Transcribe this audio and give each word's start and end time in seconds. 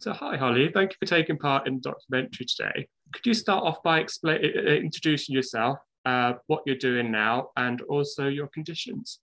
So, 0.00 0.14
hi, 0.14 0.38
Holly. 0.38 0.70
Thank 0.72 0.92
you 0.92 0.96
for 0.98 1.04
taking 1.04 1.36
part 1.36 1.66
in 1.66 1.74
the 1.74 1.90
documentary 1.90 2.46
today. 2.46 2.88
Could 3.12 3.26
you 3.26 3.34
start 3.34 3.64
off 3.64 3.82
by 3.82 4.00
explain, 4.00 4.40
introducing 4.40 5.34
yourself, 5.34 5.76
uh, 6.06 6.32
what 6.46 6.62
you're 6.64 6.76
doing 6.76 7.10
now, 7.10 7.50
and 7.58 7.82
also 7.82 8.26
your 8.26 8.46
conditions? 8.46 9.20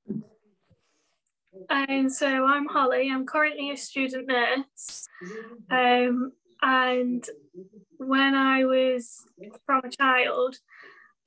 Um, 1.72 2.10
so 2.12 2.46
I'm 2.46 2.68
Holly. 2.68 3.10
I'm 3.12 3.26
currently 3.26 3.72
a 3.72 3.76
student 3.76 4.28
nurse. 4.28 5.08
Um, 5.72 6.34
and 6.62 7.28
when 7.98 8.36
I 8.36 8.66
was 8.66 9.26
from 9.66 9.82
a 9.84 9.90
child, 9.90 10.58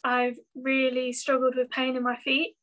I've 0.05 0.39
really 0.55 1.13
struggled 1.13 1.57
with 1.57 1.71
pain 1.71 1.97
in 1.97 2.05
my 2.05 2.19
feet. 2.19 2.55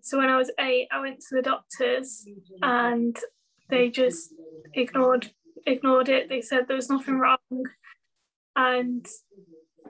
So 0.00 0.18
when 0.18 0.30
I 0.30 0.36
was 0.36 0.52
eight, 0.60 0.86
I 0.92 1.00
went 1.00 1.18
to 1.28 1.34
the 1.34 1.42
doctors 1.42 2.24
and 2.62 3.18
they 3.68 3.90
just 3.90 4.32
ignored 4.74 5.32
ignored 5.66 6.08
it. 6.08 6.28
They 6.28 6.40
said 6.40 6.66
there 6.66 6.76
was 6.76 6.90
nothing 6.90 7.18
wrong. 7.18 7.38
And 8.54 9.06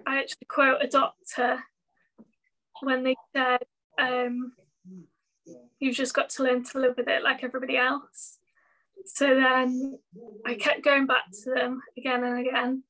I 0.06 0.18
actually 0.18 0.46
quote 0.48 0.82
a 0.82 0.88
doctor 0.88 1.60
when 2.82 3.04
they 3.04 3.16
said, 3.34 3.60
um, 3.98 4.52
you've 5.78 5.96
just 5.96 6.14
got 6.14 6.30
to 6.30 6.42
learn 6.42 6.64
to 6.64 6.78
live 6.78 6.96
with 6.96 7.08
it 7.08 7.22
like 7.22 7.44
everybody 7.44 7.76
else. 7.76 8.38
So 9.04 9.26
then 9.34 9.98
I 10.44 10.54
kept 10.54 10.84
going 10.84 11.06
back 11.06 11.24
to 11.44 11.50
them 11.50 11.80
again 11.96 12.24
and 12.24 12.46
again. 12.46 12.82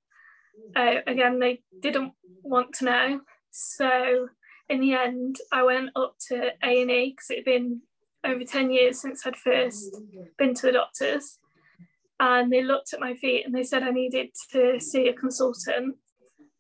Uh, 0.75 0.95
again, 1.07 1.39
they 1.39 1.63
didn't 1.81 2.13
want 2.43 2.73
to 2.75 2.85
know. 2.87 3.21
So 3.51 4.29
in 4.69 4.81
the 4.81 4.95
end, 4.95 5.37
I 5.53 5.63
went 5.63 5.91
up 5.97 6.17
to 6.29 6.53
A&E 6.63 7.11
because 7.11 7.31
it 7.31 7.39
had 7.39 7.45
been 7.45 7.83
over 8.25 8.45
10 8.45 8.71
years 8.71 9.01
since 9.01 9.27
I'd 9.27 9.37
first 9.37 9.97
been 10.39 10.55
to 10.55 10.67
the 10.67 10.73
doctors. 10.73 11.39
And 12.19 12.51
they 12.51 12.63
looked 12.63 12.93
at 12.93 13.01
my 13.01 13.15
feet 13.15 13.45
and 13.45 13.55
they 13.55 13.63
said 13.63 13.83
I 13.83 13.91
needed 13.91 14.31
to 14.53 14.81
see 14.81 15.09
a 15.09 15.13
consultant. 15.13 15.97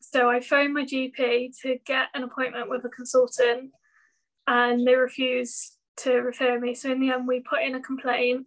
So 0.01 0.29
I 0.29 0.41
phoned 0.41 0.75
my 0.75 0.85
GP 0.85 1.53
to 1.63 1.79
get 1.87 2.09
an 2.15 2.23
appointment 2.23 2.69
with 2.69 2.85
a 2.85 2.91
consultant 2.91 3.71
and 4.47 4.87
they 4.87 4.95
refused 4.95 5.77
to 5.99 6.17
refer 6.17 6.61
me. 6.61 6.75
So 6.75 6.93
in 6.93 7.01
the 7.01 7.11
end, 7.11 7.27
we 7.27 7.41
put 7.41 7.63
in 7.63 7.75
a 7.75 7.81
complaint. 7.81 8.47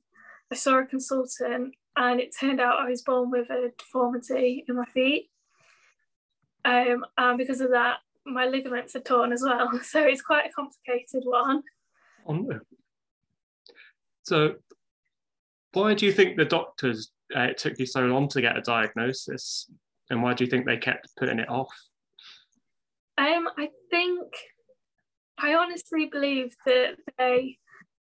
I 0.52 0.56
saw 0.56 0.80
a 0.80 0.86
consultant 0.86 1.74
and 1.96 2.20
it 2.20 2.36
turned 2.40 2.62
out 2.62 2.80
I 2.80 2.90
was 2.90 3.02
born 3.02 3.32
with 3.32 3.50
a 3.50 3.72
deformity 3.78 4.64
in 4.68 4.76
my 4.76 4.86
feet. 4.86 5.30
Um, 6.64 7.06
and 7.18 7.38
because 7.38 7.62
of 7.62 7.72
that, 7.72 7.98
my 8.26 8.46
ligaments 8.46 8.96
are 8.96 9.02
torn 9.02 9.34
as 9.34 9.44
well. 9.44 9.80
So 9.84 10.02
it's 10.04 10.22
quite 10.22 10.46
a 10.46 10.54
complicated 10.54 11.24
one. 11.26 11.64
So, 14.24 14.56
why 15.74 15.94
do 15.94 16.06
you 16.06 16.12
think 16.12 16.38
the 16.38 16.46
doctors 16.46 17.12
uh, 17.36 17.42
it 17.42 17.58
took 17.58 17.78
you 17.78 17.86
so 17.86 18.02
long 18.02 18.28
to 18.30 18.42
get 18.42 18.58
a 18.58 18.62
diagnosis, 18.62 19.70
and 20.10 20.24
why 20.24 20.34
do 20.34 20.44
you 20.44 20.50
think 20.50 20.66
they 20.66 20.78
kept 20.78 21.16
putting 21.18 21.40
it 21.40 21.50
off? 21.50 21.74
Um, 23.18 23.50
I 23.58 23.70
think 23.92 24.34
I 25.38 25.56
honestly 25.56 26.06
believe 26.06 26.56
that 26.66 26.96
they 27.18 27.58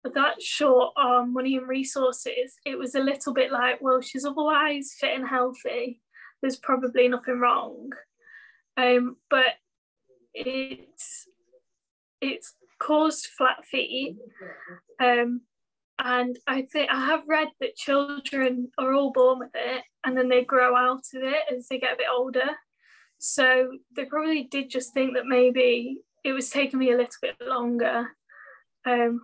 were 0.05 0.11
that 0.15 0.41
short 0.41 0.93
on 0.97 1.33
money 1.33 1.57
and 1.57 1.67
resources. 1.67 2.57
It 2.65 2.79
was 2.79 2.95
a 2.95 3.01
little 3.01 3.33
bit 3.33 3.51
like, 3.51 3.81
well, 3.81 4.01
she's 4.01 4.25
otherwise 4.25 4.95
fit 4.99 5.17
and 5.17 5.27
healthy. 5.27 6.01
There's 6.41 6.57
probably 6.57 7.09
nothing 7.09 7.41
wrong. 7.41 7.91
Um, 8.77 9.17
but 9.31 9.55
it's 10.35 11.29
it's 12.21 12.55
caused 12.79 13.27
flat 13.27 13.65
feet. 13.65 14.17
Um, 15.01 15.43
and 16.07 16.39
I 16.47 16.63
think 16.63 16.89
I 16.89 17.05
have 17.07 17.23
read 17.27 17.49
that 17.59 17.75
children 17.75 18.71
are 18.79 18.95
all 18.95 19.11
born 19.11 19.41
with 19.41 19.51
it 19.55 19.83
and 20.05 20.17
then 20.17 20.29
they 20.29 20.45
grow 20.45 20.77
out 20.77 21.03
of 21.13 21.23
it 21.25 21.43
as 21.53 21.67
they 21.67 21.81
get 21.81 21.95
a 21.95 21.97
bit 21.97 22.07
older. 22.17 22.51
So 23.19 23.73
they 23.97 24.05
probably 24.05 24.45
did 24.45 24.71
just 24.71 24.95
think 24.95 25.15
that 25.15 25.27
maybe 25.27 25.99
it 26.23 26.33
was 26.33 26.49
taking 26.49 26.79
me 26.79 26.93
a 26.93 26.97
little 26.97 27.09
bit 27.21 27.35
longer. 27.45 28.07
Um, 28.85 29.21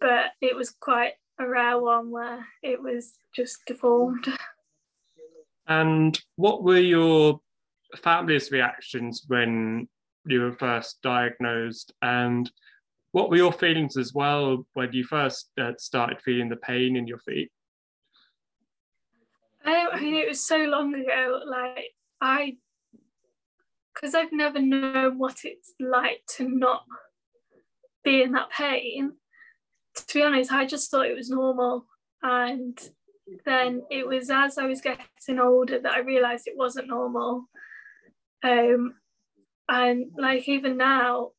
but 0.00 0.26
it 0.40 0.54
was 0.54 0.70
quite 0.70 1.14
a 1.40 1.48
rare 1.48 1.80
one 1.80 2.12
where 2.12 2.46
it 2.62 2.80
was 2.80 3.14
just 3.34 3.58
deformed. 3.66 4.28
And 5.66 6.16
what 6.36 6.62
were 6.62 6.78
your 6.78 7.40
family's 8.04 8.52
reactions 8.52 9.24
when 9.26 9.88
you 10.26 10.42
were 10.42 10.52
first 10.52 11.02
diagnosed? 11.02 11.92
And 12.02 12.48
what 13.12 13.30
were 13.30 13.36
your 13.36 13.52
feelings 13.52 13.96
as 13.96 14.12
well 14.14 14.66
when 14.74 14.92
you 14.92 15.04
first 15.04 15.50
uh, 15.60 15.72
started 15.78 16.20
feeling 16.22 16.48
the 16.48 16.56
pain 16.56 16.96
in 16.96 17.06
your 17.06 17.18
feet? 17.18 17.50
I, 19.64 19.88
I 19.92 20.00
mean, 20.00 20.14
it 20.14 20.28
was 20.28 20.46
so 20.46 20.58
long 20.58 20.94
ago. 20.94 21.40
Like 21.46 21.92
I, 22.20 22.56
because 23.94 24.14
I've 24.14 24.32
never 24.32 24.60
known 24.60 25.18
what 25.18 25.38
it's 25.44 25.74
like 25.80 26.22
to 26.36 26.48
not 26.48 26.84
be 28.04 28.22
in 28.22 28.32
that 28.32 28.50
pain. 28.50 29.12
To 29.96 30.14
be 30.14 30.22
honest, 30.22 30.52
I 30.52 30.66
just 30.66 30.90
thought 30.90 31.06
it 31.06 31.16
was 31.16 31.30
normal, 31.30 31.86
and 32.22 32.78
then 33.44 33.82
it 33.90 34.06
was 34.06 34.30
as 34.30 34.56
I 34.56 34.66
was 34.66 34.80
getting 34.80 35.40
older 35.40 35.80
that 35.80 35.92
I 35.92 35.98
realised 35.98 36.46
it 36.46 36.56
wasn't 36.56 36.88
normal. 36.88 37.46
Um, 38.42 38.94
and 39.68 40.06
like 40.16 40.48
even 40.48 40.76
now, 40.76 41.32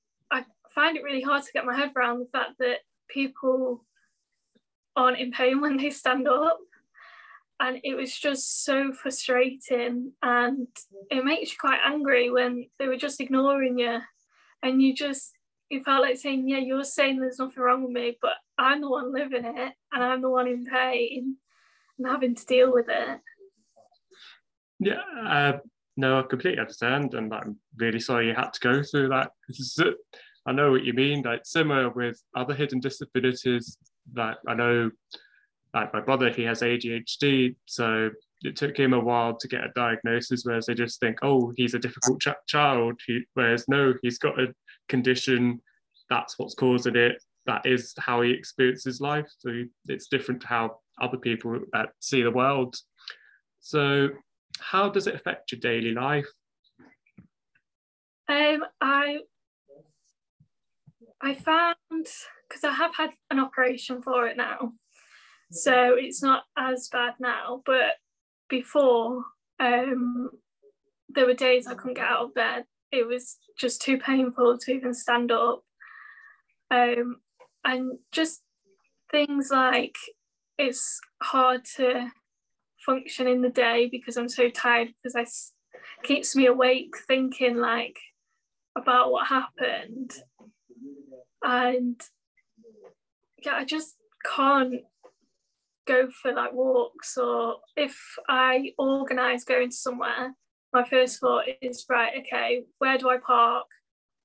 find 0.73 0.97
it 0.97 1.03
really 1.03 1.21
hard 1.21 1.43
to 1.43 1.51
get 1.51 1.65
my 1.65 1.75
head 1.75 1.91
around 1.95 2.19
the 2.19 2.29
fact 2.31 2.51
that 2.59 2.79
people 3.09 3.85
aren't 4.95 5.19
in 5.19 5.31
pain 5.31 5.61
when 5.61 5.77
they 5.77 5.89
stand 5.89 6.27
up. 6.27 6.59
And 7.59 7.79
it 7.83 7.95
was 7.95 8.17
just 8.17 8.63
so 8.63 8.91
frustrating. 8.91 10.13
And 10.23 10.67
it 11.11 11.23
makes 11.23 11.51
you 11.51 11.57
quite 11.59 11.79
angry 11.85 12.31
when 12.31 12.67
they 12.79 12.87
were 12.87 12.97
just 12.97 13.21
ignoring 13.21 13.77
you. 13.77 13.99
And 14.63 14.81
you 14.81 14.95
just, 14.95 15.33
you 15.69 15.83
felt 15.83 16.01
like 16.01 16.17
saying, 16.17 16.49
Yeah, 16.49 16.57
you're 16.57 16.83
saying 16.83 17.19
there's 17.19 17.39
nothing 17.39 17.61
wrong 17.61 17.83
with 17.83 17.91
me, 17.91 18.17
but 18.21 18.33
I'm 18.57 18.81
the 18.81 18.89
one 18.89 19.13
living 19.13 19.45
it 19.45 19.73
and 19.91 20.03
I'm 20.03 20.21
the 20.21 20.29
one 20.29 20.47
in 20.47 20.65
pain 20.65 21.37
and 21.97 22.07
having 22.07 22.35
to 22.35 22.45
deal 22.45 22.73
with 22.73 22.87
it. 22.89 23.19
Yeah, 24.79 25.01
uh, 25.23 25.57
no, 25.97 26.19
I 26.19 26.23
completely 26.23 26.59
understand. 26.59 27.13
And 27.13 27.31
I'm 27.33 27.57
really 27.77 27.99
sorry 27.99 28.27
you 28.27 28.33
had 28.33 28.53
to 28.53 28.59
go 28.59 28.81
through 28.81 29.09
that. 29.09 29.31
I 30.46 30.52
know 30.52 30.72
what 30.72 30.84
you 30.84 30.94
mean. 30.94 31.22
Like 31.22 31.41
similar 31.44 31.90
with 31.90 32.22
other 32.35 32.53
hidden 32.53 32.79
disabilities. 32.79 33.78
That 34.13 34.38
I 34.47 34.56
know, 34.56 34.91
like 35.74 35.94
my 35.94 36.02
brother, 36.02 36.29
he 36.31 36.44
has 36.44 36.62
ADHD, 36.62 37.56
so 37.66 38.09
it 38.41 38.56
took 38.56 38.78
him 38.78 38.94
a 38.94 39.00
while 39.00 39.35
to 39.38 39.47
get 39.47 39.63
a 39.63 39.72
diagnosis. 39.75 40.44
Whereas 40.44 40.66
they 40.66 40.74
just 40.74 41.00
think, 41.00 41.19
oh, 41.22 41.53
he's 41.56 41.75
a 41.75 41.79
difficult 41.79 42.19
ch- 42.22 42.47
child. 42.47 43.00
He, 43.06 43.22
whereas 43.35 43.66
no, 43.68 43.94
he's 44.02 44.18
got 44.18 44.40
a 44.40 44.53
condition. 44.90 45.62
That's 46.09 46.40
what's 46.40 46.56
causing 46.56 46.96
it. 46.96 47.22
That 47.46 47.66
is 47.66 47.94
how 47.97 48.22
he 48.22 48.31
experiences 48.31 49.02
life. 49.02 49.28
So 49.40 49.63
it's 49.88 50.08
different 50.08 50.41
to 50.41 50.47
how 50.47 50.78
other 51.00 51.18
people 51.18 51.59
uh, 51.73 51.85
see 52.00 52.23
the 52.23 52.31
world. 52.31 52.75
So, 53.59 54.09
how 54.59 54.90
does 54.90 55.08
it 55.08 55.16
affect 55.16 55.52
your 55.52 55.59
daily 55.59 55.94
life? 55.94 56.28
Um, 58.28 58.63
I 58.79 59.19
I 61.23 61.33
found 61.33 61.75
because 61.95 62.63
I 62.63 62.71
have 62.71 62.95
had 62.95 63.11
an 63.29 63.39
operation 63.39 64.01
for 64.01 64.27
it 64.27 64.37
now, 64.37 64.73
so 65.51 65.95
it's 65.97 66.23
not 66.23 66.43
as 66.57 66.89
bad 66.91 67.13
now. 67.19 67.61
But 67.65 67.95
before, 68.49 69.23
um, 69.59 70.31
there 71.09 71.25
were 71.25 71.33
days 71.33 71.67
I 71.67 71.75
couldn't 71.75 71.95
get 71.95 72.05
out 72.05 72.25
of 72.25 72.33
bed. 72.33 72.65
It 72.91 73.07
was 73.07 73.37
just 73.57 73.81
too 73.81 73.97
painful 73.97 74.57
to 74.57 74.71
even 74.71 74.93
stand 74.93 75.31
up. 75.31 75.63
Um, 76.71 77.17
and 77.63 77.99
just 78.11 78.41
things 79.11 79.49
like 79.51 79.95
it's 80.57 80.99
hard 81.21 81.65
to 81.75 82.07
function 82.85 83.28
in 83.28 83.41
the 83.41 83.49
day 83.49 83.87
because 83.91 84.17
I'm 84.17 84.29
so 84.29 84.49
tired 84.49 84.90
because 85.03 85.16
I 85.16 85.25
keeps 86.03 86.35
me 86.35 86.47
awake 86.47 86.96
thinking 87.07 87.57
like 87.57 87.97
about 88.75 89.11
what 89.11 89.28
happened 89.28 90.11
and 91.43 92.02
yeah, 93.43 93.55
I 93.55 93.66
just 93.66 93.96
can't 94.35 94.82
go 95.88 96.09
for 96.22 96.34
like 96.34 96.53
walks 96.53 97.17
or 97.17 97.58
if 97.76 97.97
I 98.29 98.73
organise 98.78 99.43
going 99.43 99.72
somewhere, 99.72 100.35
my 100.73 100.88
first 100.88 101.20
thought 101.20 101.46
is 101.61 101.85
right, 101.90 102.14
okay, 102.20 102.64
where 102.78 102.97
do 102.97 103.09
I 103.09 103.17
park? 103.17 103.66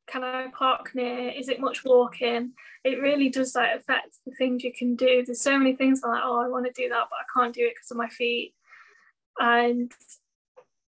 Can 0.07 0.23
I 0.23 0.47
park 0.57 0.93
near? 0.95 1.31
Is 1.31 1.49
it 1.49 1.61
much 1.61 1.85
walking? 1.85 2.53
It 2.85 3.01
really 3.01 3.29
does 3.29 3.55
like 3.57 3.75
affect 3.75 4.19
the 4.25 4.33
things 4.39 4.63
you 4.63 4.73
can 4.73 4.95
do. 4.95 5.25
There's 5.25 5.41
so 5.41 5.59
many 5.59 5.75
things 5.75 6.03
I'm 6.05 6.13
like, 6.13 6.23
oh, 6.25 6.41
I 6.41 6.49
want 6.49 6.67
to 6.67 6.81
do 6.81 6.89
that, 6.89 7.07
but 7.11 7.17
I 7.17 7.41
can't 7.41 7.55
do 7.55 7.67
it 7.67 7.75
because 7.75 7.91
of 7.91 7.97
my 7.97 8.09
feet. 8.09 8.55
And 9.39 9.91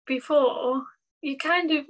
before, 0.06 0.84
you 1.22 1.38
kind 1.38 1.72
of, 1.72 1.86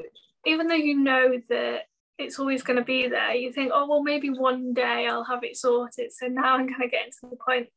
even 0.46 0.68
though 0.68 0.76
you 0.76 1.00
know 1.00 1.42
that 1.50 1.82
it's 2.18 2.40
always 2.40 2.64
going 2.64 2.78
to 2.80 2.86
be 2.86 3.08
there. 3.08 3.34
You 3.34 3.52
think, 3.52 3.72
oh, 3.74 3.88
well, 3.88 4.04
maybe 4.04 4.30
one 4.30 4.74
day 4.74 5.08
I'll 5.10 5.26
have 5.26 5.44
it 5.44 5.58
sorted. 5.58 6.12
So 6.14 6.28
now 6.28 6.56
I'm 6.56 6.70
kind 6.70 6.84
of 6.84 6.92
getting 6.92 7.12
to 7.12 7.30
the 7.30 7.36
point 7.36 7.68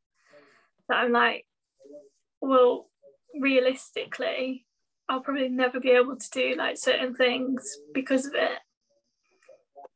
that 0.89 0.97
I'm 0.97 1.13
like, 1.13 1.47
well, 2.41 2.89
realistically, 3.39 4.67
I'll 5.09 5.21
probably 5.21 5.49
never 5.49 5.81
be 5.81 5.91
able 5.91 6.17
to 6.17 6.31
do 6.31 6.55
like 6.57 6.77
certain 6.77 7.15
things 7.15 7.79
because 7.93 8.27
of 8.27 8.35
it. 8.35 8.59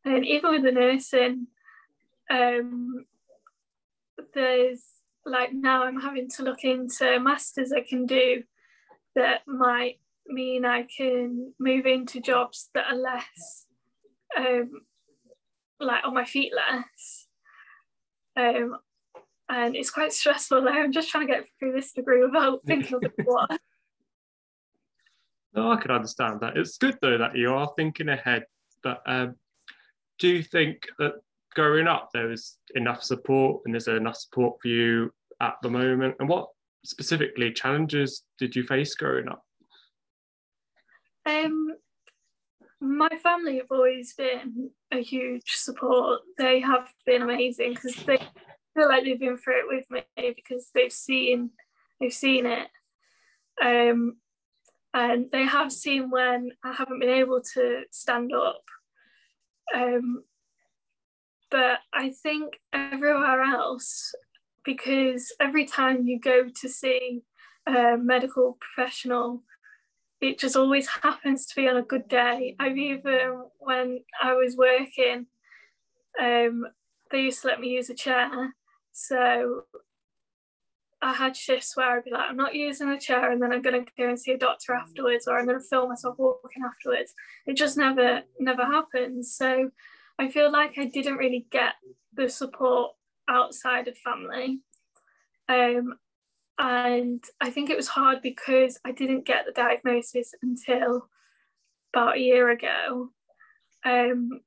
And 0.05 0.27
even 0.27 0.51
with 0.51 0.63
the 0.65 0.73
nursing, 0.73 1.47
um, 2.31 3.05
there's 4.35 4.83
like 5.25 5.53
now 5.53 5.85
I'm 5.85 6.01
having 6.01 6.29
to 6.31 6.43
look 6.43 6.65
into 6.65 7.21
masters 7.21 7.73
I 7.73 7.83
can 7.89 8.07
do 8.07 8.43
that 9.15 9.43
might 9.47 10.01
mean 10.27 10.65
I 10.65 10.85
can 10.85 11.53
move 11.61 11.87
into 11.87 12.21
jobs 12.21 12.71
that 12.75 12.87
are 12.91 12.97
less 12.97 13.67
um, 14.37 14.71
like 15.81 16.05
on 16.05 16.15
my 16.15 16.25
feet 16.25 16.53
less. 16.55 17.27
Um, 18.37 18.77
and 19.49 19.77
it's 19.77 19.91
quite 19.91 20.13
stressful 20.13 20.63
now. 20.63 20.73
I'm 20.73 20.93
just 20.93 21.11
trying 21.11 21.27
to 21.27 21.33
get 21.33 21.45
through 21.59 21.73
this 21.73 21.93
degree 21.93 22.25
without 22.25 22.61
thinking 22.67 23.05
of 23.05 23.13
what. 23.25 23.51
No, 25.55 25.71
I 25.71 25.77
can 25.77 25.91
understand 25.91 26.41
that. 26.41 26.57
It's 26.57 26.79
good 26.79 26.97
though 27.03 27.19
that 27.19 27.37
you 27.37 27.53
are 27.53 27.71
thinking 27.77 28.09
ahead. 28.09 28.45
But 28.83 29.03
um, 29.07 29.37
do 30.19 30.29
you 30.29 30.43
think 30.43 30.89
that 30.99 31.13
growing 31.55 31.87
up 31.87 32.09
there 32.13 32.29
was 32.29 32.57
enough 32.75 33.03
support 33.03 33.63
and 33.67 33.77
is 33.77 33.85
there 33.85 33.97
enough 33.97 34.17
support 34.17 34.57
for 34.63 34.69
you 34.69 35.13
at 35.41 35.55
the 35.63 35.69
moment? 35.69 36.17
And 36.19 36.29
what 36.29 36.49
specifically 36.85 37.53
challenges 37.53 38.23
did 38.39 38.57
you 38.57 38.63
face 38.65 38.95
growing 38.95 39.29
up? 39.29 39.45
Um, 41.27 41.69
my 42.83 43.09
family 43.23 43.59
have 43.59 43.71
always 43.71 44.13
been 44.15 44.71
a 44.91 45.01
huge 45.01 45.53
support. 45.53 46.21
They 46.37 46.61
have 46.61 46.93
been 47.07 47.23
amazing 47.23 47.75
because 47.75 47.95
they 48.05 48.19
feel 48.75 48.89
like 48.89 49.05
they've 49.05 49.21
been 49.21 49.37
through 49.37 49.61
it 49.61 49.67
with 49.69 50.05
me 50.17 50.35
because 50.35 50.71
they've 50.75 50.93
seen 50.93 51.51
they've 52.01 52.13
seen 52.13 52.45
it. 52.47 52.69
Um, 53.65 54.17
and 54.93 55.27
they 55.31 55.45
have 55.45 55.71
seen 55.71 56.11
when 56.11 56.51
I 56.65 56.73
haven't 56.73 56.99
been 56.99 57.09
able 57.09 57.41
to 57.55 57.83
stand 57.93 58.33
up. 58.35 58.65
Um, 59.73 60.25
but 61.53 61.79
I 61.95 62.11
think 62.11 62.59
everywhere 62.73 63.43
else, 63.43 64.13
because 64.65 65.33
every 65.41 65.67
time 65.67 66.07
you 66.07 66.19
go 66.19 66.49
to 66.49 66.69
see 66.69 67.23
a 67.67 67.97
medical 67.97 68.59
professional, 68.61 69.45
it 70.23 70.39
just 70.39 70.57
always 70.57 70.87
happens 70.87 71.47
to 71.47 71.57
be 71.57 71.69
on 71.69 71.77
a 71.77 71.83
good 71.83 72.09
day. 72.09 72.55
I've 72.59 72.79
even, 72.79 73.43
when 73.59 74.01
I 74.23 74.35
was 74.35 74.57
working, 74.57 75.27
um, 76.21 76.67
they 77.11 77.23
used 77.23 77.43
to 77.43 77.49
let 77.49 77.61
me 77.61 77.69
use 77.69 77.91
a 77.91 77.95
chair. 77.95 78.55
So 78.93 79.65
I 81.03 81.13
had 81.13 81.37
shifts 81.37 81.77
where 81.77 81.97
I'd 81.97 82.05
be 82.05 82.13
like, 82.13 82.31
I'm 82.31 82.37
not 82.37 82.55
using 82.55 82.89
a 82.89 83.01
chair, 83.01 83.33
and 83.33 83.43
then 83.43 83.53
I'm 83.53 83.63
going 83.63 83.85
to 83.85 83.93
go 83.99 84.09
and 84.09 84.19
see 84.19 84.31
a 84.31 84.39
doctor 84.39 84.73
afterwards, 84.73 85.27
or 85.27 85.37
I'm 85.37 85.47
going 85.47 85.59
to 85.59 85.65
film 85.65 85.89
myself 85.89 86.15
walking 86.19 86.63
afterwards. 86.65 87.13
It 87.47 87.57
just 87.57 87.77
never, 87.77 88.23
never 88.39 88.65
happens. 88.65 89.35
So 89.35 89.71
I 90.21 90.31
feel 90.31 90.53
like 90.53 90.79
I 90.79 90.85
didn't 90.85 91.17
really 91.17 91.47
get 91.51 91.75
the 92.15 92.29
support 92.29 92.93
outside 93.29 93.89
of 93.89 93.99
family. 93.99 94.61
Um, 95.49 95.99
and 96.59 97.23
I 97.41 97.51
think 97.51 97.71
it 97.71 97.77
was 97.77 97.89
hard 97.89 98.23
because 98.23 98.79
I 98.85 98.93
didn't 98.93 99.27
get 99.27 99.47
the 99.47 99.53
diagnosis 99.53 100.35
until 100.43 101.09
about 101.93 102.17
a 102.17 102.21
year 102.21 102.51
ago. 102.51 103.11
Um, 103.85 104.41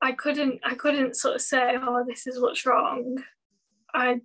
I 0.00 0.12
couldn't 0.12 0.60
I 0.64 0.74
couldn't 0.74 1.16
sort 1.16 1.36
of 1.36 1.40
say, 1.42 1.76
oh, 1.80 2.04
this 2.06 2.26
is 2.26 2.40
what's 2.40 2.66
wrong. 2.66 3.22
I, 3.94 4.20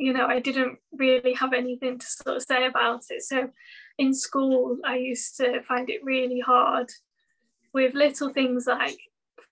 you 0.00 0.12
know, 0.12 0.26
I 0.26 0.40
didn't 0.40 0.78
really 0.92 1.34
have 1.34 1.52
anything 1.52 1.98
to 1.98 2.06
sort 2.06 2.36
of 2.36 2.42
say 2.42 2.66
about 2.66 3.02
it. 3.10 3.22
So 3.22 3.50
in 3.98 4.14
school, 4.14 4.78
I 4.84 4.96
used 4.96 5.36
to 5.36 5.62
find 5.62 5.90
it 5.90 6.04
really 6.04 6.40
hard 6.40 6.90
with 7.74 7.94
little 7.94 8.30
things 8.30 8.66
like 8.66 8.98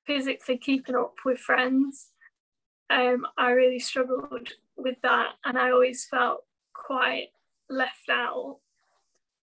physically 0.06 0.58
keeping 0.58 0.94
up 0.94 1.14
with 1.24 1.38
friends. 1.38 2.08
Um, 2.88 3.26
I 3.36 3.50
really 3.50 3.78
struggled 3.78 4.48
with 4.82 4.96
that, 5.02 5.32
and 5.44 5.58
I 5.58 5.70
always 5.70 6.06
felt 6.06 6.44
quite 6.74 7.28
left 7.68 8.08
out. 8.10 8.58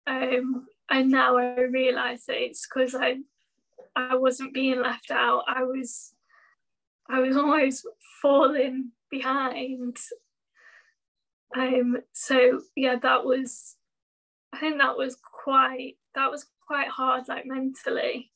Um, 0.07 0.67
and 0.89 1.11
now 1.11 1.37
I 1.37 1.61
realise 1.61 2.25
that 2.25 2.43
it's 2.43 2.67
because 2.67 2.95
I 2.95 3.17
I 3.95 4.15
wasn't 4.15 4.53
being 4.53 4.81
left 4.81 5.11
out. 5.11 5.43
I 5.47 5.63
was 5.63 6.13
I 7.09 7.19
was 7.19 7.37
always 7.37 7.85
falling 8.21 8.91
behind. 9.09 9.97
Um, 11.57 11.97
so 12.13 12.61
yeah, 12.75 12.95
that 13.01 13.25
was 13.25 13.75
I 14.53 14.59
think 14.59 14.79
that 14.79 14.97
was 14.97 15.15
quite 15.15 15.95
that 16.15 16.31
was 16.31 16.45
quite 16.67 16.87
hard, 16.87 17.23
like 17.27 17.45
mentally, 17.45 18.31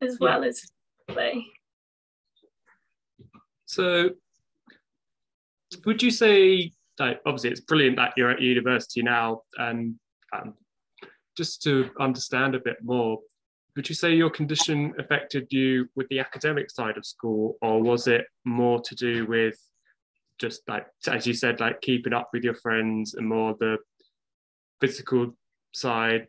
as 0.00 0.18
well 0.20 0.42
yeah. 0.42 0.48
as 0.48 0.70
physically. 1.06 1.46
So 3.66 4.10
would 5.84 6.02
you 6.02 6.10
say 6.10 6.72
like 6.98 7.20
obviously 7.26 7.50
it's 7.50 7.60
brilliant 7.60 7.96
that 7.96 8.12
you're 8.16 8.30
at 8.30 8.40
university 8.40 9.02
now 9.02 9.42
and 9.58 9.94
um, 10.32 10.54
just 11.36 11.62
to 11.62 11.90
understand 11.98 12.54
a 12.54 12.60
bit 12.60 12.76
more 12.82 13.18
would 13.76 13.88
you 13.88 13.94
say 13.94 14.14
your 14.14 14.30
condition 14.30 14.94
affected 14.98 15.46
you 15.50 15.88
with 15.96 16.08
the 16.08 16.20
academic 16.20 16.70
side 16.70 16.96
of 16.96 17.04
school 17.04 17.56
or 17.60 17.82
was 17.82 18.06
it 18.06 18.26
more 18.44 18.80
to 18.80 18.94
do 18.94 19.26
with 19.26 19.58
just 20.40 20.62
like 20.68 20.86
as 21.08 21.26
you 21.26 21.34
said 21.34 21.60
like 21.60 21.80
keeping 21.80 22.12
up 22.12 22.30
with 22.32 22.44
your 22.44 22.54
friends 22.54 23.14
and 23.14 23.28
more 23.28 23.56
the 23.58 23.76
physical 24.80 25.34
side 25.72 26.26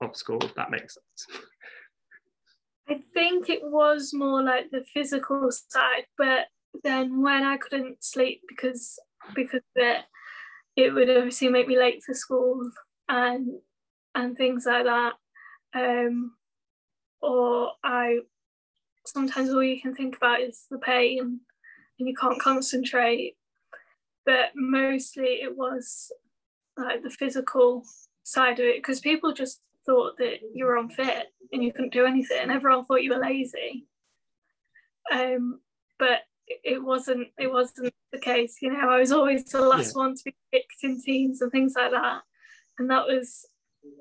of 0.00 0.16
school 0.16 0.40
that 0.56 0.70
makes 0.70 0.94
sense? 0.94 1.40
I 2.88 3.00
think 3.14 3.48
it 3.48 3.62
was 3.62 4.12
more 4.12 4.42
like 4.42 4.70
the 4.70 4.84
physical 4.92 5.50
side 5.50 6.06
but 6.16 6.46
then 6.84 7.22
when 7.22 7.44
I 7.44 7.56
couldn't 7.56 8.02
sleep 8.04 8.42
because 8.48 8.98
because 9.34 9.60
of 9.60 9.82
it, 9.82 10.04
it 10.76 10.92
would 10.92 11.10
obviously 11.10 11.48
make 11.48 11.68
me 11.68 11.78
late 11.78 12.02
for 12.02 12.14
school 12.14 12.70
and 13.08 13.48
and 14.14 14.36
things 14.36 14.66
like 14.66 14.84
that. 14.84 15.12
Um, 15.74 16.32
or 17.20 17.72
I 17.84 18.20
sometimes 19.06 19.50
all 19.50 19.62
you 19.62 19.80
can 19.80 19.94
think 19.94 20.16
about 20.16 20.40
is 20.40 20.66
the 20.70 20.78
pain 20.78 21.40
and 21.98 22.08
you 22.08 22.14
can't 22.14 22.40
concentrate. 22.40 23.36
But 24.24 24.50
mostly 24.54 25.40
it 25.42 25.56
was 25.56 26.12
like 26.76 27.02
the 27.02 27.10
physical 27.10 27.84
side 28.22 28.60
of 28.60 28.66
it 28.66 28.76
because 28.76 29.00
people 29.00 29.32
just 29.32 29.60
thought 29.84 30.16
that 30.18 30.38
you 30.54 30.64
were 30.64 30.76
unfit 30.76 31.26
and 31.52 31.62
you 31.62 31.72
couldn't 31.72 31.92
do 31.92 32.06
anything. 32.06 32.50
Everyone 32.50 32.84
thought 32.84 33.02
you 33.02 33.12
were 33.12 33.20
lazy. 33.20 33.86
Um, 35.12 35.60
but 35.98 36.20
it 36.46 36.82
wasn't 36.82 37.28
it 37.38 37.50
wasn't 37.50 37.92
the 38.12 38.18
case 38.18 38.58
you 38.60 38.70
know 38.72 38.90
i 38.90 38.98
was 38.98 39.12
always 39.12 39.44
the 39.44 39.60
last 39.60 39.94
yeah. 39.94 40.02
one 40.02 40.14
to 40.14 40.22
be 40.24 40.34
picked 40.52 40.82
in 40.82 41.00
teams 41.00 41.40
and 41.40 41.50
things 41.50 41.74
like 41.76 41.90
that. 41.90 42.22
And 42.78 42.90
that 42.90 43.06
was 43.06 43.46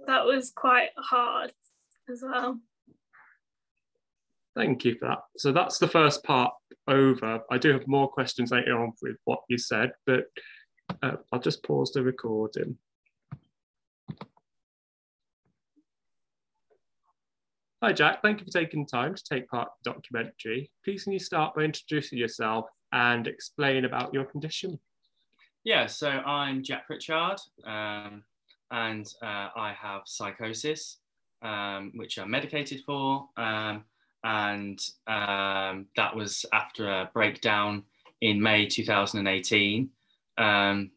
that 0.07 0.25
was 0.25 0.51
quite 0.55 0.89
hard 0.97 1.51
as 2.09 2.21
well. 2.23 2.59
Thank 4.55 4.85
you 4.85 4.95
for 4.99 5.07
that. 5.07 5.19
So 5.37 5.51
that's 5.51 5.77
the 5.77 5.87
first 5.87 6.23
part 6.23 6.53
over. 6.87 7.41
I 7.49 7.57
do 7.57 7.71
have 7.71 7.87
more 7.87 8.09
questions 8.09 8.51
later 8.51 8.81
on 8.81 8.93
with 9.01 9.17
what 9.25 9.41
you 9.47 9.57
said 9.57 9.91
but 10.05 10.25
uh, 11.03 11.17
i'll 11.31 11.39
just 11.39 11.63
pause 11.63 11.91
the 11.91 12.03
recording 12.03 12.77
Hi, 17.83 17.91
Jack. 17.91 18.21
Thank 18.21 18.39
you 18.39 18.45
for 18.45 18.51
taking 18.51 18.83
the 18.83 18.89
time 18.91 19.15
to 19.15 19.23
take 19.23 19.49
part 19.49 19.69
in 19.69 19.71
the 19.83 19.91
documentary. 19.91 20.69
Please 20.85 21.03
can 21.03 21.13
you 21.13 21.19
start 21.19 21.55
by 21.55 21.63
introducing 21.63 22.19
yourself 22.19 22.67
and 22.91 23.25
explain 23.25 23.85
about 23.85 24.13
your 24.13 24.23
condition? 24.23 24.79
Yeah, 25.63 25.87
so 25.87 26.07
I'm 26.07 26.61
Jack 26.63 26.85
Pritchard 26.85 27.39
um, 27.65 28.23
and 28.69 29.11
uh, 29.23 29.49
I 29.55 29.75
have 29.81 30.03
psychosis, 30.05 30.97
um, 31.41 31.91
which 31.95 32.19
I'm 32.19 32.29
medicated 32.29 32.83
for. 32.85 33.27
Um, 33.35 33.85
and 34.23 34.79
um, 35.07 35.87
that 35.95 36.15
was 36.15 36.45
after 36.53 36.87
a 36.87 37.09
breakdown 37.11 37.81
in 38.21 38.39
May 38.39 38.67
2018. 38.67 39.89
Um, 40.37 40.91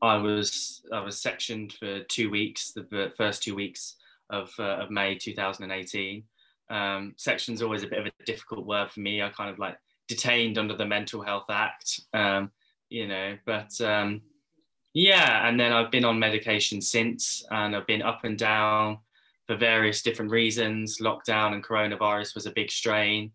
I 0.00 0.16
was 0.16 0.80
I 0.90 1.00
was 1.00 1.20
sectioned 1.20 1.74
for 1.74 2.00
two 2.04 2.30
weeks, 2.30 2.72
the 2.72 3.12
first 3.18 3.42
two 3.42 3.54
weeks 3.54 3.96
of, 4.30 4.50
uh, 4.58 4.78
of 4.78 4.90
May 4.90 5.16
2018. 5.16 6.22
Um, 6.70 7.14
section's 7.16 7.62
always 7.62 7.82
a 7.82 7.88
bit 7.88 7.98
of 7.98 8.06
a 8.06 8.24
difficult 8.24 8.66
word 8.66 8.90
for 8.90 9.00
me. 9.00 9.22
I 9.22 9.28
kind 9.30 9.50
of 9.50 9.58
like 9.58 9.76
detained 10.08 10.58
under 10.58 10.76
the 10.76 10.86
Mental 10.86 11.22
Health 11.22 11.50
Act, 11.50 12.00
um, 12.14 12.50
you 12.88 13.06
know, 13.06 13.36
but 13.44 13.78
um, 13.80 14.22
yeah, 14.94 15.48
and 15.48 15.58
then 15.58 15.72
I've 15.72 15.90
been 15.90 16.04
on 16.04 16.18
medication 16.18 16.80
since, 16.80 17.44
and 17.50 17.74
I've 17.76 17.86
been 17.86 18.02
up 18.02 18.24
and 18.24 18.38
down 18.38 18.98
for 19.46 19.56
various 19.56 20.02
different 20.02 20.30
reasons. 20.30 20.98
Lockdown 21.00 21.54
and 21.54 21.64
coronavirus 21.64 22.34
was 22.34 22.46
a 22.46 22.52
big 22.52 22.70
strain. 22.70 23.32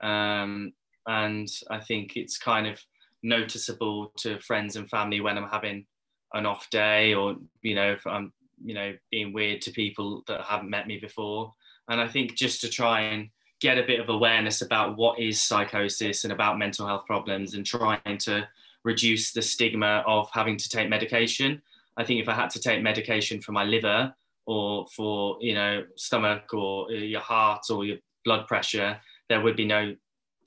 Um, 0.00 0.72
and 1.06 1.48
I 1.70 1.78
think 1.80 2.16
it's 2.16 2.38
kind 2.38 2.66
of 2.66 2.80
noticeable 3.22 4.12
to 4.18 4.38
friends 4.40 4.76
and 4.76 4.88
family 4.88 5.20
when 5.20 5.38
I'm 5.38 5.48
having 5.48 5.86
an 6.34 6.46
off 6.46 6.68
day 6.70 7.14
or 7.14 7.36
you 7.62 7.74
know 7.74 7.92
if 7.92 8.06
I'm 8.06 8.32
you 8.62 8.74
know 8.74 8.94
being 9.10 9.32
weird 9.32 9.60
to 9.62 9.70
people 9.70 10.22
that 10.26 10.42
haven't 10.42 10.70
met 10.70 10.86
me 10.86 10.98
before. 10.98 11.54
And 11.88 12.00
I 12.00 12.08
think 12.08 12.34
just 12.34 12.60
to 12.62 12.68
try 12.68 13.02
and 13.02 13.28
get 13.60 13.78
a 13.78 13.86
bit 13.86 14.00
of 14.00 14.08
awareness 14.08 14.60
about 14.62 14.96
what 14.96 15.18
is 15.18 15.40
psychosis 15.40 16.24
and 16.24 16.32
about 16.32 16.58
mental 16.58 16.86
health 16.86 17.06
problems 17.06 17.54
and 17.54 17.64
trying 17.64 18.18
to 18.18 18.46
reduce 18.84 19.32
the 19.32 19.42
stigma 19.42 20.02
of 20.06 20.28
having 20.32 20.56
to 20.56 20.68
take 20.68 20.88
medication. 20.88 21.62
I 21.96 22.04
think 22.04 22.20
if 22.20 22.28
I 22.28 22.34
had 22.34 22.50
to 22.50 22.60
take 22.60 22.82
medication 22.82 23.40
for 23.40 23.52
my 23.52 23.64
liver 23.64 24.14
or 24.46 24.86
for 24.94 25.38
you 25.40 25.54
know 25.54 25.84
stomach 25.96 26.52
or 26.52 26.90
your 26.90 27.20
heart 27.20 27.64
or 27.70 27.84
your 27.84 27.98
blood 28.24 28.46
pressure, 28.46 29.00
there 29.28 29.40
would 29.40 29.56
be 29.56 29.64
no 29.64 29.94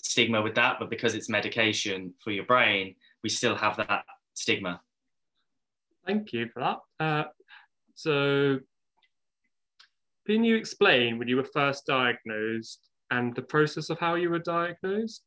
stigma 0.01 0.41
with 0.41 0.55
that. 0.55 0.77
But 0.79 0.89
because 0.89 1.15
it's 1.15 1.29
medication 1.29 2.13
for 2.23 2.31
your 2.31 2.45
brain, 2.45 2.95
we 3.23 3.29
still 3.29 3.55
have 3.55 3.77
that 3.77 4.05
stigma. 4.33 4.81
Thank 6.05 6.33
you 6.33 6.47
for 6.53 6.59
that. 6.59 6.79
Uh, 6.99 7.23
so, 7.99 8.59
can 10.25 10.45
you 10.45 10.55
explain 10.55 11.19
when 11.19 11.27
you 11.27 11.35
were 11.35 11.43
first 11.43 11.85
diagnosed 11.85 12.79
and 13.11 13.35
the 13.35 13.41
process 13.41 13.89
of 13.89 13.99
how 13.99 14.15
you 14.15 14.29
were 14.29 14.39
diagnosed? 14.39 15.23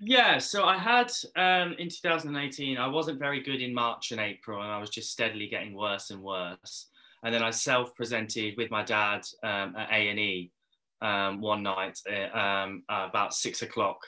Yeah, 0.00 0.38
so 0.38 0.64
I 0.64 0.76
had 0.76 1.12
um, 1.36 1.76
in 1.78 1.88
2018, 1.88 2.78
I 2.78 2.88
wasn't 2.88 3.20
very 3.20 3.40
good 3.40 3.62
in 3.62 3.72
March 3.72 4.10
and 4.10 4.20
April, 4.20 4.60
and 4.60 4.72
I 4.72 4.78
was 4.78 4.90
just 4.90 5.12
steadily 5.12 5.46
getting 5.46 5.72
worse 5.72 6.10
and 6.10 6.20
worse. 6.20 6.88
And 7.22 7.32
then 7.32 7.44
I 7.44 7.50
self-presented 7.50 8.56
with 8.56 8.72
my 8.72 8.82
dad 8.82 9.20
um, 9.44 9.76
at 9.76 9.88
A 9.92 10.08
and 10.08 10.18
E 10.18 10.50
um, 11.00 11.40
one 11.40 11.62
night 11.62 12.00
uh, 12.10 12.66
about 12.88 13.34
six 13.34 13.62
o'clock, 13.62 14.00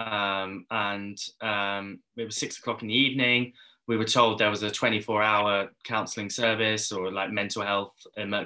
um, 0.00 0.66
and 0.72 1.16
um, 1.40 2.00
it 2.16 2.24
was 2.24 2.36
six 2.36 2.58
o'clock 2.58 2.82
in 2.82 2.88
the 2.88 2.98
evening. 2.98 3.52
We 3.88 3.96
were 3.96 4.04
told 4.04 4.38
there 4.38 4.50
was 4.50 4.62
a 4.62 4.70
24-hour 4.70 5.70
counselling 5.84 6.30
service 6.30 6.92
or 6.92 7.10
like 7.10 7.30
mental 7.30 7.62
health 7.62 7.94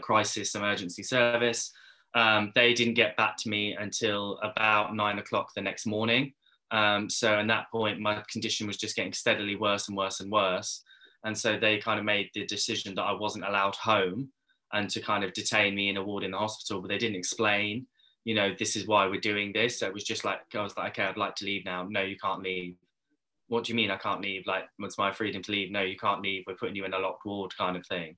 crisis 0.00 0.54
emergency 0.54 1.02
service. 1.02 1.72
Um, 2.14 2.52
they 2.54 2.72
didn't 2.72 2.94
get 2.94 3.16
back 3.16 3.36
to 3.38 3.50
me 3.50 3.76
until 3.78 4.38
about 4.42 4.94
nine 4.94 5.18
o'clock 5.18 5.50
the 5.54 5.60
next 5.60 5.86
morning. 5.86 6.32
Um, 6.70 7.08
so 7.10 7.38
at 7.38 7.46
that 7.48 7.70
point, 7.70 8.00
my 8.00 8.22
condition 8.30 8.66
was 8.66 8.76
just 8.76 8.96
getting 8.96 9.12
steadily 9.12 9.56
worse 9.56 9.88
and 9.88 9.96
worse 9.96 10.20
and 10.20 10.32
worse. 10.32 10.82
And 11.24 11.36
so 11.36 11.58
they 11.58 11.78
kind 11.78 11.98
of 11.98 12.04
made 12.04 12.30
the 12.34 12.46
decision 12.46 12.94
that 12.94 13.02
I 13.02 13.12
wasn't 13.12 13.46
allowed 13.46 13.74
home 13.76 14.30
and 14.72 14.88
to 14.90 15.00
kind 15.00 15.24
of 15.24 15.32
detain 15.32 15.74
me 15.74 15.88
in 15.88 15.96
a 15.96 16.02
ward 16.02 16.24
in 16.24 16.32
the 16.32 16.38
hospital, 16.38 16.80
but 16.80 16.88
they 16.88 16.98
didn't 16.98 17.16
explain, 17.16 17.86
you 18.24 18.34
know, 18.34 18.54
this 18.58 18.76
is 18.76 18.86
why 18.86 19.06
we're 19.06 19.20
doing 19.20 19.52
this. 19.52 19.80
So 19.80 19.86
it 19.86 19.94
was 19.94 20.04
just 20.04 20.24
like, 20.24 20.40
I 20.54 20.62
was 20.62 20.76
like, 20.76 20.92
okay, 20.92 21.04
I'd 21.04 21.16
like 21.16 21.34
to 21.36 21.44
leave 21.44 21.64
now. 21.64 21.86
No, 21.88 22.02
you 22.02 22.16
can't 22.16 22.42
leave. 22.42 22.76
What 23.48 23.64
do 23.64 23.72
you 23.72 23.76
mean 23.76 23.90
I 23.90 23.96
can't 23.96 24.22
leave? 24.22 24.46
Like, 24.46 24.64
what's 24.78 24.98
my 24.98 25.12
freedom 25.12 25.42
to 25.42 25.52
leave. 25.52 25.70
No, 25.70 25.82
you 25.82 25.96
can't 25.96 26.22
leave. 26.22 26.44
We're 26.46 26.54
putting 26.54 26.76
you 26.76 26.84
in 26.84 26.94
a 26.94 26.98
locked 26.98 27.24
ward 27.24 27.56
kind 27.56 27.76
of 27.76 27.86
thing. 27.86 28.16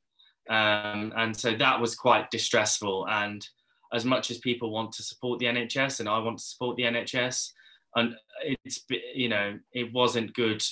Um, 0.48 1.12
and 1.16 1.36
so 1.36 1.54
that 1.54 1.80
was 1.80 1.94
quite 1.94 2.30
distressful. 2.30 3.06
And 3.08 3.46
as 3.92 4.04
much 4.04 4.30
as 4.30 4.38
people 4.38 4.70
want 4.70 4.92
to 4.92 5.02
support 5.02 5.38
the 5.38 5.46
NHS 5.46 6.00
and 6.00 6.08
I 6.08 6.18
want 6.18 6.38
to 6.38 6.44
support 6.44 6.76
the 6.76 6.84
NHS, 6.84 7.52
and 7.96 8.14
it's 8.42 8.84
you 9.14 9.28
know 9.28 9.58
it 9.72 9.92
wasn't 9.92 10.34
good 10.34 10.62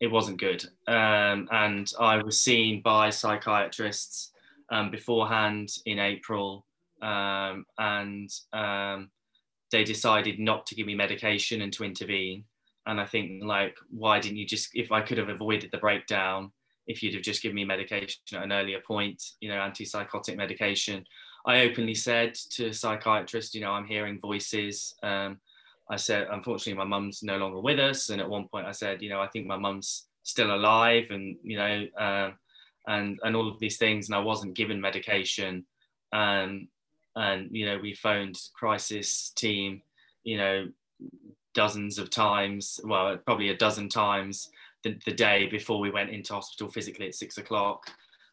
it 0.00 0.10
wasn't 0.10 0.38
good 0.38 0.64
um, 0.88 1.48
and 1.52 1.92
i 2.00 2.16
was 2.22 2.40
seen 2.40 2.80
by 2.82 3.10
psychiatrists 3.10 4.32
um, 4.70 4.90
beforehand 4.90 5.68
in 5.86 5.98
april 5.98 6.66
um, 7.02 7.64
and 7.78 8.30
um, 8.52 9.10
they 9.70 9.84
decided 9.84 10.38
not 10.38 10.66
to 10.66 10.74
give 10.74 10.86
me 10.86 10.94
medication 10.94 11.62
and 11.62 11.72
to 11.72 11.84
intervene 11.84 12.44
and 12.86 13.00
i 13.00 13.06
think 13.06 13.42
like 13.42 13.76
why 13.90 14.18
didn't 14.20 14.38
you 14.38 14.46
just 14.46 14.70
if 14.74 14.92
i 14.92 15.00
could 15.00 15.18
have 15.18 15.28
avoided 15.28 15.70
the 15.70 15.78
breakdown 15.78 16.50
if 16.86 17.02
you'd 17.02 17.14
have 17.14 17.22
just 17.22 17.42
given 17.42 17.56
me 17.56 17.64
medication 17.64 18.20
at 18.34 18.42
an 18.42 18.52
earlier 18.52 18.80
point 18.86 19.22
you 19.40 19.48
know 19.48 19.56
antipsychotic 19.56 20.36
medication 20.36 21.04
i 21.46 21.60
openly 21.60 21.94
said 21.94 22.34
to 22.34 22.66
a 22.66 22.72
psychiatrist, 22.72 23.54
you 23.54 23.60
know 23.60 23.70
i'm 23.70 23.86
hearing 23.86 24.20
voices 24.20 24.94
um, 25.02 25.38
I 25.88 25.96
said, 25.96 26.28
unfortunately, 26.30 26.78
my 26.78 26.88
mum's 26.88 27.22
no 27.22 27.36
longer 27.36 27.60
with 27.60 27.78
us. 27.78 28.08
And 28.08 28.20
at 28.20 28.28
one 28.28 28.48
point, 28.48 28.66
I 28.66 28.72
said, 28.72 29.02
you 29.02 29.10
know, 29.10 29.20
I 29.20 29.28
think 29.28 29.46
my 29.46 29.58
mum's 29.58 30.06
still 30.22 30.54
alive, 30.54 31.08
and 31.10 31.36
you 31.42 31.58
know, 31.58 31.86
uh, 31.98 32.30
and 32.86 33.18
and 33.22 33.36
all 33.36 33.48
of 33.48 33.58
these 33.58 33.76
things. 33.76 34.08
And 34.08 34.16
I 34.16 34.20
wasn't 34.20 34.54
given 34.54 34.80
medication. 34.80 35.66
Um, 36.12 36.68
and 37.16 37.48
you 37.52 37.66
know, 37.66 37.78
we 37.78 37.94
phoned 37.94 38.40
crisis 38.54 39.30
team, 39.30 39.82
you 40.24 40.38
know, 40.38 40.68
dozens 41.54 41.98
of 41.98 42.10
times. 42.10 42.80
Well, 42.84 43.16
probably 43.18 43.48
a 43.48 43.56
dozen 43.56 43.88
times 43.88 44.50
the, 44.82 44.98
the 45.06 45.12
day 45.12 45.46
before 45.46 45.80
we 45.80 45.90
went 45.90 46.10
into 46.10 46.34
hospital 46.34 46.70
physically 46.70 47.08
at 47.08 47.14
six 47.14 47.38
o'clock. 47.38 47.90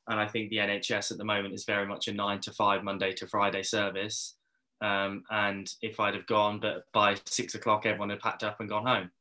And 0.08 0.20
I 0.20 0.28
think 0.28 0.50
the 0.50 0.58
NHS 0.58 1.12
at 1.12 1.18
the 1.18 1.24
moment 1.24 1.54
is 1.54 1.64
very 1.64 1.88
much 1.88 2.08
a 2.08 2.14
nine 2.14 2.40
to 2.42 2.52
five 2.52 2.84
Monday 2.84 3.14
to 3.14 3.28
Friday 3.28 3.64
service. 3.64 4.36
Um, 4.82 5.24
and 5.30 5.72
if 5.82 6.00
I'd 6.00 6.16
have 6.16 6.26
gone, 6.26 6.60
but 6.60 6.84
by 6.92 7.16
six 7.26 7.56
o'clock, 7.56 7.86
everyone 7.86 8.10
had 8.10 8.20
packed 8.20 8.44
up 8.44 8.60
and 8.60 8.68
gone 8.68 8.86
home. 8.86 9.12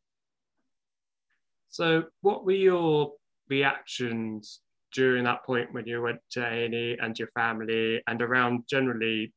So, 1.69 2.05
what 2.23 2.45
were 2.45 2.53
your 2.53 3.13
reactions 3.49 4.61
during 4.93 5.25
that 5.25 5.45
point 5.45 5.73
when 5.73 5.87
you 5.87 6.01
went 6.03 6.19
to 6.31 6.45
A&E 6.45 6.99
and 7.01 7.17
your 7.19 7.29
family, 7.29 8.03
and 8.09 8.23
around 8.23 8.65
generally 8.69 9.33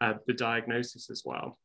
uh, 0.00 0.14
the 0.26 0.34
diagnosis 0.34 1.08
as 1.10 1.22
well? 1.24 1.58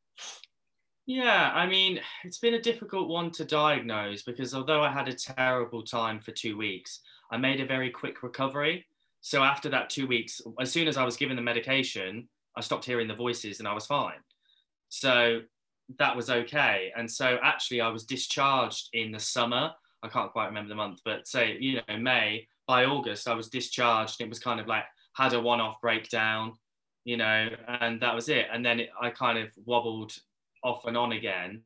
Yeah, 1.05 1.51
I 1.53 1.67
mean, 1.67 1.99
it's 2.23 2.37
been 2.37 2.53
a 2.53 2.61
difficult 2.61 3.09
one 3.09 3.29
to 3.31 3.43
diagnose 3.43 4.23
because 4.23 4.53
although 4.55 4.81
I 4.81 4.89
had 4.89 5.09
a 5.09 5.13
terrible 5.13 5.83
time 5.83 6.21
for 6.21 6.31
two 6.31 6.57
weeks, 6.57 7.01
I 7.29 7.37
made 7.37 7.59
a 7.59 7.65
very 7.65 7.89
quick 7.89 8.23
recovery. 8.23 8.85
So 9.19 9.43
after 9.43 9.67
that 9.69 9.89
two 9.89 10.07
weeks, 10.07 10.41
as 10.61 10.71
soon 10.71 10.87
as 10.87 10.95
I 10.95 11.03
was 11.03 11.17
given 11.17 11.35
the 11.35 11.41
medication, 11.41 12.29
I 12.55 12.61
stopped 12.61 12.85
hearing 12.85 13.09
the 13.09 13.15
voices 13.15 13.59
and 13.59 13.67
I 13.67 13.73
was 13.73 13.85
fine. 13.85 14.19
So 14.87 15.41
that 15.99 16.15
was 16.15 16.29
okay. 16.29 16.93
And 16.95 17.09
so 17.11 17.37
actually, 17.43 17.81
I 17.81 17.89
was 17.89 18.05
discharged 18.05 18.89
in 18.93 19.11
the 19.11 19.19
summer. 19.19 19.71
I 20.03 20.07
can't 20.07 20.31
quite 20.31 20.47
remember 20.47 20.69
the 20.69 20.75
month, 20.75 21.01
but 21.03 21.27
say, 21.27 21.57
you 21.59 21.81
know, 21.87 21.97
May, 21.97 22.47
by 22.65 22.85
August, 22.85 23.27
I 23.27 23.33
was 23.33 23.49
discharged. 23.49 24.21
It 24.21 24.29
was 24.29 24.39
kind 24.39 24.59
of 24.59 24.67
like 24.67 24.85
had 25.15 25.33
a 25.33 25.41
one 25.41 25.59
off 25.59 25.81
breakdown, 25.81 26.53
you 27.03 27.17
know, 27.17 27.49
and 27.67 28.01
that 28.01 28.15
was 28.15 28.29
it. 28.29 28.47
And 28.53 28.65
then 28.65 28.81
it, 28.81 28.89
I 29.01 29.09
kind 29.09 29.37
of 29.37 29.49
wobbled 29.65 30.15
off 30.63 30.85
and 30.85 30.97
on 30.97 31.13
again. 31.13 31.61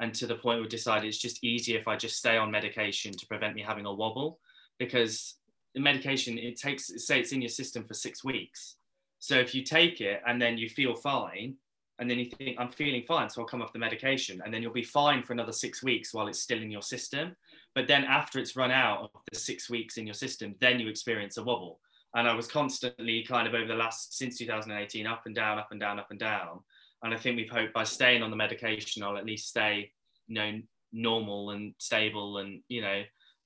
And 0.00 0.14
to 0.14 0.26
the 0.26 0.36
point 0.36 0.60
we 0.60 0.68
decided 0.68 1.08
it's 1.08 1.18
just 1.18 1.44
easier 1.44 1.78
if 1.78 1.86
I 1.86 1.96
just 1.96 2.16
stay 2.16 2.36
on 2.36 2.50
medication 2.50 3.12
to 3.12 3.26
prevent 3.26 3.54
me 3.54 3.62
having 3.62 3.86
a 3.86 3.92
wobble 3.92 4.38
because 4.78 5.34
the 5.74 5.80
medication, 5.80 6.38
it 6.38 6.58
takes, 6.58 6.90
say 7.06 7.20
it's 7.20 7.32
in 7.32 7.42
your 7.42 7.50
system 7.50 7.84
for 7.84 7.94
six 7.94 8.24
weeks 8.24 8.76
so 9.20 9.36
if 9.36 9.54
you 9.54 9.62
take 9.62 10.00
it 10.00 10.22
and 10.26 10.40
then 10.40 10.58
you 10.58 10.68
feel 10.68 10.96
fine, 10.96 11.56
and 11.98 12.10
then 12.10 12.18
you 12.18 12.24
think, 12.24 12.56
I'm 12.58 12.70
feeling 12.70 13.04
fine, 13.06 13.28
so 13.28 13.42
I'll 13.42 13.46
come 13.46 13.60
off 13.60 13.74
the 13.74 13.78
medication, 13.78 14.40
and 14.42 14.52
then 14.52 14.62
you'll 14.62 14.72
be 14.72 14.82
fine 14.82 15.22
for 15.22 15.34
another 15.34 15.52
six 15.52 15.82
weeks 15.82 16.14
while 16.14 16.28
it's 16.28 16.40
still 16.40 16.62
in 16.62 16.70
your 16.70 16.80
system. 16.80 17.36
But 17.74 17.86
then 17.86 18.04
after 18.04 18.38
it's 18.38 18.56
run 18.56 18.70
out 18.70 19.02
of 19.02 19.10
the 19.30 19.38
six 19.38 19.68
weeks 19.68 19.98
in 19.98 20.06
your 20.06 20.14
system, 20.14 20.54
then 20.60 20.80
you 20.80 20.88
experience 20.88 21.36
a 21.36 21.42
wobble. 21.42 21.78
And 22.14 22.26
I 22.26 22.34
was 22.34 22.48
constantly 22.48 23.22
kind 23.22 23.46
of 23.46 23.52
over 23.52 23.66
the 23.66 23.74
last, 23.74 24.16
since 24.16 24.38
2018, 24.38 25.06
up 25.06 25.26
and 25.26 25.34
down, 25.34 25.58
up 25.58 25.68
and 25.70 25.78
down, 25.78 25.98
up 25.98 26.10
and 26.10 26.18
down. 26.18 26.60
And 27.02 27.14
I 27.14 27.16
think 27.16 27.36
we've 27.36 27.50
hoped 27.50 27.72
by 27.72 27.84
staying 27.84 28.22
on 28.22 28.30
the 28.30 28.36
medication, 28.36 29.02
I'll 29.02 29.16
at 29.16 29.26
least 29.26 29.48
stay, 29.48 29.90
you 30.26 30.34
know, 30.34 30.60
normal 30.92 31.50
and 31.50 31.74
stable 31.78 32.38
and, 32.38 32.60
you 32.68 32.82
know, 32.82 33.02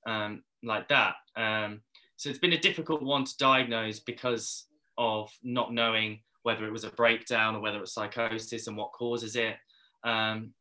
um, 0.07 0.43
like 0.63 0.89
that. 0.89 1.15
Um, 1.37 1.81
so 2.17 2.31
it's 2.31 2.39
been 2.39 2.53
a 2.53 2.59
difficult 2.59 3.03
one 3.03 3.25
to 3.25 3.37
diagnose 3.39 4.01
because 4.01 4.67
of 4.99 5.31
not 5.43 5.73
knowing 5.73 6.21
whether 6.43 6.67
it 6.67 6.73
was 6.73 6.85
a 6.85 6.91
breakdown 6.91 7.57
or 7.57 7.61
whether 7.61 7.81
it's 7.81 7.95
psychosis 7.95 8.67
and 8.67 8.77
what 8.77 8.93
causes 8.93 9.37
it. 9.37 9.57
Um, 10.05 10.53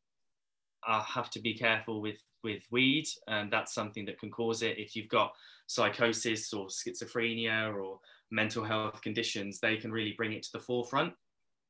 I 0.85 1.01
have 1.01 1.29
to 1.31 1.39
be 1.39 1.53
careful 1.53 2.01
with 2.01 2.19
with 2.43 2.63
weed, 2.71 3.07
and 3.27 3.51
that's 3.51 3.73
something 3.73 4.05
that 4.05 4.19
can 4.19 4.29
cause 4.29 4.62
it. 4.63 4.77
If 4.77 4.95
you've 4.95 5.07
got 5.07 5.33
psychosis 5.67 6.51
or 6.51 6.67
schizophrenia 6.67 7.73
or 7.73 8.00
mental 8.31 8.63
health 8.63 9.01
conditions, 9.01 9.59
they 9.59 9.77
can 9.77 9.91
really 9.91 10.13
bring 10.17 10.33
it 10.33 10.43
to 10.43 10.51
the 10.51 10.59
forefront. 10.59 11.13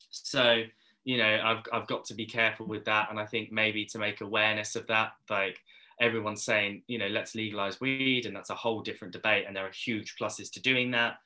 So, 0.10 0.64
you 1.04 1.18
know, 1.18 1.42
I've, 1.44 1.64
I've 1.72 1.88
got 1.88 2.06
to 2.06 2.14
be 2.14 2.26
careful 2.26 2.66
with 2.66 2.86
that. 2.86 3.10
And 3.10 3.20
I 3.20 3.26
think 3.26 3.52
maybe 3.52 3.86
to 3.86 4.00
make 4.00 4.22
awareness 4.22 4.76
of 4.76 4.88
that, 4.88 5.14
like 5.30 5.60
everyone's 6.00 6.44
saying, 6.44 6.84
you 6.88 6.98
know, 6.98 7.08
let's 7.08 7.36
legalize 7.36 7.82
weed, 7.82 8.26
and 8.26 8.36
that's 8.36 8.50
a 8.50 8.56
whole 8.56 8.82
different 8.82 9.14
debate. 9.14 9.46
And 9.48 9.56
there 9.56 9.66
are 9.66 9.72
huge 9.72 10.16
pluses 10.20 10.52
to 10.52 10.62
doing 10.62 10.92
that 10.92 11.18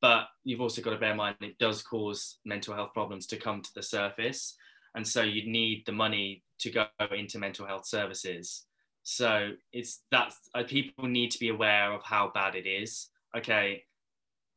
but 0.00 0.28
you've 0.44 0.60
also 0.60 0.82
got 0.82 0.90
to 0.90 0.98
bear 0.98 1.12
in 1.12 1.16
mind 1.16 1.36
it 1.40 1.58
does 1.58 1.82
cause 1.82 2.38
mental 2.44 2.74
health 2.74 2.92
problems 2.92 3.26
to 3.26 3.36
come 3.36 3.62
to 3.62 3.70
the 3.74 3.82
surface 3.82 4.56
and 4.94 5.06
so 5.06 5.22
you 5.22 5.50
need 5.50 5.84
the 5.86 5.92
money 5.92 6.42
to 6.58 6.70
go 6.70 6.86
into 7.14 7.38
mental 7.38 7.66
health 7.66 7.86
services 7.86 8.64
so 9.02 9.50
it's 9.72 10.02
that 10.10 10.32
uh, 10.54 10.64
people 10.64 11.08
need 11.08 11.30
to 11.30 11.38
be 11.38 11.48
aware 11.48 11.92
of 11.92 12.02
how 12.02 12.30
bad 12.34 12.54
it 12.54 12.66
is 12.66 13.08
okay 13.36 13.82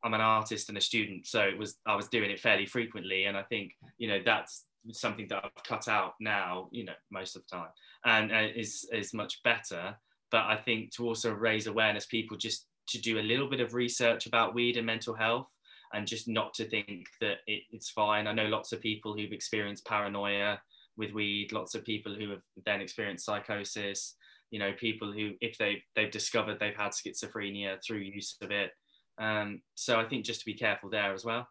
i'm 0.04 0.14
an 0.14 0.20
artist 0.20 0.68
and 0.68 0.78
a 0.78 0.80
student 0.80 1.26
so 1.26 1.42
it 1.42 1.58
was 1.58 1.76
i 1.86 1.94
was 1.94 2.08
doing 2.08 2.30
it 2.30 2.40
fairly 2.40 2.66
frequently 2.66 3.24
and 3.24 3.36
i 3.36 3.42
think 3.42 3.72
you 3.98 4.08
know 4.08 4.20
that's 4.24 4.64
something 4.92 5.26
that 5.28 5.44
i've 5.44 5.64
cut 5.64 5.88
out 5.88 6.14
now 6.20 6.68
you 6.70 6.84
know 6.84 6.92
most 7.10 7.36
of 7.36 7.42
the 7.42 7.56
time 7.56 7.68
and 8.04 8.32
uh, 8.32 8.48
is 8.54 8.88
is 8.92 9.12
much 9.12 9.42
better 9.42 9.94
but 10.30 10.44
i 10.46 10.56
think 10.56 10.90
to 10.90 11.06
also 11.06 11.32
raise 11.32 11.66
awareness 11.66 12.06
people 12.06 12.36
just 12.36 12.66
to 12.88 12.98
do 12.98 13.18
a 13.18 13.22
little 13.22 13.48
bit 13.48 13.60
of 13.60 13.74
research 13.74 14.26
about 14.26 14.54
weed 14.54 14.76
and 14.76 14.86
mental 14.86 15.14
health 15.14 15.48
and 15.92 16.06
just 16.06 16.28
not 16.28 16.54
to 16.54 16.68
think 16.68 17.06
that 17.20 17.38
it, 17.46 17.62
it's 17.70 17.90
fine. 17.90 18.26
I 18.26 18.32
know 18.32 18.46
lots 18.46 18.72
of 18.72 18.80
people 18.80 19.14
who've 19.14 19.32
experienced 19.32 19.86
paranoia 19.86 20.60
with 20.96 21.12
weed, 21.12 21.52
lots 21.52 21.74
of 21.74 21.84
people 21.84 22.14
who 22.14 22.30
have 22.30 22.42
then 22.64 22.80
experienced 22.80 23.24
psychosis, 23.24 24.14
you 24.50 24.58
know, 24.58 24.72
people 24.78 25.12
who, 25.12 25.32
if 25.40 25.56
they, 25.58 25.82
they've 25.96 26.10
discovered 26.10 26.58
they've 26.58 26.76
had 26.76 26.92
schizophrenia 26.92 27.78
through 27.84 27.98
use 27.98 28.36
of 28.42 28.50
it. 28.50 28.72
Um, 29.18 29.62
so 29.74 29.98
I 29.98 30.04
think 30.04 30.24
just 30.24 30.40
to 30.40 30.46
be 30.46 30.54
careful 30.54 30.90
there 30.90 31.12
as 31.12 31.24
well. 31.24 31.48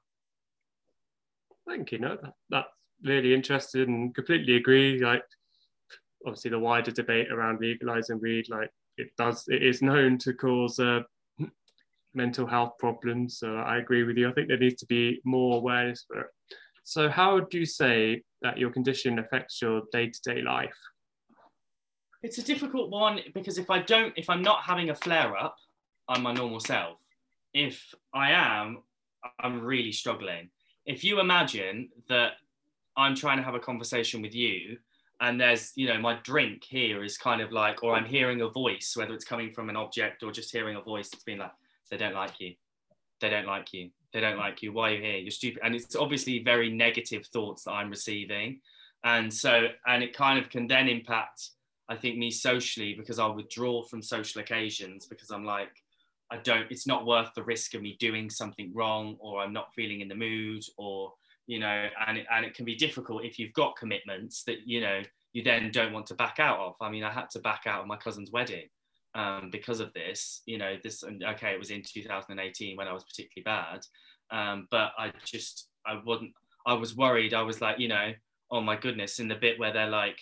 Thank 1.68 1.92
you. 1.92 2.00
No, 2.00 2.18
that, 2.22 2.34
that's 2.50 2.68
really 3.04 3.34
interested 3.34 3.88
and 3.88 4.14
completely 4.14 4.56
agree. 4.56 5.00
Like, 5.00 5.24
obviously, 6.26 6.52
the 6.52 6.60
wider 6.60 6.92
debate 6.92 7.32
around 7.32 7.60
legalizing 7.62 8.20
weed, 8.20 8.46
like, 8.50 8.70
it 8.98 9.12
does, 9.18 9.46
it 9.48 9.64
is 9.64 9.82
known 9.82 10.18
to 10.20 10.34
cause 10.34 10.80
uh, 10.80 11.02
mental 12.14 12.46
health 12.46 12.74
problems. 12.80 13.40
So 13.40 13.56
I 13.56 13.78
agree 13.78 14.04
with 14.04 14.18
you. 14.18 14.30
I 14.30 14.34
think 14.34 14.48
there 14.48 14.58
needs 14.58 14.82
to 14.82 14.86
be 14.86 15.22
more 15.24 15.58
awareness 15.58 16.06
for 16.08 16.22
it. 16.22 16.28
So, 16.84 17.08
how 17.08 17.40
do 17.40 17.60
you 17.60 17.66
say 17.66 18.24
that 18.42 18.58
your 18.58 18.72
condition 18.72 19.20
affects 19.20 19.62
your 19.62 19.84
day 19.92 20.10
to 20.10 20.22
day 20.34 20.42
life? 20.42 20.76
It's 22.22 22.38
a 22.38 22.44
difficult 22.44 22.90
one 22.90 23.20
because 23.34 23.58
if 23.58 23.70
I 23.70 23.80
don't, 23.80 24.14
if 24.18 24.30
I'm 24.30 24.42
not 24.42 24.64
having 24.64 24.90
a 24.90 24.96
flare 24.96 25.38
up, 25.38 25.56
I'm 26.08 26.24
my 26.24 26.34
normal 26.34 26.60
self. 26.60 26.98
If 27.54 27.94
I 28.14 28.32
am, 28.32 28.84
I'm 29.40 29.62
really 29.62 29.92
struggling. 29.92 30.50
If 30.86 31.04
you 31.04 31.20
imagine 31.20 31.90
that 32.10 32.34
I'm 33.00 33.16
trying 33.16 33.38
to 33.38 33.44
have 33.44 33.56
a 33.56 33.60
conversation 33.60 34.22
with 34.22 34.36
you 34.36 34.78
and 35.22 35.40
there's 35.40 35.74
you 35.76 35.88
know 35.88 36.00
my 36.00 36.18
drink 36.24 36.64
here 36.64 37.04
is 37.04 37.18
kind 37.18 37.42
of 37.42 37.52
like 37.52 37.84
or 37.84 37.94
i'm 37.94 38.06
hearing 38.06 38.40
a 38.40 38.48
voice 38.48 38.94
whether 38.96 39.14
it's 39.14 39.26
coming 39.26 39.52
from 39.52 39.70
an 39.70 39.76
object 39.76 40.24
or 40.24 40.32
just 40.32 40.50
hearing 40.50 40.78
a 40.78 40.82
voice 40.82 41.10
that's 41.10 41.26
been 41.26 41.40
like 41.40 41.52
they 41.90 41.98
don't 41.98 42.14
like 42.14 42.40
you. 42.40 42.54
They 43.22 43.30
don't 43.30 43.48
like 43.48 43.74
you. 43.74 43.90
They 44.14 44.22
don't 44.22 44.38
like 44.38 44.62
you. 44.62 44.72
Why 44.74 44.92
are 44.92 44.96
you 44.96 45.02
here? 45.02 45.18
You're 45.18 45.32
stupid. 45.32 45.62
And 45.64 45.76
it's 45.76 45.96
obviously 45.96 46.40
very 46.40 46.70
negative 46.72 47.26
thoughts 47.28 47.64
that 47.64 47.72
I'm 47.72 47.90
receiving. 47.90 48.62
And 49.04 49.34
so, 49.34 49.68
and 49.88 50.04
it 50.04 50.16
kind 50.16 50.40
of 50.40 50.50
can 50.50 50.68
then 50.68 50.88
impact, 50.88 51.50
I 51.88 51.96
think, 51.96 52.18
me 52.18 52.32
socially 52.32 52.94
because 52.94 53.20
I'll 53.20 53.36
withdraw 53.36 53.84
from 53.84 54.02
social 54.02 54.42
occasions 54.42 55.06
because 55.06 55.32
I'm 55.32 55.46
like, 55.46 55.72
I 56.32 56.38
don't, 56.38 56.70
it's 56.70 56.88
not 56.88 57.06
worth 57.06 57.34
the 57.34 57.44
risk 57.44 57.74
of 57.74 57.82
me 57.82 57.98
doing 58.00 58.30
something 58.30 58.72
wrong 58.74 59.18
or 59.20 59.42
I'm 59.42 59.54
not 59.54 59.74
feeling 59.74 60.02
in 60.02 60.08
the 60.08 60.16
mood 60.16 60.64
or, 60.78 61.14
you 61.50 61.58
know, 61.58 61.88
and 62.08 62.20
it, 62.20 62.28
and 62.32 62.46
it 62.46 62.54
can 62.54 62.64
be 62.64 62.76
difficult 62.76 63.26
if 63.26 63.40
you've 63.40 63.54
got 63.54 63.76
commitments 63.76 64.44
that, 64.44 64.68
you 64.68 64.80
know, 64.80 65.02
you 65.34 65.42
then 65.42 65.72
don't 65.72 65.92
want 65.92 66.06
to 66.06 66.14
back 66.14 66.38
out 66.40 66.60
of. 66.60 66.76
I 66.80 66.92
mean, 66.92 67.04
I 67.04 67.10
had 67.12 67.32
to 67.32 67.40
back 67.40 67.64
out 67.66 67.82
of 67.82 67.88
my 67.88 67.96
cousin's 67.96 68.30
wedding 68.30 68.68
um, 69.16 69.50
because 69.52 69.80
of 69.80 69.92
this. 69.94 70.44
You 70.46 70.60
know, 70.60 70.76
this 70.84 71.04
okay, 71.04 71.54
it 71.54 71.60
was 71.60 71.72
in 71.72 71.82
2018 71.82 72.78
when 72.78 72.88
I 72.88 72.94
was 72.94 73.04
particularly 73.04 73.44
bad, 73.46 73.80
um, 74.30 74.68
but 74.70 74.92
I 74.96 75.12
just 75.26 75.70
I 75.88 76.00
wasn't. 76.06 76.34
I 76.68 76.74
was 76.74 76.96
worried. 76.96 77.34
I 77.34 77.42
was 77.42 77.62
like, 77.62 77.80
you 77.80 77.88
know, 77.88 78.12
oh 78.52 78.62
my 78.62 78.76
goodness, 78.76 79.18
in 79.18 79.28
the 79.28 79.34
bit 79.34 79.58
where 79.58 79.74
they're 79.74 79.90
like, 79.90 80.20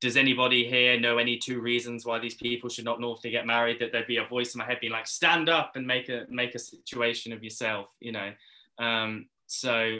does 0.00 0.16
anybody 0.16 0.66
here 0.66 0.98
know 0.98 1.18
any 1.18 1.36
two 1.36 1.60
reasons 1.60 2.06
why 2.06 2.18
these 2.18 2.36
people 2.36 2.70
should 2.70 2.86
not 2.86 2.98
normally 2.98 3.30
get 3.30 3.46
married? 3.46 3.78
That 3.78 3.92
there'd 3.92 4.06
be 4.06 4.16
a 4.16 4.24
voice 4.26 4.54
in 4.54 4.58
my 4.58 4.64
head 4.64 4.78
being 4.80 4.92
like, 4.92 5.06
stand 5.06 5.50
up 5.50 5.72
and 5.76 5.86
make 5.86 6.08
a 6.08 6.24
make 6.30 6.54
a 6.54 6.58
situation 6.58 7.34
of 7.34 7.44
yourself, 7.44 7.90
you 8.00 8.12
know. 8.12 8.30
Um, 8.78 9.26
so, 9.48 9.98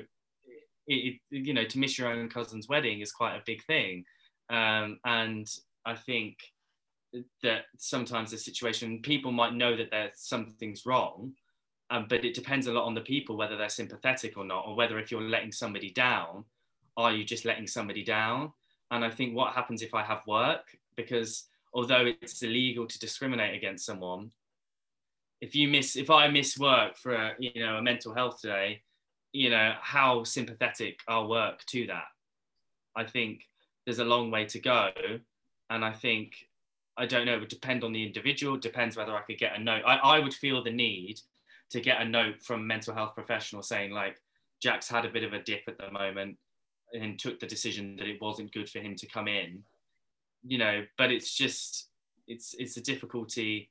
it, 0.92 1.18
it, 1.30 1.46
you 1.46 1.54
know, 1.54 1.64
to 1.64 1.78
miss 1.78 1.98
your 1.98 2.08
own 2.08 2.28
cousin's 2.28 2.68
wedding 2.68 3.00
is 3.00 3.12
quite 3.12 3.34
a 3.34 3.42
big 3.44 3.64
thing, 3.64 4.04
um, 4.50 4.98
and 5.04 5.48
I 5.84 5.94
think 5.94 6.36
that 7.42 7.64
sometimes 7.78 8.30
the 8.30 8.38
situation 8.38 9.00
people 9.02 9.32
might 9.32 9.54
know 9.54 9.76
that 9.76 9.90
there's 9.90 10.12
something's 10.16 10.86
wrong 10.86 11.32
um, 11.90 12.06
but 12.08 12.24
it 12.24 12.34
depends 12.34 12.66
a 12.66 12.72
lot 12.72 12.86
on 12.86 12.94
the 12.94 13.02
people 13.02 13.36
whether 13.36 13.56
they're 13.56 13.68
sympathetic 13.68 14.38
or 14.38 14.44
not 14.46 14.64
or 14.66 14.74
whether 14.74 14.98
if 14.98 15.10
you're 15.10 15.20
letting 15.20 15.52
somebody 15.52 15.90
down 15.90 16.44
are 16.96 17.12
you 17.12 17.24
just 17.24 17.44
letting 17.44 17.66
somebody 17.66 18.04
down? 18.04 18.52
And 18.90 19.04
i 19.04 19.10
think 19.10 19.34
what 19.34 19.54
happens 19.54 19.80
if 19.80 19.94
i 19.94 20.02
have 20.02 20.26
work 20.26 20.76
because 20.96 21.48
although 21.72 22.12
it's 22.20 22.42
illegal 22.42 22.86
to 22.86 22.98
discriminate 22.98 23.54
against 23.54 23.86
someone 23.86 24.30
if 25.40 25.54
you 25.54 25.66
miss 25.68 25.96
if 25.96 26.10
i 26.10 26.28
miss 26.28 26.58
work 26.58 26.98
for 26.98 27.14
a, 27.14 27.34
you 27.38 27.64
know 27.64 27.76
a 27.76 27.82
mental 27.82 28.12
health 28.12 28.42
day 28.42 28.82
you 29.32 29.50
know 29.50 29.74
how 29.80 30.24
sympathetic 30.24 31.00
i'll 31.08 31.28
work 31.28 31.64
to 31.64 31.86
that 31.86 32.04
i 32.96 33.04
think 33.04 33.46
there's 33.84 33.98
a 33.98 34.04
long 34.04 34.30
way 34.30 34.44
to 34.44 34.58
go 34.60 34.90
and 35.70 35.84
i 35.84 35.92
think 35.92 36.34
I 36.96 37.06
don't 37.06 37.24
know, 37.24 37.34
it 37.34 37.40
would 37.40 37.48
depend 37.48 37.84
on 37.84 37.92
the 37.92 38.04
individual, 38.04 38.56
depends 38.56 38.96
whether 38.96 39.16
I 39.16 39.22
could 39.22 39.38
get 39.38 39.56
a 39.56 39.62
note. 39.62 39.82
I, 39.86 39.96
I 39.96 40.18
would 40.18 40.34
feel 40.34 40.62
the 40.62 40.70
need 40.70 41.20
to 41.70 41.80
get 41.80 42.02
a 42.02 42.04
note 42.04 42.42
from 42.42 42.66
mental 42.66 42.94
health 42.94 43.14
professional 43.14 43.62
saying, 43.62 43.92
like, 43.92 44.20
Jack's 44.60 44.88
had 44.88 45.04
a 45.04 45.10
bit 45.10 45.24
of 45.24 45.32
a 45.32 45.42
dip 45.42 45.62
at 45.66 45.78
the 45.78 45.90
moment 45.90 46.36
and 46.92 47.18
took 47.18 47.40
the 47.40 47.46
decision 47.46 47.96
that 47.96 48.06
it 48.06 48.20
wasn't 48.20 48.52
good 48.52 48.68
for 48.68 48.80
him 48.80 48.94
to 48.96 49.06
come 49.06 49.26
in. 49.26 49.62
You 50.44 50.58
know, 50.58 50.84
but 50.98 51.10
it's 51.10 51.34
just 51.34 51.88
it's 52.28 52.54
it's 52.58 52.76
a 52.76 52.80
difficulty. 52.80 53.70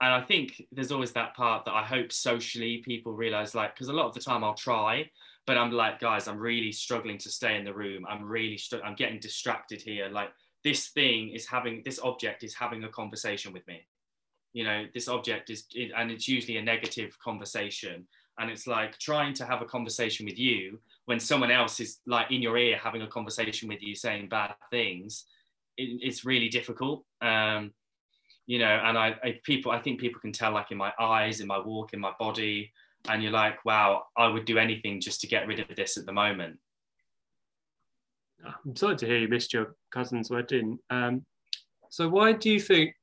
And 0.00 0.12
I 0.12 0.22
think 0.22 0.62
there's 0.72 0.92
always 0.92 1.12
that 1.12 1.34
part 1.34 1.64
that 1.66 1.74
I 1.74 1.82
hope 1.82 2.10
socially 2.10 2.82
people 2.84 3.12
realize, 3.12 3.54
like, 3.54 3.74
because 3.74 3.88
a 3.88 3.92
lot 3.92 4.06
of 4.06 4.14
the 4.14 4.20
time 4.20 4.42
I'll 4.42 4.54
try, 4.54 5.10
but 5.46 5.58
I'm 5.58 5.72
like, 5.72 6.00
guys, 6.00 6.26
I'm 6.26 6.38
really 6.38 6.72
struggling 6.72 7.18
to 7.18 7.30
stay 7.30 7.56
in 7.56 7.64
the 7.64 7.74
room. 7.74 8.06
I'm 8.08 8.24
really, 8.24 8.56
str- 8.56 8.82
I'm 8.84 8.94
getting 8.94 9.20
distracted 9.20 9.82
here. 9.82 10.08
Like, 10.08 10.30
this 10.64 10.88
thing 10.88 11.30
is 11.30 11.46
having 11.46 11.82
this 11.84 11.98
object 12.02 12.44
is 12.44 12.54
having 12.54 12.84
a 12.84 12.88
conversation 12.88 13.52
with 13.52 13.66
me 13.66 13.86
you 14.52 14.64
know 14.64 14.86
this 14.94 15.08
object 15.08 15.50
is 15.50 15.64
and 15.96 16.10
it's 16.10 16.28
usually 16.28 16.56
a 16.56 16.62
negative 16.62 17.16
conversation 17.18 18.06
and 18.38 18.50
it's 18.50 18.66
like 18.66 18.98
trying 18.98 19.34
to 19.34 19.44
have 19.44 19.62
a 19.62 19.66
conversation 19.66 20.26
with 20.26 20.38
you 20.38 20.78
when 21.06 21.20
someone 21.20 21.50
else 21.50 21.80
is 21.80 21.98
like 22.06 22.30
in 22.30 22.42
your 22.42 22.56
ear 22.56 22.76
having 22.76 23.02
a 23.02 23.06
conversation 23.06 23.68
with 23.68 23.82
you 23.82 23.94
saying 23.94 24.28
bad 24.28 24.54
things 24.70 25.26
it, 25.76 26.00
it's 26.02 26.24
really 26.24 26.48
difficult 26.48 27.04
um 27.22 27.72
you 28.46 28.58
know 28.58 28.80
and 28.84 28.98
I, 28.98 29.14
I 29.22 29.40
people 29.44 29.72
i 29.72 29.78
think 29.78 30.00
people 30.00 30.20
can 30.20 30.32
tell 30.32 30.52
like 30.52 30.70
in 30.70 30.78
my 30.78 30.92
eyes 30.98 31.40
in 31.40 31.46
my 31.46 31.58
walk 31.58 31.92
in 31.92 32.00
my 32.00 32.12
body 32.18 32.72
and 33.08 33.22
you're 33.22 33.32
like 33.32 33.64
wow 33.64 34.04
i 34.16 34.26
would 34.26 34.44
do 34.44 34.58
anything 34.58 35.00
just 35.00 35.20
to 35.20 35.26
get 35.26 35.46
rid 35.46 35.60
of 35.60 35.76
this 35.76 35.96
at 35.96 36.06
the 36.06 36.12
moment 36.12 36.58
I'm 38.44 38.76
sorry 38.76 38.96
to 38.96 39.06
hear 39.06 39.18
you 39.18 39.28
missed 39.28 39.52
your 39.52 39.74
cousin's 39.90 40.30
wedding. 40.30 40.78
Um, 40.90 41.24
so 41.90 42.08
why 42.08 42.32
do 42.32 42.50
you 42.50 42.60
think 42.60 42.94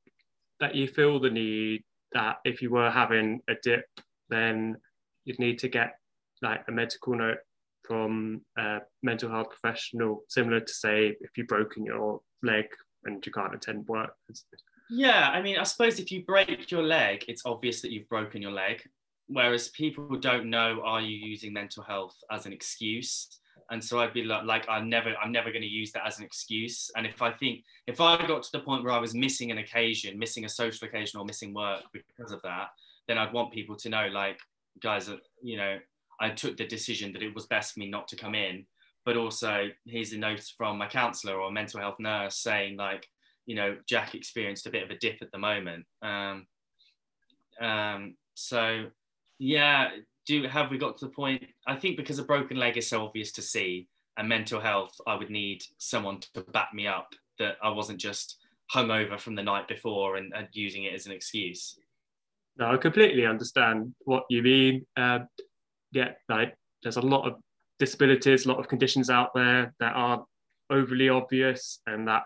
that 0.60 0.74
you 0.74 0.88
feel 0.88 1.20
the 1.20 1.30
need 1.30 1.84
that 2.12 2.36
if 2.44 2.62
you 2.62 2.70
were 2.70 2.90
having 2.90 3.40
a 3.48 3.54
dip, 3.62 3.84
then 4.28 4.76
you'd 5.24 5.38
need 5.38 5.58
to 5.60 5.68
get 5.68 5.98
like 6.42 6.64
a 6.68 6.72
medical 6.72 7.14
note 7.14 7.38
from 7.84 8.42
a 8.56 8.78
mental 9.02 9.30
health 9.30 9.48
professional, 9.50 10.22
similar 10.28 10.60
to 10.60 10.72
say 10.72 11.16
if 11.20 11.30
you've 11.36 11.48
broken 11.48 11.84
your 11.84 12.20
leg 12.42 12.66
and 13.04 13.24
you 13.24 13.32
can't 13.32 13.54
attend 13.54 13.86
work? 13.86 14.14
Yeah, 14.90 15.30
I 15.30 15.42
mean, 15.42 15.58
I 15.58 15.64
suppose 15.64 15.98
if 15.98 16.10
you 16.10 16.24
break 16.24 16.70
your 16.70 16.82
leg, 16.82 17.24
it's 17.28 17.44
obvious 17.44 17.80
that 17.82 17.92
you've 17.92 18.08
broken 18.08 18.40
your 18.42 18.52
leg. 18.52 18.82
Whereas 19.26 19.68
people 19.68 20.16
don't 20.16 20.48
know, 20.48 20.80
are 20.84 21.02
you 21.02 21.16
using 21.16 21.52
mental 21.52 21.82
health 21.82 22.16
as 22.30 22.46
an 22.46 22.52
excuse? 22.52 23.28
and 23.70 23.84
so 23.84 24.00
I'd 24.00 24.14
be 24.14 24.24
like, 24.24 24.66
I'm 24.68 24.88
never, 24.88 25.14
I'm 25.22 25.30
never 25.30 25.50
going 25.50 25.62
to 25.62 25.68
use 25.68 25.92
that 25.92 26.06
as 26.06 26.18
an 26.18 26.24
excuse. 26.24 26.90
And 26.96 27.06
if 27.06 27.20
I 27.20 27.30
think, 27.30 27.64
if 27.86 28.00
I 28.00 28.16
got 28.26 28.42
to 28.44 28.52
the 28.52 28.60
point 28.60 28.82
where 28.82 28.94
I 28.94 28.98
was 28.98 29.14
missing 29.14 29.50
an 29.50 29.58
occasion, 29.58 30.18
missing 30.18 30.46
a 30.46 30.48
social 30.48 30.88
occasion, 30.88 31.20
or 31.20 31.26
missing 31.26 31.52
work 31.52 31.82
because 31.92 32.32
of 32.32 32.40
that, 32.42 32.68
then 33.06 33.18
I'd 33.18 33.32
want 33.32 33.52
people 33.52 33.76
to 33.76 33.88
know, 33.90 34.08
like, 34.10 34.38
guys, 34.82 35.10
uh, 35.10 35.16
you 35.42 35.58
know, 35.58 35.78
I 36.18 36.30
took 36.30 36.56
the 36.56 36.66
decision 36.66 37.12
that 37.12 37.22
it 37.22 37.34
was 37.34 37.46
best 37.46 37.74
for 37.74 37.80
me 37.80 37.90
not 37.90 38.08
to 38.08 38.16
come 38.16 38.34
in. 38.34 38.64
But 39.04 39.18
also, 39.18 39.68
here's 39.84 40.12
a 40.12 40.18
note 40.18 40.42
from 40.56 40.78
my 40.78 40.86
counsellor 40.86 41.34
or 41.34 41.52
mental 41.52 41.80
health 41.80 41.96
nurse 41.98 42.36
saying, 42.36 42.76
like, 42.78 43.06
you 43.48 43.54
know, 43.54 43.78
Jack 43.86 44.14
experienced 44.14 44.66
a 44.66 44.70
bit 44.70 44.82
of 44.82 44.90
a 44.90 44.98
dip 44.98 45.22
at 45.22 45.32
the 45.32 45.38
moment. 45.38 45.86
Um, 46.02 46.46
um, 47.58 48.14
so, 48.34 48.84
yeah, 49.38 49.88
do 50.26 50.46
have 50.46 50.70
we 50.70 50.76
got 50.76 50.98
to 50.98 51.06
the 51.06 51.10
point? 51.10 51.44
I 51.66 51.76
think 51.76 51.96
because 51.96 52.18
a 52.18 52.24
broken 52.24 52.58
leg 52.58 52.76
is 52.76 52.86
so 52.86 53.02
obvious 53.02 53.32
to 53.32 53.42
see, 53.42 53.88
and 54.18 54.28
mental 54.28 54.60
health, 54.60 54.94
I 55.06 55.14
would 55.14 55.30
need 55.30 55.62
someone 55.78 56.20
to 56.34 56.42
back 56.52 56.74
me 56.74 56.86
up 56.86 57.14
that 57.38 57.56
I 57.62 57.70
wasn't 57.70 57.98
just 57.98 58.36
hungover 58.74 59.18
from 59.18 59.34
the 59.34 59.42
night 59.42 59.66
before 59.66 60.16
and, 60.16 60.30
and 60.36 60.46
using 60.52 60.84
it 60.84 60.92
as 60.92 61.06
an 61.06 61.12
excuse. 61.12 61.78
No, 62.58 62.70
I 62.70 62.76
completely 62.76 63.24
understand 63.24 63.94
what 64.04 64.24
you 64.28 64.42
mean. 64.42 64.84
Uh, 64.94 65.20
yeah, 65.92 66.10
like 66.28 66.54
there's 66.82 66.98
a 66.98 67.00
lot 67.00 67.26
of 67.26 67.40
disabilities, 67.78 68.44
a 68.44 68.48
lot 68.48 68.58
of 68.58 68.68
conditions 68.68 69.08
out 69.08 69.30
there 69.34 69.72
that 69.80 69.94
are 69.94 70.26
overly 70.68 71.08
obvious, 71.08 71.80
and 71.86 72.06
that 72.08 72.24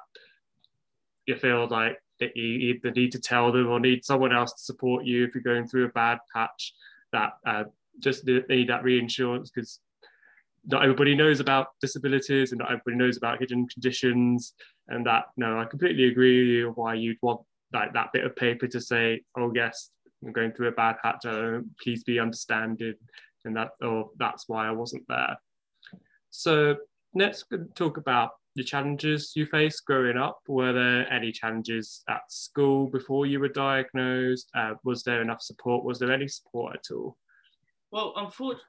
you 1.26 1.36
feel 1.36 1.66
like 1.68 1.98
that 2.20 2.36
you 2.36 2.44
either 2.44 2.90
need 2.90 3.12
to 3.12 3.20
tell 3.20 3.50
them 3.52 3.68
or 3.68 3.80
need 3.80 4.04
someone 4.04 4.32
else 4.32 4.52
to 4.52 4.62
support 4.62 5.04
you 5.04 5.24
if 5.24 5.34
you're 5.34 5.42
going 5.42 5.66
through 5.66 5.86
a 5.86 5.90
bad 5.90 6.18
patch. 6.34 6.74
That 7.12 7.32
uh, 7.46 7.64
just 8.00 8.26
need 8.26 8.68
that 8.68 8.84
reinsurance 8.84 9.50
because 9.50 9.80
not 10.66 10.82
everybody 10.82 11.14
knows 11.14 11.40
about 11.40 11.68
disabilities 11.80 12.52
and 12.52 12.60
not 12.60 12.70
everybody 12.70 12.96
knows 12.96 13.16
about 13.16 13.40
hidden 13.40 13.66
conditions 13.66 14.54
and 14.88 15.04
that 15.04 15.24
no 15.36 15.58
i 15.58 15.64
completely 15.64 16.04
agree 16.04 16.40
with 16.40 16.48
you 16.48 16.72
why 16.76 16.94
you'd 16.94 17.18
want 17.20 17.40
like 17.74 17.92
that 17.92 18.12
bit 18.12 18.24
of 18.24 18.34
paper 18.36 18.68
to 18.68 18.80
say 18.80 19.20
oh 19.36 19.52
yes 19.54 19.90
I'm 20.24 20.32
going 20.32 20.52
through 20.52 20.68
a 20.68 20.72
bad 20.72 20.96
patch. 21.02 21.24
Please 21.82 22.04
be 22.04 22.18
understanding, 22.18 22.94
and 23.44 23.56
that 23.56 23.70
or 23.80 24.10
that's 24.18 24.48
why 24.48 24.68
I 24.68 24.70
wasn't 24.70 25.04
there. 25.08 25.36
So 26.30 26.76
let's 27.14 27.44
talk 27.74 27.96
about 27.96 28.30
the 28.54 28.64
challenges 28.64 29.32
you 29.34 29.46
faced 29.46 29.84
growing 29.86 30.16
up. 30.16 30.40
Were 30.46 30.72
there 30.72 31.10
any 31.12 31.32
challenges 31.32 32.02
at 32.08 32.20
school 32.28 32.86
before 32.86 33.26
you 33.26 33.40
were 33.40 33.48
diagnosed? 33.48 34.50
Uh, 34.54 34.74
was 34.84 35.02
there 35.02 35.22
enough 35.22 35.42
support? 35.42 35.84
Was 35.84 35.98
there 35.98 36.12
any 36.12 36.28
support 36.28 36.76
at 36.76 36.94
all? 36.94 37.16
Well, 37.90 38.12
unfortunately, 38.16 38.64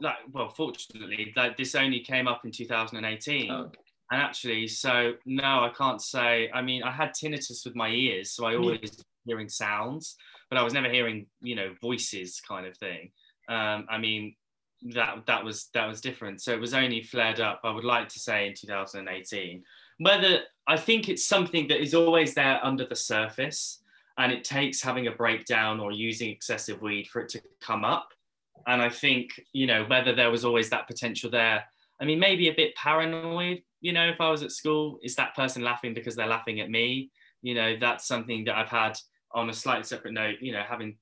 like, 0.00 0.16
well, 0.32 0.48
fortunately, 0.48 1.32
like 1.36 1.56
this 1.56 1.74
only 1.74 2.00
came 2.00 2.26
up 2.26 2.44
in 2.44 2.50
2018. 2.50 3.50
Oh. 3.50 3.70
And 4.10 4.20
actually, 4.20 4.68
so 4.68 5.14
no, 5.24 5.42
I 5.42 5.70
can't 5.76 6.00
say. 6.00 6.50
I 6.52 6.62
mean, 6.62 6.82
I 6.82 6.90
had 6.90 7.12
tinnitus 7.12 7.64
with 7.64 7.74
my 7.74 7.88
ears, 7.88 8.32
so 8.32 8.44
I 8.44 8.56
always 8.56 8.80
yeah. 8.82 9.02
hearing 9.24 9.48
sounds, 9.48 10.16
but 10.50 10.58
I 10.58 10.62
was 10.62 10.74
never 10.74 10.90
hearing, 10.90 11.26
you 11.40 11.54
know, 11.54 11.74
voices 11.80 12.40
kind 12.46 12.66
of 12.66 12.76
thing. 12.76 13.10
Um, 13.48 13.86
I 13.90 13.98
mean, 13.98 14.34
that 14.92 15.24
that 15.26 15.44
was 15.44 15.68
that 15.74 15.86
was 15.86 16.00
different. 16.00 16.42
So 16.42 16.52
it 16.52 16.60
was 16.60 16.74
only 16.74 17.02
flared 17.02 17.40
up. 17.40 17.60
I 17.64 17.70
would 17.70 17.84
like 17.84 18.08
to 18.10 18.18
say 18.18 18.48
in 18.48 18.54
2018. 18.54 19.62
Whether 19.98 20.40
I 20.66 20.76
think 20.76 21.08
it's 21.08 21.24
something 21.24 21.68
that 21.68 21.80
is 21.80 21.94
always 21.94 22.34
there 22.34 22.60
under 22.62 22.86
the 22.86 22.96
surface, 22.96 23.82
and 24.18 24.30
it 24.30 24.44
takes 24.44 24.82
having 24.82 25.06
a 25.06 25.12
breakdown 25.12 25.80
or 25.80 25.92
using 25.92 26.30
excessive 26.30 26.82
weed 26.82 27.08
for 27.08 27.22
it 27.22 27.28
to 27.30 27.42
come 27.60 27.84
up. 27.84 28.08
And 28.66 28.82
I 28.82 28.90
think 28.90 29.40
you 29.52 29.66
know 29.66 29.84
whether 29.84 30.14
there 30.14 30.30
was 30.30 30.44
always 30.44 30.70
that 30.70 30.86
potential 30.86 31.30
there. 31.30 31.64
I 32.00 32.04
mean, 32.04 32.18
maybe 32.18 32.48
a 32.48 32.54
bit 32.54 32.74
paranoid. 32.74 33.62
You 33.80 33.92
know, 33.92 34.08
if 34.08 34.20
I 34.20 34.30
was 34.30 34.42
at 34.42 34.52
school, 34.52 34.98
is 35.02 35.14
that 35.16 35.34
person 35.34 35.62
laughing 35.62 35.94
because 35.94 36.16
they're 36.16 36.26
laughing 36.26 36.60
at 36.60 36.70
me? 36.70 37.10
You 37.42 37.54
know, 37.54 37.76
that's 37.78 38.06
something 38.06 38.44
that 38.44 38.56
I've 38.56 38.68
had 38.68 38.98
on 39.32 39.48
a 39.48 39.54
slightly 39.54 39.84
separate 39.84 40.12
note. 40.12 40.36
You 40.40 40.52
know, 40.52 40.62
having 40.68 40.96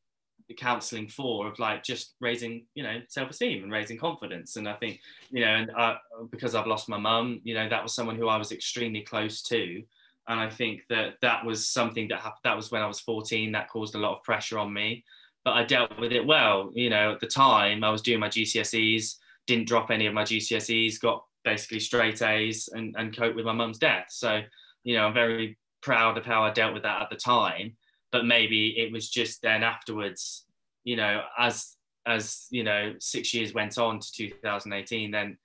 counseling 0.54 1.08
for 1.08 1.46
of 1.46 1.58
like 1.58 1.82
just 1.82 2.14
raising 2.20 2.66
you 2.74 2.82
know 2.82 3.00
self-esteem 3.08 3.62
and 3.62 3.72
raising 3.72 3.98
confidence. 3.98 4.56
And 4.56 4.68
i 4.68 4.74
think 4.74 5.00
you 5.30 5.44
know 5.44 5.50
and 5.50 5.70
uh, 5.76 5.96
because 6.30 6.54
i've 6.54 6.66
lost 6.66 6.88
my 6.88 6.98
mum 6.98 7.40
you 7.44 7.54
know 7.54 7.68
that 7.68 7.82
was 7.82 7.94
someone 7.94 8.16
who 8.16 8.28
i 8.28 8.36
was 8.36 8.52
extremely 8.52 9.02
close 9.02 9.42
to. 9.44 9.82
And 10.28 10.38
i 10.38 10.48
think 10.48 10.82
that 10.88 11.14
that 11.22 11.44
was 11.44 11.68
something 11.68 12.08
that 12.08 12.20
happened 12.20 12.40
that 12.44 12.56
was 12.56 12.70
when 12.70 12.82
i 12.82 12.86
was 12.86 13.00
14 13.00 13.52
that 13.52 13.68
caused 13.68 13.94
a 13.94 13.98
lot 13.98 14.16
of 14.16 14.22
pressure 14.22 14.58
on 14.58 14.72
me. 14.72 15.04
But 15.44 15.52
i 15.52 15.64
dealt 15.64 15.98
with 15.98 16.12
it 16.12 16.26
well 16.26 16.70
you 16.74 16.90
know 16.90 17.12
at 17.12 17.20
the 17.20 17.26
time 17.26 17.84
i 17.84 17.90
was 17.90 18.02
doing 18.02 18.20
my 18.20 18.28
gcse's 18.28 19.18
didn't 19.46 19.66
drop 19.66 19.90
any 19.90 20.06
of 20.06 20.14
my 20.14 20.22
gcse's 20.22 20.98
got 20.98 21.24
basically 21.44 21.80
straight 21.80 22.22
a's 22.22 22.68
and, 22.68 22.94
and 22.96 23.16
cope 23.16 23.34
with 23.34 23.44
my 23.44 23.52
mum's 23.52 23.78
death. 23.78 24.06
So 24.10 24.42
you 24.84 24.96
know 24.96 25.06
i'm 25.06 25.14
very 25.14 25.58
proud 25.80 26.16
of 26.16 26.24
how 26.24 26.44
i 26.44 26.50
dealt 26.50 26.74
with 26.74 26.84
that 26.84 27.02
at 27.02 27.10
the 27.10 27.16
time 27.16 27.76
but 28.12 28.26
maybe 28.26 28.78
it 28.78 28.92
was 28.92 29.08
just 29.08 29.42
then 29.42 29.62
afterwards 29.62 30.44
you 30.84 30.96
know 30.96 31.22
as 31.38 31.76
as 32.06 32.46
you 32.50 32.62
know 32.62 32.94
six 33.00 33.32
years 33.34 33.54
went 33.54 33.78
on 33.78 33.98
to 33.98 34.12
2018 34.12 35.10
then 35.10 35.36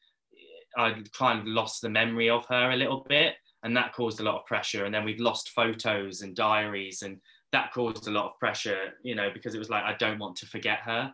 i 0.77 0.93
kind 1.17 1.39
of 1.39 1.47
lost 1.47 1.81
the 1.81 1.89
memory 1.89 2.29
of 2.29 2.45
her 2.47 2.71
a 2.71 2.75
little 2.75 3.05
bit 3.07 3.35
and 3.63 3.75
that 3.75 3.93
caused 3.93 4.19
a 4.19 4.23
lot 4.23 4.39
of 4.39 4.45
pressure 4.45 4.85
and 4.85 4.93
then 4.93 5.03
we've 5.03 5.19
lost 5.19 5.49
photos 5.49 6.21
and 6.21 6.35
diaries 6.35 7.01
and 7.01 7.19
that 7.51 7.71
caused 7.73 8.07
a 8.07 8.11
lot 8.11 8.25
of 8.25 8.39
pressure 8.39 8.93
you 9.03 9.15
know 9.15 9.29
because 9.33 9.55
it 9.55 9.59
was 9.59 9.69
like 9.69 9.83
i 9.83 9.95
don't 9.97 10.19
want 10.19 10.35
to 10.35 10.45
forget 10.45 10.79
her 10.79 11.13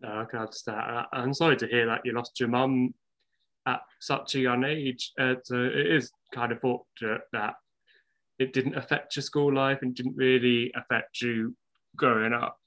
no, 0.00 0.20
I 0.20 0.24
can 0.24 0.40
understand. 0.40 1.06
I'm 1.12 1.34
sorry 1.34 1.56
to 1.56 1.66
hear 1.66 1.86
that 1.86 2.02
you 2.04 2.12
lost 2.12 2.38
your 2.38 2.48
mum 2.48 2.94
at 3.66 3.80
such 4.00 4.34
a 4.34 4.40
young 4.40 4.64
age. 4.64 5.12
Uh, 5.18 5.34
so 5.42 5.56
it 5.64 5.86
is 5.86 6.12
kind 6.32 6.52
of 6.52 6.60
fortunate 6.60 7.22
that 7.32 7.54
it 8.38 8.52
didn't 8.52 8.76
affect 8.76 9.16
your 9.16 9.22
school 9.22 9.52
life 9.52 9.78
and 9.82 9.94
didn't 9.94 10.16
really 10.16 10.72
affect 10.76 11.20
you 11.20 11.56
growing 11.96 12.32
up. 12.32 12.58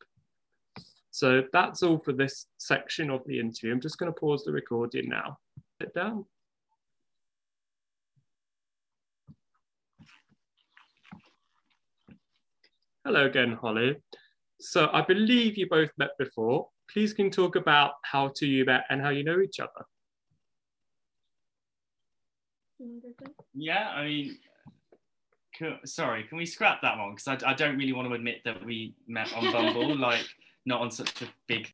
So 1.12 1.44
that's 1.52 1.84
all 1.84 2.00
for 2.00 2.14
this 2.14 2.48
section 2.58 3.10
of 3.10 3.22
the 3.26 3.40
interview. 3.40 3.72
I'm 3.72 3.82
just 3.82 3.98
going 3.98 4.12
to 4.12 4.20
pause 4.20 4.44
the 4.46 4.52
recording 4.52 5.10
now. 5.10 5.38
Sit 5.82 5.94
down. 5.94 6.26
Hello 13.04 13.26
again, 13.26 13.54
Holly. 13.54 13.98
So 14.60 14.90
I 14.94 15.02
believe 15.02 15.58
you 15.58 15.68
both 15.68 15.90
met 15.98 16.12
before. 16.20 16.68
Please 16.90 17.14
can 17.14 17.26
you 17.26 17.32
talk 17.32 17.56
about 17.56 17.94
how 18.04 18.32
to 18.36 18.46
you 18.46 18.64
met 18.64 18.84
and 18.90 19.02
how 19.02 19.10
you 19.10 19.24
know 19.24 19.42
each 19.42 19.60
other. 19.60 19.86
Yeah, 23.54 23.90
I 23.90 24.06
mean, 24.06 24.38
Cool. 25.62 25.78
Sorry, 25.86 26.24
can 26.24 26.40
we 26.40 26.46
scrap 26.48 26.82
that 26.82 26.98
one? 26.98 27.14
Because 27.14 27.44
I, 27.44 27.52
I 27.52 27.54
don't 27.54 27.78
really 27.78 27.94
want 27.94 28.08
to 28.08 28.16
admit 28.16 28.42
that 28.46 28.66
we 28.66 28.96
met 29.08 29.32
on 29.36 29.52
Bumble, 29.52 29.96
like 30.00 30.26
not 30.66 30.82
on 30.82 30.90
such 30.90 31.22
a 31.22 31.28
big. 31.46 31.72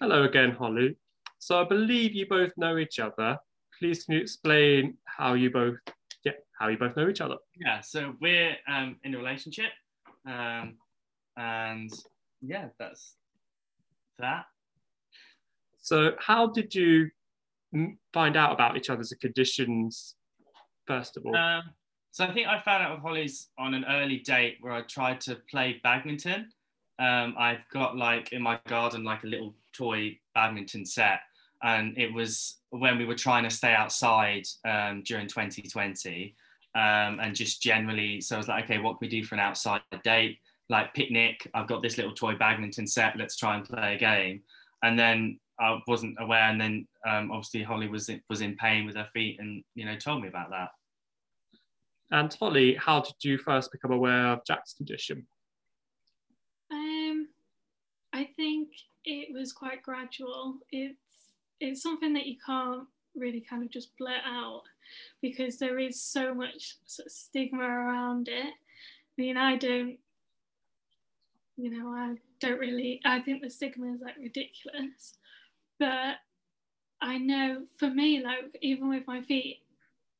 Hello 0.00 0.22
again, 0.22 0.52
Holly. 0.52 0.96
So 1.40 1.60
I 1.60 1.64
believe 1.64 2.14
you 2.14 2.28
both 2.28 2.52
know 2.56 2.78
each 2.78 3.00
other. 3.00 3.36
Please 3.76 4.04
can 4.04 4.14
you 4.14 4.20
explain 4.20 4.96
how 5.04 5.34
you 5.34 5.50
both, 5.50 5.78
yeah, 6.24 6.32
how 6.60 6.68
you 6.68 6.78
both 6.78 6.96
know 6.96 7.08
each 7.08 7.20
other? 7.20 7.38
Yeah, 7.56 7.80
so 7.80 8.14
we're 8.20 8.54
um, 8.68 8.98
in 9.02 9.16
a 9.16 9.18
relationship, 9.18 9.72
um, 10.26 10.76
and 11.36 11.90
yeah, 12.40 12.68
that's 12.78 13.16
that. 14.20 14.44
So, 15.86 16.16
how 16.18 16.48
did 16.48 16.74
you 16.74 17.10
find 18.12 18.36
out 18.36 18.50
about 18.50 18.76
each 18.76 18.90
other's 18.90 19.12
conditions, 19.20 20.16
first 20.84 21.16
of 21.16 21.24
all? 21.24 21.36
Um, 21.36 21.62
so, 22.10 22.24
I 22.24 22.32
think 22.32 22.48
I 22.48 22.58
found 22.58 22.82
out 22.82 22.90
with 22.90 23.02
Holly's 23.02 23.50
on 23.56 23.72
an 23.72 23.84
early 23.88 24.18
date 24.18 24.56
where 24.60 24.72
I 24.72 24.80
tried 24.82 25.20
to 25.22 25.36
play 25.48 25.80
badminton. 25.84 26.48
Um, 26.98 27.36
I've 27.38 27.64
got 27.72 27.96
like 27.96 28.32
in 28.32 28.42
my 28.42 28.58
garden, 28.66 29.04
like 29.04 29.22
a 29.22 29.28
little 29.28 29.54
toy 29.72 30.18
badminton 30.34 30.84
set. 30.84 31.20
And 31.62 31.96
it 31.96 32.12
was 32.12 32.56
when 32.70 32.98
we 32.98 33.04
were 33.04 33.14
trying 33.14 33.44
to 33.44 33.50
stay 33.50 33.72
outside 33.72 34.42
um, 34.64 35.04
during 35.06 35.28
2020. 35.28 36.34
Um, 36.74 37.20
and 37.20 37.32
just 37.32 37.62
generally, 37.62 38.20
so 38.20 38.34
I 38.34 38.38
was 38.38 38.48
like, 38.48 38.64
okay, 38.64 38.78
what 38.78 38.98
can 38.98 39.06
we 39.06 39.08
do 39.08 39.24
for 39.24 39.36
an 39.36 39.40
outside 39.40 39.82
date? 40.02 40.38
Like 40.68 40.94
picnic, 40.94 41.48
I've 41.54 41.68
got 41.68 41.80
this 41.80 41.96
little 41.96 42.12
toy 42.12 42.34
badminton 42.34 42.88
set, 42.88 43.16
let's 43.16 43.36
try 43.36 43.54
and 43.54 43.64
play 43.64 43.94
a 43.94 43.98
game. 43.98 44.42
And 44.82 44.98
then 44.98 45.38
I 45.58 45.78
wasn't 45.86 46.16
aware, 46.20 46.42
and 46.42 46.60
then 46.60 46.86
um, 47.06 47.30
obviously 47.30 47.62
Holly 47.62 47.88
was 47.88 48.08
in, 48.08 48.20
was 48.28 48.40
in 48.40 48.56
pain 48.56 48.86
with 48.86 48.96
her 48.96 49.08
feet, 49.12 49.38
and 49.40 49.62
you 49.74 49.84
know 49.84 49.96
told 49.96 50.22
me 50.22 50.28
about 50.28 50.50
that. 50.50 50.70
And 52.10 52.32
Holly, 52.32 52.74
how 52.74 53.00
did 53.00 53.14
you 53.22 53.38
first 53.38 53.72
become 53.72 53.92
aware 53.92 54.28
of 54.28 54.44
Jack's 54.46 54.74
condition? 54.74 55.26
Um, 56.70 57.28
I 58.12 58.28
think 58.36 58.68
it 59.04 59.32
was 59.32 59.52
quite 59.52 59.82
gradual. 59.82 60.58
It's 60.70 60.98
it's 61.60 61.82
something 61.82 62.12
that 62.12 62.26
you 62.26 62.36
can't 62.44 62.86
really 63.14 63.40
kind 63.40 63.62
of 63.62 63.70
just 63.70 63.96
blurt 63.96 64.20
out 64.26 64.62
because 65.22 65.58
there 65.58 65.78
is 65.78 66.00
so 66.00 66.34
much 66.34 66.76
sort 66.84 67.06
of 67.06 67.12
stigma 67.12 67.64
around 67.64 68.28
it. 68.28 68.46
I 68.46 68.52
mean, 69.16 69.36
I 69.36 69.56
don't, 69.56 69.96
you 71.56 71.70
know, 71.70 71.88
I 71.88 72.16
don't 72.40 72.58
really. 72.58 73.00
I 73.04 73.20
think 73.20 73.42
the 73.42 73.50
stigma 73.50 73.92
is 73.94 74.00
like 74.00 74.16
ridiculous. 74.18 75.14
But 75.78 76.16
I 77.00 77.18
know 77.18 77.64
for 77.78 77.88
me, 77.90 78.22
like 78.22 78.56
even 78.62 78.88
with 78.88 79.06
my 79.06 79.22
feet, 79.22 79.62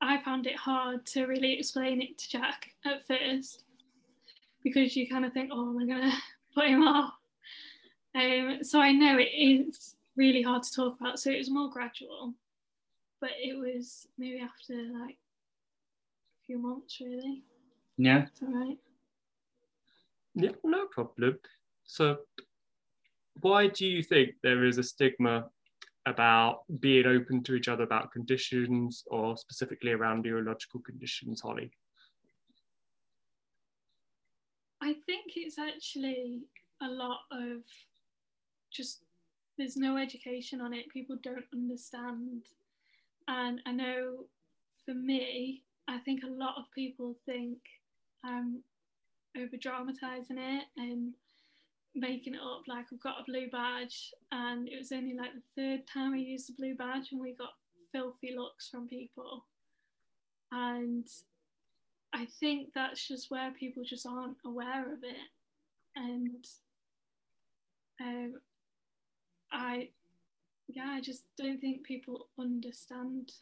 I 0.01 0.23
found 0.23 0.47
it 0.47 0.57
hard 0.57 1.07
to 1.07 1.27
really 1.27 1.55
explain 1.59 2.03
it 2.03 2.19
to 2.19 2.29
Jack 2.29 2.71
at 2.85 3.07
first 3.07 3.65
because 4.63 4.97
you 4.97 5.09
kind 5.09 5.25
of 5.25 5.33
think, 5.33 5.51
oh, 5.53 5.71
am 5.71 5.79
I 5.79 5.87
gonna 5.87 6.13
put 6.55 6.69
him 6.69 6.83
off? 6.83 7.15
Um, 8.15 8.59
so 8.63 8.81
I 8.81 8.93
know 8.93 9.19
it 9.19 9.31
is 9.35 9.97
really 10.17 10.43
hard 10.43 10.63
to 10.63 10.73
talk 10.73 11.01
about. 11.01 11.19
So 11.19 11.31
it 11.31 11.39
was 11.39 11.51
more 11.51 11.71
gradual, 11.71 12.35
but 13.21 13.31
it 13.39 13.57
was 13.57 14.07
maybe 14.19 14.41
after 14.41 14.75
like 14.75 15.17
a 15.17 16.47
few 16.47 16.59
months, 16.59 17.01
really. 17.01 17.43
Yeah. 17.97 18.25
It's 18.25 18.43
all 18.43 18.53
right. 18.53 18.79
Yeah, 20.35 20.51
no 20.65 20.87
problem. 20.87 21.39
So 21.85 22.19
why 23.41 23.69
do 23.69 23.87
you 23.87 24.03
think 24.03 24.31
there 24.43 24.65
is 24.65 24.79
a 24.79 24.83
stigma 24.83 25.47
about 26.07 26.61
being 26.81 27.07
open 27.07 27.43
to 27.43 27.55
each 27.55 27.69
other 27.69 27.83
about 27.83 28.13
conditions 28.13 29.03
or 29.09 29.37
specifically 29.37 29.93
around 29.93 30.23
neurological 30.23 30.81
conditions, 30.81 31.41
Holly? 31.41 31.71
I 34.81 34.95
think 35.07 35.33
it's 35.35 35.59
actually 35.59 36.43
a 36.81 36.89
lot 36.89 37.21
of 37.33 37.63
just 38.71 39.01
there's 39.59 39.77
no 39.77 39.97
education 39.97 40.61
on 40.61 40.75
it. 40.75 40.89
People 40.91 41.17
don't 41.23 41.45
understand. 41.53 42.43
And 43.27 43.61
I 43.67 43.73
know 43.73 44.27
for 44.85 44.95
me, 44.95 45.63
I 45.89 45.99
think 45.99 46.23
a 46.23 46.31
lot 46.31 46.57
of 46.59 46.65
people 46.75 47.17
think 47.25 47.59
I'm 48.25 48.63
over 49.37 49.57
dramatizing 49.57 50.39
it 50.39 50.65
and 50.77 51.15
making 51.97 52.35
it 52.35 52.41
up 52.41 52.63
like 52.69 52.87
I've 52.93 53.01
got 53.01 53.21
a 53.21 53.25
blue 53.25 53.49
badge 53.51 54.13
and 54.31 54.69
it 54.69 54.79
was 54.79 54.93
only 54.93 55.17
like 55.17 55.31
the 55.33 55.63
third 55.63 55.81
time 55.93 56.13
I 56.13 56.19
used 56.19 56.49
the 56.49 56.55
blue 56.55 56.75
badge 56.75 57.09
and 57.11 57.21
we 57.21 57.35
got 57.35 57.51
filthy 57.93 58.35
looks 58.37 58.69
from 58.69 58.87
people. 58.87 59.47
And 60.53 61.07
I 62.13 62.27
think 62.39 62.69
that's 62.75 63.07
just 63.07 63.31
where 63.31 63.51
people 63.53 63.83
just 63.85 64.07
aren't 64.07 64.37
aware 64.45 64.93
of 64.93 65.03
it. 65.03 65.17
And 65.97 66.45
um, 68.01 68.35
I, 69.51 69.89
yeah, 70.69 70.91
I 70.91 71.01
just 71.01 71.25
don't 71.39 71.61
think 71.61 71.85
people 71.85 72.29
understand 72.39 73.33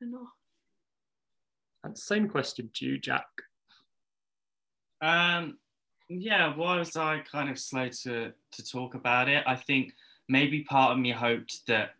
enough. 0.00 0.28
And 1.84 1.98
same 1.98 2.28
question 2.28 2.70
to 2.74 2.84
you, 2.86 2.98
Jack. 2.98 3.26
Um, 5.00 5.58
yeah, 6.08 6.54
why 6.54 6.78
was 6.78 6.96
I 6.96 7.20
kind 7.20 7.50
of 7.50 7.58
slow 7.58 7.88
to 7.88 8.32
to 8.52 8.64
talk 8.64 8.94
about 8.94 9.28
it? 9.28 9.42
I 9.46 9.56
think 9.56 9.92
maybe 10.28 10.62
part 10.62 10.92
of 10.92 10.98
me 10.98 11.10
hoped 11.10 11.66
that 11.66 11.90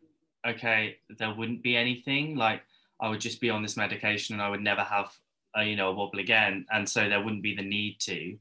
okay, 0.46 0.96
there 1.18 1.34
wouldn't 1.34 1.62
be 1.62 1.76
anything 1.76 2.36
like 2.36 2.62
I 3.00 3.08
would 3.08 3.20
just 3.20 3.40
be 3.40 3.50
on 3.50 3.62
this 3.62 3.76
medication 3.76 4.34
and 4.34 4.42
I 4.42 4.48
would 4.48 4.62
never 4.62 4.82
have 4.82 5.12
a, 5.56 5.64
you 5.64 5.76
know 5.76 5.88
a 5.88 5.94
wobble 5.94 6.20
again, 6.20 6.66
and 6.72 6.88
so 6.88 7.08
there 7.08 7.22
wouldn't 7.22 7.42
be 7.42 7.54
the 7.54 7.62
need 7.62 7.98
to. 8.00 8.36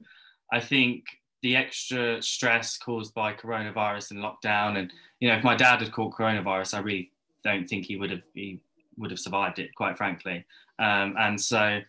I 0.51 0.60
think 0.60 1.06
the 1.41 1.56
extra 1.56 2.21
stress 2.21 2.78
caused 2.78 3.13
by 3.13 3.34
coronavirus 3.34 4.12
and 4.12 4.19
lockdown, 4.19 4.78
and 4.78 4.91
you 5.19 5.30
know, 5.30 5.36
if 5.36 5.43
my 5.43 5.56
dad 5.56 5.82
had 5.82 5.91
caught 5.91 6.13
coronavirus, 6.13 6.75
I 6.75 6.80
really 6.80 7.12
don't 7.43 7.67
think 7.67 7.86
he 7.86 7.97
would 7.97 8.12
have 8.12 8.23
he 8.34 8.60
would 8.97 9.12
have 9.12 9.19
survived 9.19 9.60
it, 9.60 9.73
quite 9.75 9.97
frankly. 9.97 10.45
Um, 10.80 11.15
and 11.17 11.39
so 11.39 11.80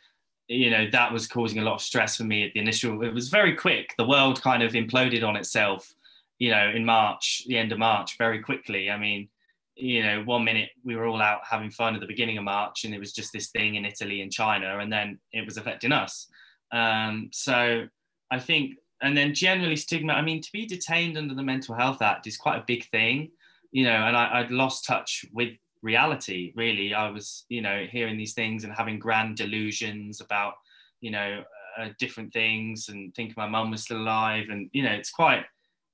you 0.48 0.70
know 0.70 0.88
that 0.90 1.12
was 1.12 1.26
causing 1.26 1.58
a 1.58 1.62
lot 1.62 1.74
of 1.74 1.80
stress 1.80 2.16
for 2.16 2.24
me 2.24 2.46
at 2.46 2.52
the 2.52 2.60
initial 2.60 3.02
it 3.02 3.12
was 3.12 3.28
very 3.28 3.54
quick. 3.54 3.94
The 3.98 4.06
world 4.06 4.42
kind 4.42 4.62
of 4.62 4.72
imploded 4.72 5.26
on 5.26 5.36
itself 5.36 5.94
you 6.38 6.50
know 6.50 6.70
in 6.74 6.84
march 6.84 7.44
the 7.46 7.58
end 7.58 7.72
of 7.72 7.78
march 7.78 8.16
very 8.18 8.40
quickly. 8.42 8.90
I 8.90 8.98
mean 8.98 9.28
you 9.76 10.02
know 10.02 10.22
one 10.22 10.44
minute 10.44 10.70
we 10.84 10.96
were 10.96 11.06
all 11.06 11.20
out 11.20 11.40
having 11.48 11.70
fun 11.70 11.94
at 11.94 12.00
the 12.00 12.06
beginning 12.06 12.38
of 12.38 12.44
march 12.44 12.84
and 12.84 12.94
it 12.94 12.98
was 12.98 13.12
just 13.12 13.32
this 13.32 13.48
thing 13.48 13.74
in 13.74 13.84
italy 13.84 14.22
and 14.22 14.32
china 14.32 14.78
and 14.78 14.90
then 14.90 15.18
it 15.32 15.44
was 15.44 15.56
affecting 15.58 15.92
us. 15.92 16.28
Um, 16.72 17.28
so 17.32 17.86
i 18.30 18.38
think 18.38 18.76
and 19.02 19.16
then 19.16 19.34
generally 19.34 19.76
stigma 19.76 20.14
i 20.14 20.22
mean 20.22 20.40
to 20.40 20.50
be 20.52 20.66
detained 20.66 21.16
under 21.16 21.34
the 21.34 21.42
mental 21.42 21.74
health 21.74 22.02
act 22.02 22.26
is 22.26 22.36
quite 22.36 22.58
a 22.58 22.64
big 22.66 22.88
thing 22.90 23.30
you 23.70 23.84
know 23.84 23.90
and 23.90 24.16
I, 24.16 24.40
i'd 24.40 24.50
lost 24.50 24.84
touch 24.84 25.24
with 25.32 25.50
reality 25.86 26.52
really. 26.56 26.92
I 26.92 27.10
was 27.10 27.44
you 27.48 27.62
know 27.62 27.86
hearing 27.90 28.18
these 28.18 28.34
things 28.34 28.64
and 28.64 28.72
having 28.72 28.98
grand 28.98 29.36
delusions 29.36 30.20
about 30.20 30.54
you 31.00 31.10
know 31.10 31.42
uh, 31.78 31.88
different 31.98 32.32
things 32.32 32.88
and 32.88 33.14
thinking 33.14 33.34
my 33.36 33.48
mum 33.48 33.70
was 33.70 33.82
still 33.84 33.98
alive. 33.98 34.46
And 34.50 34.68
you 34.72 34.82
know 34.82 34.92
it's 34.92 35.10
quite 35.10 35.44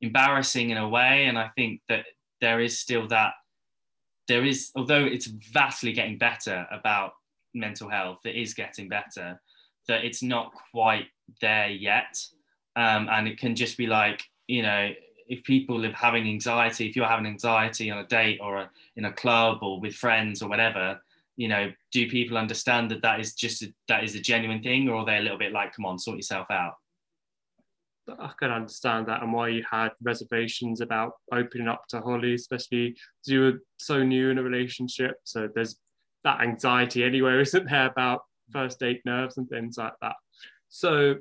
embarrassing 0.01 0.71
in 0.71 0.79
a 0.79 0.89
way. 0.89 1.27
And 1.27 1.39
i 1.39 1.49
think 1.57 1.81
that 1.89 2.05
there 2.41 2.61
is 2.61 2.79
still 2.79 3.07
that 3.09 3.35
there 4.27 4.45
is 4.45 4.71
although 4.75 5.05
it's 5.05 5.27
vastly 5.53 5.93
getting 5.93 6.19
better 6.19 6.67
about 6.73 7.13
mental 7.55 7.89
health 7.89 8.21
it 8.25 8.35
is 8.35 8.55
getting 8.55 8.89
better 8.89 9.39
that 9.89 10.05
it's 10.05 10.23
not 10.23 10.53
quite 10.73 11.07
there 11.41 11.69
yet. 11.69 12.17
Um, 12.77 13.09
and 13.11 13.29
it 13.29 13.39
can 13.39 13.55
just 13.55 13.77
be 13.77 13.87
like 13.87 14.23
you 14.47 14.63
know 14.63 14.91
if 15.29 15.43
people 15.45 15.85
are 15.85 15.93
having 15.93 16.29
anxiety, 16.29 16.89
if 16.89 16.97
you're 16.97 17.07
having 17.07 17.27
anxiety 17.27 17.91
on 17.91 17.99
a 17.99 18.07
date 18.07 18.39
or 18.43 18.57
a, 18.59 18.71
in 18.97 19.05
a 19.07 19.13
club 19.13 19.59
or 19.63 19.81
with 19.81 19.95
friends 19.95 20.43
or 20.43 20.49
whatever, 20.49 21.01
you 21.37 21.49
know, 21.49 21.73
do 21.93 22.09
people 22.09 22.37
understand 22.37 22.91
that 22.91 23.03
that 23.03 23.21
is 23.21 23.35
just 23.35 23.63
a, 23.63 23.73
that 23.89 24.05
is 24.05 24.15
a 24.15 24.21
genuine 24.21 24.63
thing, 24.63 24.89
or 24.89 24.97
are 24.97 25.07
they 25.07 25.19
a 25.19 25.23
little 25.23 25.39
bit 25.39 25.53
like, 25.53 25.75
come 25.75 25.87
on, 25.87 25.99
sort 25.99 26.17
yourself 26.17 26.51
out? 26.51 26.75
I 28.09 28.33
can 28.39 28.51
understand 28.51 29.07
that 29.07 29.23
and 29.23 29.33
why 29.33 29.49
you 29.49 29.65
had 29.71 29.91
reservations 30.03 30.81
about 30.81 31.13
opening 31.33 31.69
up 31.69 31.87
to 31.89 32.01
Holly, 32.01 32.35
especially 32.35 32.97
you 33.27 33.41
were 33.41 33.63
so 33.79 34.03
new 34.03 34.31
in 34.31 34.39
a 34.39 34.43
relationship. 34.43 35.17
So 35.25 35.49
there's 35.55 35.77
that 36.25 36.41
anxiety 36.41 37.05
anywhere, 37.05 37.41
isn't 37.43 37.69
there, 37.69 37.87
about 37.87 38.23
first 38.53 38.79
date 38.81 39.03
nerves 39.05 39.39
and 39.39 39.49
things 39.49 39.79
like 39.79 39.95
that. 40.03 40.17
So 40.69 41.17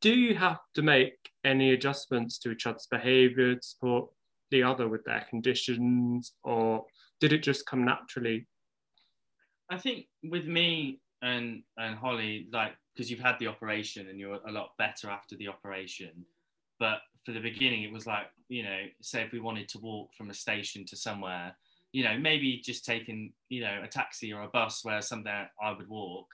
do 0.00 0.14
you 0.14 0.34
have 0.34 0.58
to 0.74 0.82
make 0.82 1.14
any 1.44 1.72
adjustments 1.72 2.38
to 2.38 2.50
each 2.50 2.66
other's 2.66 2.86
behavior 2.90 3.54
to 3.54 3.62
support 3.62 4.10
the 4.50 4.62
other 4.62 4.88
with 4.88 5.04
their 5.04 5.26
conditions, 5.28 6.32
or 6.42 6.84
did 7.20 7.32
it 7.32 7.42
just 7.42 7.66
come 7.66 7.84
naturally? 7.84 8.46
I 9.70 9.76
think 9.78 10.06
with 10.22 10.46
me 10.46 11.00
and 11.22 11.62
and 11.76 11.96
Holly, 11.96 12.48
like 12.52 12.72
because 12.94 13.10
you've 13.10 13.20
had 13.20 13.38
the 13.38 13.48
operation 13.48 14.08
and 14.08 14.18
you're 14.18 14.40
a 14.46 14.52
lot 14.52 14.70
better 14.78 15.10
after 15.10 15.36
the 15.36 15.48
operation, 15.48 16.24
but 16.78 17.00
for 17.24 17.32
the 17.32 17.40
beginning 17.40 17.82
it 17.82 17.92
was 17.92 18.06
like 18.06 18.26
you 18.48 18.62
know, 18.62 18.84
say 19.02 19.22
if 19.22 19.32
we 19.32 19.40
wanted 19.40 19.68
to 19.68 19.78
walk 19.78 20.14
from 20.14 20.30
a 20.30 20.34
station 20.34 20.86
to 20.86 20.96
somewhere, 20.96 21.54
you 21.92 22.02
know, 22.02 22.16
maybe 22.18 22.62
just 22.64 22.84
taking 22.84 23.32
you 23.48 23.60
know 23.60 23.80
a 23.82 23.88
taxi 23.88 24.32
or 24.32 24.42
a 24.42 24.48
bus 24.48 24.84
where 24.84 25.02
somewhere 25.02 25.50
I 25.62 25.72
would 25.72 25.88
walk, 25.88 26.28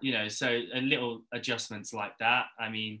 you 0.00 0.12
know, 0.12 0.28
so 0.28 0.60
a 0.74 0.80
little 0.80 1.22
adjustments 1.32 1.92
like 1.92 2.16
that. 2.18 2.46
I 2.58 2.68
mean, 2.68 3.00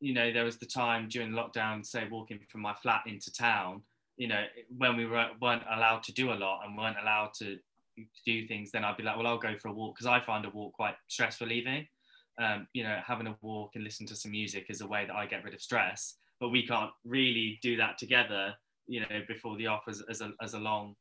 you 0.00 0.12
know, 0.12 0.32
there 0.32 0.44
was 0.44 0.58
the 0.58 0.66
time 0.66 1.08
during 1.08 1.30
lockdown, 1.30 1.84
say 1.84 2.06
walking 2.10 2.40
from 2.48 2.60
my 2.60 2.74
flat 2.74 3.02
into 3.06 3.32
town, 3.32 3.82
you 4.16 4.28
know, 4.28 4.44
when 4.76 4.96
we 4.96 5.06
were, 5.06 5.28
weren't 5.40 5.62
allowed 5.70 6.02
to 6.04 6.12
do 6.12 6.32
a 6.32 6.34
lot 6.34 6.62
and 6.64 6.76
weren't 6.76 6.96
allowed 7.00 7.30
to 7.38 7.58
do 8.24 8.46
things, 8.46 8.70
then 8.70 8.84
I'd 8.84 8.96
be 8.96 9.02
like, 9.02 9.16
well, 9.16 9.26
I'll 9.26 9.38
go 9.38 9.56
for 9.56 9.68
a 9.68 9.72
walk 9.72 9.96
because 9.96 10.06
I 10.06 10.20
find 10.20 10.44
a 10.44 10.50
walk 10.50 10.74
quite 10.74 10.94
stress 11.08 11.40
relieving. 11.40 11.86
Um, 12.38 12.66
you 12.74 12.82
know, 12.82 12.98
having 13.06 13.26
a 13.26 13.36
walk 13.40 13.72
and 13.74 13.84
listen 13.84 14.06
to 14.08 14.16
some 14.16 14.32
music 14.32 14.66
is 14.68 14.82
a 14.82 14.86
way 14.86 15.06
that 15.06 15.16
I 15.16 15.24
get 15.26 15.44
rid 15.44 15.54
of 15.54 15.62
stress, 15.62 16.16
but 16.38 16.50
we 16.50 16.66
can't 16.66 16.90
really 17.04 17.58
do 17.62 17.76
that 17.78 17.96
together, 17.96 18.54
you 18.86 19.00
know, 19.00 19.22
before 19.26 19.56
the 19.56 19.68
off 19.68 19.84
as, 19.88 20.02
as, 20.10 20.20
a, 20.20 20.32
as 20.42 20.52
a 20.52 20.58
long, 20.58 20.94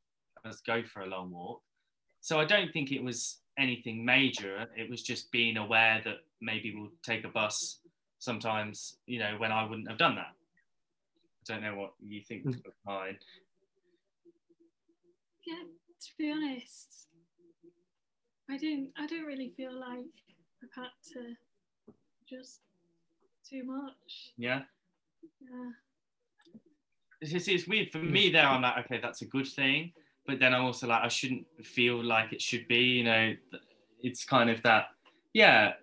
as 0.46 0.62
go 0.62 0.84
for 0.84 1.02
a 1.02 1.08
long 1.08 1.32
walk. 1.32 1.62
So 2.26 2.40
I 2.40 2.46
don't 2.46 2.74
think 2.74 2.92
it 2.92 3.04
was 3.04 3.38
anything 3.56 4.04
major. 4.04 4.66
It 4.76 4.90
was 4.90 5.04
just 5.04 5.32
being 5.32 5.58
aware 5.58 6.02
that 6.06 6.24
maybe 6.42 6.74
we'll 6.76 6.90
take 7.04 7.24
a 7.24 7.28
bus 7.28 7.82
sometimes, 8.18 8.98
you 9.06 9.20
know, 9.20 9.36
when 9.38 9.52
I 9.52 9.64
wouldn't 9.64 9.88
have 9.88 10.00
done 10.00 10.16
that. 10.16 10.34
I 10.34 11.54
don't 11.54 11.62
know 11.62 11.76
what 11.76 11.92
you 12.04 12.24
think 12.24 12.46
mm. 12.48 12.66
of 12.66 12.74
mine. 12.84 13.20
Yeah, 15.46 15.66
to 16.02 16.08
be 16.18 16.32
honest, 16.32 17.10
I 18.50 18.58
don't 18.58 18.90
I 18.98 19.06
don't 19.06 19.26
really 19.26 19.54
feel 19.56 19.80
like 19.80 20.10
I've 20.64 20.74
had 20.76 20.90
to 21.14 21.36
just 22.28 22.62
too 23.48 23.64
much. 23.66 24.32
Yeah. 24.36 24.62
Yeah. 25.42 25.70
It's, 27.22 27.48
it's 27.48 27.68
weird 27.68 27.92
for 27.92 28.00
me 28.00 28.32
there. 28.32 28.48
I'm 28.48 28.64
like, 28.64 28.86
okay, 28.86 29.00
that's 29.00 29.22
a 29.22 29.26
good 29.26 29.48
thing, 29.48 29.94
but 30.28 30.40
then 30.40 30.54
I'm 30.54 30.64
also 30.64 30.88
like, 30.88 31.04
I 31.04 31.08
shouldn't 31.08 31.46
feel 31.64 32.04
like 32.04 32.34
it 32.34 32.42
should 32.42 32.68
be. 32.68 32.80
You 32.80 33.04
know, 33.04 33.34
it's 34.02 34.26
kind 34.26 34.50
of 34.50 34.62
that. 34.64 34.88
Yeah, 35.34 35.74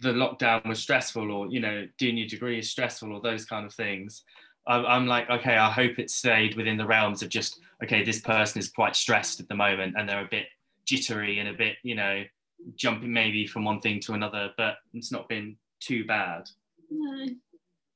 the 0.00 0.10
lockdown 0.10 0.66
was 0.66 0.80
stressful 0.80 1.30
or 1.30 1.48
you 1.48 1.60
know 1.60 1.86
doing 1.98 2.16
your 2.16 2.26
degree 2.26 2.58
is 2.58 2.70
stressful 2.70 3.12
or 3.12 3.20
those 3.20 3.44
kind 3.44 3.66
of 3.66 3.72
things 3.72 4.24
I'm 4.66 5.06
like 5.06 5.28
okay 5.30 5.56
i 5.56 5.70
hope 5.70 5.98
it 5.98 6.10
stayed 6.10 6.56
within 6.56 6.76
the 6.76 6.86
realms 6.86 7.22
of 7.22 7.28
just 7.28 7.60
okay 7.82 8.04
this 8.04 8.20
person 8.20 8.58
is 8.58 8.70
quite 8.70 8.94
stressed 8.94 9.40
at 9.40 9.48
the 9.48 9.54
moment 9.54 9.94
and 9.98 10.08
they're 10.08 10.24
a 10.24 10.28
bit 10.30 10.46
jittery 10.84 11.38
and 11.38 11.48
a 11.48 11.52
bit 11.52 11.76
you 11.82 11.94
know 11.94 12.22
jumping 12.76 13.12
maybe 13.12 13.46
from 13.46 13.64
one 13.64 13.80
thing 13.80 14.00
to 14.00 14.12
another 14.12 14.50
but 14.56 14.76
it's 14.92 15.10
not 15.12 15.28
been 15.28 15.56
too 15.80 16.04
bad 16.04 16.48
no 16.90 17.26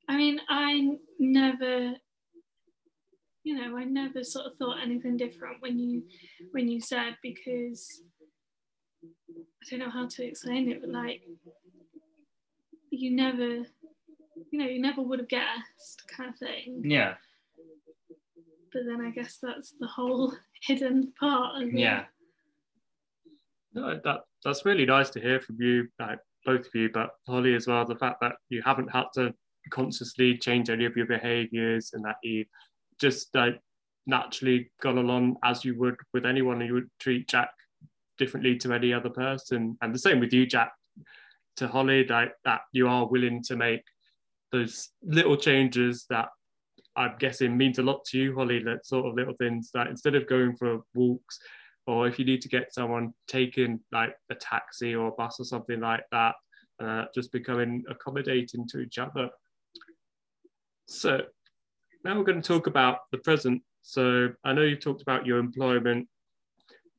i 0.09 0.17
mean 0.17 0.39
i 0.49 0.97
never 1.19 1.93
you 3.45 3.55
know 3.55 3.77
i 3.77 3.83
never 3.85 4.23
sort 4.23 4.47
of 4.47 4.57
thought 4.57 4.81
anything 4.81 5.15
different 5.15 5.61
when 5.61 5.79
you 5.79 6.03
when 6.51 6.67
you 6.67 6.81
said 6.81 7.15
because 7.23 8.01
i 9.33 9.69
don't 9.69 9.79
know 9.79 9.89
how 9.89 10.07
to 10.07 10.25
explain 10.25 10.69
it 10.69 10.81
but 10.81 10.89
like 10.89 11.21
you 12.89 13.11
never 13.11 13.65
you 14.51 14.59
know 14.59 14.65
you 14.65 14.81
never 14.81 15.01
would 15.01 15.19
have 15.19 15.29
guessed 15.29 16.03
kind 16.15 16.29
of 16.29 16.37
thing. 16.37 16.81
Yeah. 16.83 17.15
But 18.73 18.83
then 18.87 19.05
i 19.05 19.09
guess 19.09 19.37
that's 19.41 19.73
the 19.79 19.87
whole 19.87 20.33
hidden 20.63 21.13
part 21.19 21.61
of 21.61 21.71
yeah. 21.71 22.01
It. 22.01 22.05
no 23.73 23.99
that 24.03 24.21
that's 24.43 24.65
really 24.65 24.85
nice 24.85 25.09
to 25.11 25.21
hear 25.21 25.39
from 25.39 25.57
you 25.59 25.87
like 25.99 26.19
both 26.45 26.65
of 26.67 26.75
you 26.75 26.89
but 26.93 27.11
holly 27.27 27.55
as 27.55 27.67
well 27.67 27.85
the 27.85 27.95
fact 27.95 28.17
that 28.21 28.33
you 28.49 28.61
haven't 28.63 28.89
had 28.89 29.05
to 29.15 29.33
consciously 29.71 30.37
change 30.37 30.69
any 30.69 30.85
of 30.85 30.95
your 30.95 31.07
behaviors 31.07 31.91
and 31.93 32.03
that 32.05 32.17
you 32.21 32.45
just 32.99 33.33
like 33.35 33.59
naturally 34.07 34.71
gone 34.81 34.97
along 34.97 35.35
as 35.43 35.65
you 35.65 35.77
would 35.77 35.95
with 36.13 36.25
anyone 36.25 36.61
you 36.61 36.73
would 36.73 36.89
treat 36.99 37.27
jack 37.27 37.49
differently 38.17 38.55
to 38.57 38.71
any 38.71 38.93
other 38.93 39.09
person 39.09 39.77
and 39.81 39.93
the 39.93 39.99
same 39.99 40.19
with 40.19 40.31
you 40.31 40.45
jack 40.45 40.71
to 41.57 41.67
Holly 41.67 42.03
that, 42.03 42.33
that 42.43 42.61
you 42.71 42.87
are 42.87 43.07
willing 43.07 43.41
to 43.43 43.55
make 43.55 43.83
those 44.51 44.89
little 45.03 45.37
changes 45.37 46.05
that 46.09 46.29
I'm 46.95 47.15
guessing 47.19 47.57
means 47.57 47.77
a 47.77 47.83
lot 47.83 48.05
to 48.05 48.17
you, 48.17 48.35
Holly, 48.35 48.63
that 48.63 48.85
sort 48.85 49.05
of 49.05 49.15
little 49.15 49.33
things 49.33 49.69
that 49.73 49.87
instead 49.87 50.15
of 50.15 50.27
going 50.27 50.55
for 50.55 50.79
walks 50.93 51.39
or 51.87 52.07
if 52.07 52.17
you 52.17 52.25
need 52.25 52.41
to 52.41 52.49
get 52.49 52.73
someone 52.73 53.13
taking 53.27 53.79
like 53.91 54.15
a 54.31 54.35
taxi 54.35 54.95
or 54.95 55.07
a 55.07 55.11
bus 55.11 55.39
or 55.39 55.45
something 55.45 55.79
like 55.79 56.03
that, 56.11 56.35
uh, 56.83 57.05
just 57.13 57.31
becoming 57.31 57.83
accommodating 57.89 58.67
to 58.69 58.79
each 58.79 58.97
other. 58.97 59.29
So 60.87 61.21
now 62.05 62.15
we're 62.15 62.23
going 62.23 62.41
to 62.41 62.47
talk 62.47 62.67
about 62.67 62.99
the 63.11 63.17
present. 63.17 63.63
So 63.81 64.29
I 64.43 64.53
know 64.53 64.61
you've 64.61 64.79
talked 64.79 65.01
about 65.01 65.25
your 65.25 65.39
employment 65.39 66.07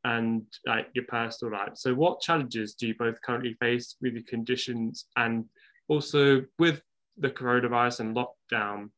and 0.04 0.42
like 0.66 0.88
your 0.94 1.04
personal 1.04 1.54
life. 1.54 1.72
So, 1.74 1.94
what 1.94 2.20
challenges 2.20 2.74
do 2.74 2.88
you 2.88 2.94
both 2.94 3.22
currently 3.22 3.54
face 3.54 3.96
with 4.00 4.14
your 4.14 4.24
conditions, 4.28 5.06
and 5.16 5.46
also 5.88 6.42
with 6.58 6.82
the 7.16 7.30
coronavirus 7.30 8.00
and 8.00 8.16
lockdown? 8.16 8.90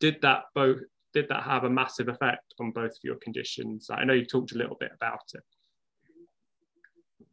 Did 0.00 0.20
that 0.22 0.44
both 0.54 0.78
did 1.12 1.28
that 1.28 1.42
have 1.42 1.64
a 1.64 1.70
massive 1.70 2.08
effect 2.08 2.54
on 2.60 2.70
both 2.70 2.92
of 2.92 3.02
your 3.02 3.16
conditions? 3.16 3.90
I 3.90 4.04
know 4.04 4.12
you 4.12 4.24
talked 4.24 4.52
a 4.52 4.58
little 4.58 4.76
bit 4.78 4.92
about 4.94 5.22
it. 5.34 5.42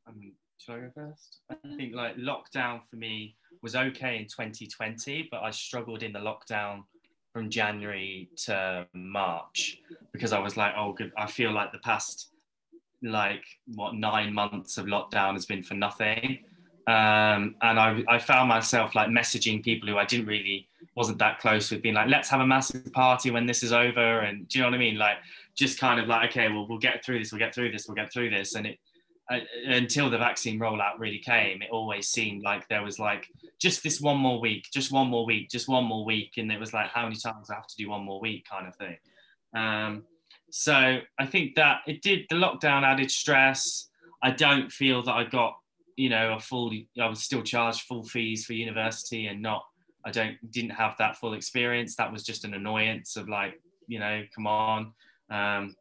Um, 0.08 0.34
should 0.58 0.76
I 0.76 0.80
go 0.80 0.92
first? 0.96 1.40
I 1.50 1.56
think 1.76 1.94
like 1.94 2.18
lockdown 2.18 2.82
for 2.90 2.96
me 2.96 3.36
was 3.62 3.76
okay 3.76 4.18
in 4.18 4.26
2020, 4.26 5.28
but 5.32 5.42
I 5.42 5.52
struggled 5.52 6.04
in 6.04 6.14
the 6.14 6.20
lockdown 6.20 6.84
from 7.36 7.50
January 7.50 8.30
to 8.38 8.88
March 8.94 9.82
because 10.14 10.32
I 10.32 10.40
was 10.40 10.56
like, 10.56 10.72
oh, 10.78 10.94
good. 10.94 11.12
I 11.18 11.28
feel 11.28 11.52
like 11.52 11.74
the 11.74 11.80
past 11.80 12.30
like 13.04 13.44
what 13.76 13.94
nine 13.94 14.34
months 14.34 14.78
of 14.78 14.86
lockdown 14.86 15.34
has 15.34 15.46
been 15.46 15.62
for 15.62 15.74
nothing. 15.74 16.46
Um, 16.88 17.56
and 17.62 17.78
I, 17.78 18.02
I 18.08 18.20
found 18.20 18.48
myself 18.48 18.96
like 18.96 19.10
messaging 19.10 19.62
people 19.62 19.90
who 19.90 19.98
I 19.98 20.06
didn't 20.06 20.28
really 20.28 20.70
wasn't 20.96 21.18
that 21.18 21.40
close 21.40 21.70
with, 21.72 21.82
being 21.82 21.96
like, 21.96 22.08
let's 22.08 22.30
have 22.30 22.40
a 22.40 22.48
massive 22.48 22.94
party 22.94 23.32
when 23.32 23.46
this 23.46 23.64
is 23.64 23.74
over, 23.74 24.20
and 24.22 24.48
do 24.48 24.58
you 24.58 24.64
know 24.64 24.70
what 24.70 24.76
I 24.76 24.80
mean? 24.80 24.98
Like, 24.98 25.18
just 25.56 25.78
kind 25.78 26.00
of 26.00 26.08
like, 26.08 26.30
okay, 26.30 26.48
well, 26.48 26.66
we'll 26.66 26.78
get 26.78 27.04
through 27.04 27.20
this, 27.20 27.34
we'll 27.34 27.40
get 27.40 27.54
through 27.54 27.70
this, 27.74 27.86
we'll 27.86 27.96
get 27.96 28.14
through 28.14 28.30
this, 28.30 28.56
and 28.56 28.66
it 28.66 28.80
uh, 29.32 29.40
until 29.66 30.10
the 30.10 30.18
vaccine 30.18 30.60
rollout 30.60 31.00
really 31.00 31.18
came, 31.20 31.62
it 31.62 31.70
always 31.72 32.10
seemed 32.10 32.44
like 32.44 32.68
there 32.68 32.84
was 32.84 33.00
like 33.00 33.28
just 33.60 33.84
this 33.84 34.00
one 34.00 34.18
more 34.18 34.40
week, 34.40 34.68
just 34.72 34.92
one 34.92 35.08
more 35.08 35.26
week, 35.26 35.50
just 35.50 35.68
one 35.68 35.86
more 35.86 36.06
week, 36.06 36.34
and 36.38 36.52
it 36.52 36.60
was 36.60 36.74
like, 36.74 36.88
how 36.88 37.04
many 37.04 37.16
times 37.16 37.50
I 37.50 37.56
have 37.56 37.68
to 37.68 37.76
do 37.76 37.90
one 37.90 38.04
more 38.04 38.20
week, 38.22 38.46
kind 38.50 38.68
of 38.68 38.76
thing. 38.76 38.98
Um, 39.56 40.04
so 40.52 41.00
I 41.20 41.26
think 41.26 41.56
that 41.56 41.82
it 41.88 42.02
did. 42.02 42.26
The 42.30 42.36
lockdown 42.36 42.84
added 42.84 43.10
stress. 43.10 43.90
I 44.22 44.32
don't 44.32 44.72
feel 44.72 45.04
that 45.04 45.12
I 45.12 45.24
got, 45.24 45.58
you 45.96 46.10
know, 46.10 46.34
a 46.34 46.40
full. 46.40 46.72
I 47.02 47.08
was 47.08 47.24
still 47.24 47.42
charged 47.42 47.82
full 47.82 48.04
fees 48.04 48.46
for 48.46 48.54
university 48.54 49.28
and 49.28 49.42
not. 49.42 49.66
I 50.06 50.12
don't 50.12 50.38
didn't 50.52 50.72
have 50.72 50.96
that 51.00 51.18
full 51.18 51.34
experience. 51.34 51.96
That 51.96 52.12
was 52.12 52.24
just 52.24 52.46
an 52.46 52.54
annoyance 52.54 53.18
of 53.18 53.28
like, 53.28 53.60
you 53.88 54.00
know, 54.00 54.24
come 54.34 54.48
on. 54.48 54.94
Um, 55.30 55.76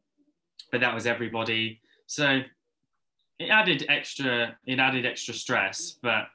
but 0.73 0.81
that 0.81 0.95
was 0.95 1.07
everybody. 1.07 1.81
So 2.07 2.43
it 3.39 3.51
added 3.51 3.87
extra. 3.89 4.57
It 4.67 4.79
added 4.79 5.07
extra 5.07 5.35
stress, 5.35 5.97
but 6.03 6.27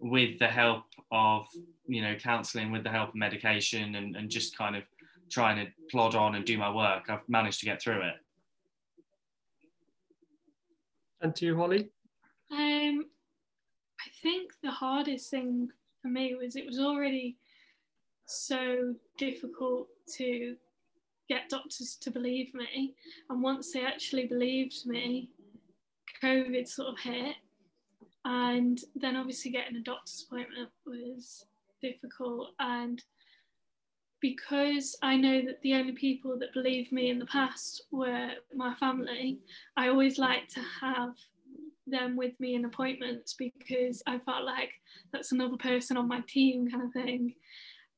with 0.00 0.38
the 0.38 0.48
help 0.48 0.84
of 1.12 1.46
you 1.86 2.02
know 2.02 2.14
counselling, 2.16 2.72
with 2.72 2.84
the 2.84 2.90
help 2.90 3.10
of 3.10 3.14
medication, 3.14 3.94
and, 3.96 4.16
and 4.16 4.30
just 4.30 4.56
kind 4.56 4.76
of 4.76 4.82
trying 5.30 5.64
to 5.64 5.72
plod 5.90 6.14
on 6.14 6.34
and 6.34 6.44
do 6.44 6.56
my 6.56 6.72
work, 6.72 7.04
I've 7.08 7.28
managed 7.28 7.60
to 7.60 7.66
get 7.66 7.80
through 7.82 8.00
it. 8.02 8.14
And 11.20 11.34
to 11.36 11.46
you, 11.46 11.56
Holly? 11.56 11.88
Um, 12.52 13.06
I 13.98 14.08
think 14.22 14.52
the 14.62 14.70
hardest 14.70 15.30
thing 15.30 15.68
for 16.00 16.08
me 16.08 16.34
was 16.34 16.56
it 16.56 16.66
was 16.66 16.78
already 16.78 17.36
so 18.26 18.94
difficult 19.18 19.88
to 20.16 20.56
get 21.28 21.48
doctors 21.48 21.96
to 22.00 22.10
believe 22.10 22.54
me. 22.54 22.94
And 23.30 23.42
once 23.42 23.72
they 23.72 23.84
actually 23.84 24.26
believed 24.26 24.86
me, 24.86 25.30
COVID 26.22 26.68
sort 26.68 26.88
of 26.88 26.98
hit. 26.98 27.36
And 28.24 28.80
then 28.94 29.16
obviously 29.16 29.52
getting 29.52 29.76
a 29.76 29.82
doctor's 29.82 30.26
appointment 30.26 30.70
was 30.84 31.44
difficult. 31.80 32.48
And 32.58 33.02
because 34.20 34.96
I 35.02 35.16
know 35.16 35.42
that 35.44 35.60
the 35.62 35.74
only 35.74 35.92
people 35.92 36.38
that 36.38 36.52
believed 36.52 36.90
me 36.90 37.10
in 37.10 37.18
the 37.18 37.26
past 37.26 37.82
were 37.92 38.30
my 38.54 38.74
family, 38.74 39.38
I 39.76 39.88
always 39.88 40.18
like 40.18 40.48
to 40.48 40.60
have 40.80 41.14
them 41.86 42.16
with 42.16 42.32
me 42.40 42.54
in 42.54 42.64
appointments 42.64 43.34
because 43.34 44.02
I 44.06 44.18
felt 44.18 44.44
like 44.44 44.70
that's 45.12 45.32
another 45.32 45.56
person 45.56 45.96
on 45.96 46.08
my 46.08 46.20
team 46.26 46.68
kind 46.68 46.82
of 46.82 46.92
thing. 46.92 47.34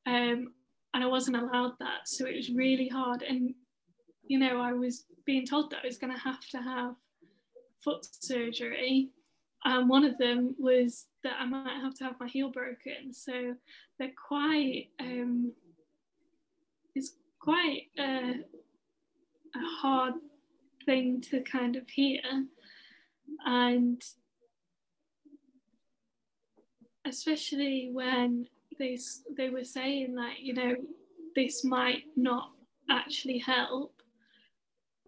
Um, 0.05 0.53
and 0.93 1.03
I 1.03 1.07
wasn't 1.07 1.37
allowed 1.37 1.73
that. 1.79 2.07
So 2.07 2.25
it 2.25 2.35
was 2.35 2.51
really 2.51 2.87
hard. 2.87 3.23
And, 3.23 3.53
you 4.27 4.39
know, 4.39 4.61
I 4.61 4.73
was 4.73 5.05
being 5.25 5.45
told 5.45 5.71
that 5.71 5.79
I 5.83 5.87
was 5.87 5.97
going 5.97 6.13
to 6.13 6.19
have 6.19 6.47
to 6.51 6.57
have 6.57 6.95
foot 7.83 8.05
surgery. 8.11 9.09
And 9.65 9.89
one 9.89 10.05
of 10.05 10.17
them 10.17 10.55
was 10.57 11.07
that 11.23 11.33
I 11.39 11.45
might 11.45 11.81
have 11.81 11.93
to 11.95 12.05
have 12.05 12.19
my 12.19 12.27
heel 12.27 12.49
broken. 12.49 13.11
So 13.13 13.55
they're 13.97 14.11
quite, 14.27 14.89
um, 14.99 15.51
it's 16.95 17.13
quite 17.39 17.83
a, 17.97 18.35
a 19.55 19.65
hard 19.81 20.13
thing 20.85 21.21
to 21.29 21.41
kind 21.41 21.75
of 21.75 21.87
hear. 21.89 22.21
And 23.45 24.01
especially 27.05 27.89
when 27.91 28.47
they, 28.77 28.97
they 29.35 29.49
were 29.49 29.65
saying 29.65 30.15
that, 30.15 30.39
you 30.39 30.53
know, 30.53 30.75
this 31.35 31.63
might 31.65 32.03
not 32.15 32.51
actually 32.89 33.39
help 33.39 33.98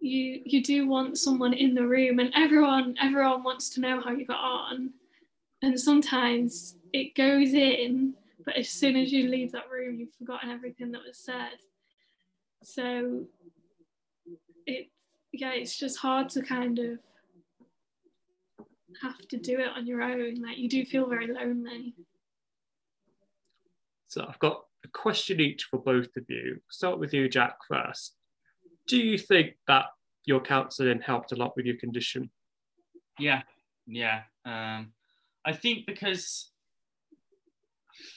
you 0.02 0.42
you 0.44 0.62
do 0.62 0.88
want 0.88 1.16
someone 1.16 1.52
in 1.52 1.74
the 1.74 1.86
room 1.86 2.18
and 2.18 2.32
everyone 2.34 2.96
everyone 3.00 3.44
wants 3.44 3.70
to 3.70 3.80
know 3.80 4.00
how 4.00 4.10
you 4.10 4.26
got 4.26 4.40
on. 4.40 4.90
And 5.62 5.78
sometimes 5.78 6.76
it 6.92 7.14
goes 7.14 7.54
in 7.54 8.14
but 8.44 8.56
as 8.56 8.68
soon 8.68 8.96
as 8.96 9.12
you 9.12 9.28
leave 9.28 9.52
that 9.52 9.70
room 9.70 9.98
you've 10.00 10.14
forgotten 10.14 10.50
everything 10.50 10.90
that 10.92 11.02
was 11.06 11.18
said. 11.18 11.58
So 12.64 13.26
it 14.66 14.88
yeah 15.32 15.52
it's 15.52 15.78
just 15.78 15.98
hard 15.98 16.28
to 16.30 16.42
kind 16.42 16.78
of 16.78 16.98
have 19.00 19.18
to 19.28 19.36
do 19.36 19.60
it 19.60 19.68
on 19.76 19.86
your 19.86 20.02
own. 20.02 20.42
Like 20.42 20.58
you 20.58 20.68
do 20.68 20.84
feel 20.84 21.08
very 21.08 21.32
lonely. 21.32 21.94
So 24.08 24.26
i've 24.28 24.38
got 24.40 24.64
a 24.84 24.88
question 24.88 25.40
each 25.40 25.68
for 25.70 25.78
both 25.78 26.16
of 26.16 26.24
you. 26.28 26.60
Start 26.70 26.98
with 26.98 27.14
you 27.14 27.28
Jack 27.28 27.56
first 27.68 28.16
do 28.86 28.98
you 28.98 29.18
think 29.18 29.56
that 29.68 29.86
your 30.24 30.40
counselling 30.40 31.00
helped 31.00 31.32
a 31.32 31.36
lot 31.36 31.56
with 31.56 31.66
your 31.66 31.76
condition? 31.76 32.30
Yeah, 33.18 33.42
yeah. 33.86 34.22
Um, 34.44 34.92
I 35.44 35.52
think 35.52 35.86
because 35.86 36.50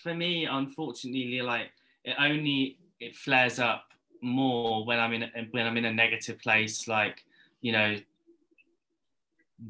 for 0.04 0.14
me, 0.14 0.46
unfortunately, 0.46 1.42
like 1.42 1.72
it 2.04 2.16
only 2.20 2.78
it 3.00 3.16
flares 3.16 3.60
up 3.60 3.86
more 4.22 4.86
when 4.86 5.00
I'm 5.00 5.14
in 5.14 5.30
when 5.52 5.66
I'm 5.66 5.78
in 5.78 5.86
a 5.86 5.94
negative 5.94 6.40
place, 6.40 6.88
like 6.88 7.24
you 7.62 7.72
know, 7.72 7.98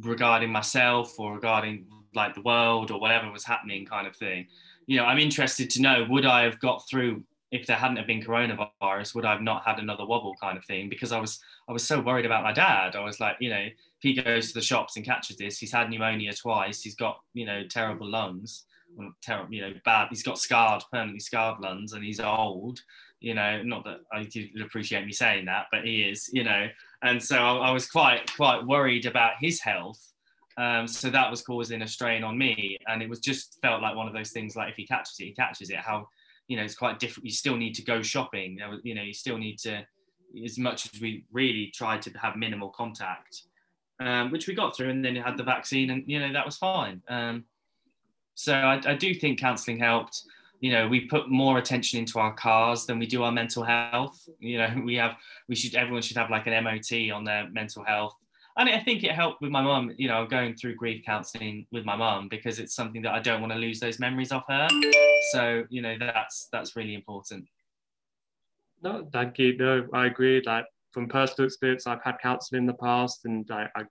regarding 0.01 0.51
myself 0.51 1.19
or 1.19 1.33
regarding 1.35 1.85
like 2.13 2.33
the 2.33 2.41
world 2.41 2.91
or 2.91 2.99
whatever 2.99 3.31
was 3.31 3.43
happening, 3.43 3.85
kind 3.85 4.07
of 4.07 4.15
thing. 4.15 4.47
You 4.87 4.97
know, 4.97 5.05
I'm 5.05 5.19
interested 5.19 5.69
to 5.71 5.81
know 5.81 6.05
would 6.09 6.25
I 6.25 6.43
have 6.43 6.59
got 6.59 6.87
through 6.89 7.23
if 7.55 7.65
there 7.65 7.77
hadn't 7.77 7.97
have 7.97 8.07
been 8.07 8.21
coronavirus, 8.21 9.15
would 9.15 9.25
I 9.25 9.31
have 9.31 9.41
not 9.41 9.63
had 9.65 9.79
another 9.79 10.05
wobble 10.05 10.35
kind 10.41 10.57
of 10.57 10.65
thing? 10.65 10.89
Because 10.89 11.11
I 11.11 11.19
was 11.19 11.39
I 11.69 11.73
was 11.73 11.87
so 11.87 12.01
worried 12.01 12.25
about 12.25 12.43
my 12.43 12.51
dad. 12.51 12.95
I 12.95 13.03
was 13.03 13.19
like, 13.19 13.37
you 13.39 13.49
know, 13.49 13.65
if 13.67 14.01
he 14.01 14.13
goes 14.13 14.49
to 14.49 14.55
the 14.55 14.61
shops 14.61 14.97
and 14.97 15.05
catches 15.05 15.37
this, 15.37 15.57
he's 15.57 15.71
had 15.71 15.89
pneumonia 15.89 16.33
twice. 16.33 16.81
He's 16.81 16.95
got 16.95 17.19
you 17.33 17.45
know 17.45 17.63
terrible 17.67 18.09
lungs, 18.09 18.65
terrible 19.21 19.53
you 19.53 19.61
know 19.61 19.73
bad. 19.85 20.07
He's 20.09 20.23
got 20.23 20.37
scarred, 20.37 20.83
permanently 20.91 21.21
scarred 21.21 21.59
lungs, 21.61 21.93
and 21.93 22.03
he's 22.03 22.19
old. 22.19 22.81
You 23.21 23.33
know, 23.33 23.63
not 23.63 23.85
that 23.85 24.01
I 24.11 24.27
appreciate 24.61 25.05
me 25.05 25.13
saying 25.13 25.45
that, 25.45 25.67
but 25.71 25.85
he 25.85 26.03
is. 26.03 26.29
You 26.33 26.43
know, 26.43 26.67
and 27.03 27.23
so 27.23 27.37
I, 27.37 27.69
I 27.69 27.71
was 27.71 27.87
quite 27.87 28.31
quite 28.35 28.65
worried 28.65 29.05
about 29.05 29.33
his 29.39 29.61
health. 29.61 30.11
Um, 30.57 30.87
so 30.87 31.09
that 31.09 31.29
was 31.29 31.41
causing 31.41 31.81
a 31.81 31.87
strain 31.87 32.23
on 32.23 32.37
me, 32.37 32.77
and 32.87 33.01
it 33.01 33.09
was 33.09 33.19
just 33.19 33.59
felt 33.61 33.81
like 33.81 33.95
one 33.95 34.07
of 34.07 34.13
those 34.13 34.31
things. 34.31 34.55
Like 34.55 34.71
if 34.71 34.75
he 34.75 34.85
catches 34.85 35.19
it, 35.19 35.25
he 35.25 35.33
catches 35.33 35.69
it. 35.69 35.77
How 35.77 36.07
you 36.47 36.57
know 36.57 36.63
it's 36.63 36.75
quite 36.75 36.99
different. 36.99 37.25
You 37.25 37.31
still 37.31 37.55
need 37.55 37.75
to 37.75 37.83
go 37.83 38.01
shopping. 38.01 38.59
You 38.83 38.95
know 38.95 39.01
you 39.01 39.13
still 39.13 39.37
need 39.37 39.57
to 39.59 39.85
as 40.43 40.57
much 40.57 40.93
as 40.93 40.99
we 40.99 41.23
really 41.31 41.71
tried 41.73 42.01
to 42.01 42.11
have 42.19 42.35
minimal 42.35 42.69
contact 42.69 43.43
um, 43.99 44.31
which 44.31 44.47
we 44.47 44.53
got 44.53 44.75
through 44.75 44.89
and 44.89 45.03
then 45.03 45.15
you 45.15 45.23
had 45.23 45.37
the 45.37 45.43
vaccine 45.43 45.89
and 45.89 46.03
you 46.05 46.19
know 46.19 46.31
that 46.33 46.45
was 46.45 46.57
fine. 46.57 47.01
Um, 47.07 47.45
so 48.33 48.53
I, 48.53 48.81
I, 48.85 48.95
do 48.95 49.13
think 49.13 49.39
counselling 49.39 49.79
helped. 49.79 50.23
You 50.59 50.71
know 50.71 50.87
we 50.87 51.01
put 51.01 51.29
more 51.29 51.57
attention 51.57 51.99
into 51.99 52.19
our 52.19 52.33
cars 52.33 52.85
than 52.85 52.99
we 52.99 53.05
do 53.05 53.23
our 53.23 53.31
mental 53.31 53.63
health. 53.63 54.27
You 54.39 54.57
know 54.57 54.81
we 54.83 54.95
have 54.95 55.15
we 55.47 55.55
should 55.55 55.75
everyone 55.75 56.01
should 56.01 56.17
have 56.17 56.29
like 56.29 56.47
an 56.47 56.63
MOT 56.63 57.11
on 57.13 57.23
their 57.23 57.49
mental 57.49 57.83
health 57.83 58.15
and 58.57 58.69
I 58.69 58.79
think 58.79 59.03
it 59.03 59.11
helped 59.11 59.41
with 59.41 59.51
my 59.51 59.61
mum, 59.61 59.93
you 59.97 60.07
know, 60.07 60.25
going 60.25 60.55
through 60.55 60.75
grief 60.75 61.03
counselling 61.05 61.67
with 61.71 61.83
my 61.83 61.95
mum 61.95 62.29
because 62.29 62.59
it's 62.59 62.73
something 62.73 63.01
that 63.01 63.13
I 63.13 63.19
don't 63.19 63.41
want 63.41 63.51
to 63.51 63.59
lose 63.59 63.79
those 63.79 63.99
memories 63.99 64.31
of 64.31 64.43
her. 64.47 64.67
So, 65.31 65.63
you 65.69 65.81
know, 65.81 65.97
that's 65.99 66.47
that's 66.51 66.75
really 66.75 66.93
important. 66.93 67.47
No, 68.81 69.07
thank 69.11 69.39
you. 69.39 69.57
No, 69.57 69.87
I 69.93 70.05
agree. 70.05 70.41
Like 70.45 70.65
from 70.91 71.09
personal 71.09 71.47
experience, 71.47 71.85
I've 71.85 72.03
had 72.03 72.17
counselling 72.21 72.63
in 72.63 72.67
the 72.67 72.73
past, 72.73 73.25
and 73.25 73.49
I, 73.51 73.67
I 73.75 73.83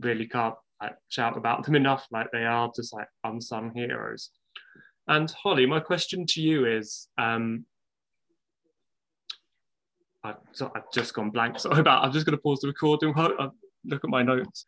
really 0.00 0.28
can't 0.28 0.54
like, 0.80 0.96
shout 1.08 1.36
about 1.36 1.64
them 1.64 1.74
enough. 1.82 2.06
Like 2.12 2.30
they 2.32 2.44
are 2.44 2.70
just 2.74 2.92
like 2.92 3.08
unsung 3.24 3.72
heroes. 3.74 4.30
And 5.08 5.28
Holly, 5.32 5.66
my 5.66 5.80
question 5.80 6.26
to 6.26 6.40
you 6.40 6.66
is, 6.66 7.08
um, 7.18 7.66
I've 10.22 10.36
just 10.94 11.12
gone 11.14 11.30
blank. 11.30 11.58
Sorry 11.58 11.80
about. 11.80 12.04
I'm 12.04 12.12
just 12.12 12.24
going 12.24 12.36
to 12.36 12.42
pause 12.42 12.60
the 12.60 12.68
recording. 12.68 13.12
Look 13.84 14.04
at 14.04 14.10
my 14.10 14.22
notes. 14.22 14.64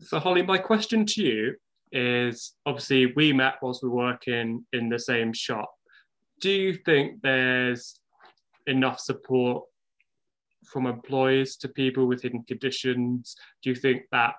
So 0.00 0.18
Holly, 0.18 0.42
my 0.42 0.58
question 0.58 1.04
to 1.06 1.22
you 1.22 1.56
is 1.92 2.54
obviously 2.64 3.12
we 3.16 3.32
met 3.32 3.54
whilst 3.60 3.82
we 3.82 3.88
were 3.88 3.96
working 3.96 4.64
in 4.72 4.88
the 4.88 4.98
same 4.98 5.32
shop. 5.32 5.70
Do 6.40 6.50
you 6.50 6.74
think 6.74 7.20
there's 7.22 8.00
enough 8.66 9.00
support 9.00 9.64
from 10.70 10.86
employers 10.86 11.56
to 11.56 11.68
people 11.68 12.06
with 12.06 12.22
hidden 12.22 12.44
conditions? 12.44 13.36
Do 13.62 13.70
you 13.70 13.76
think 13.76 14.02
that 14.12 14.34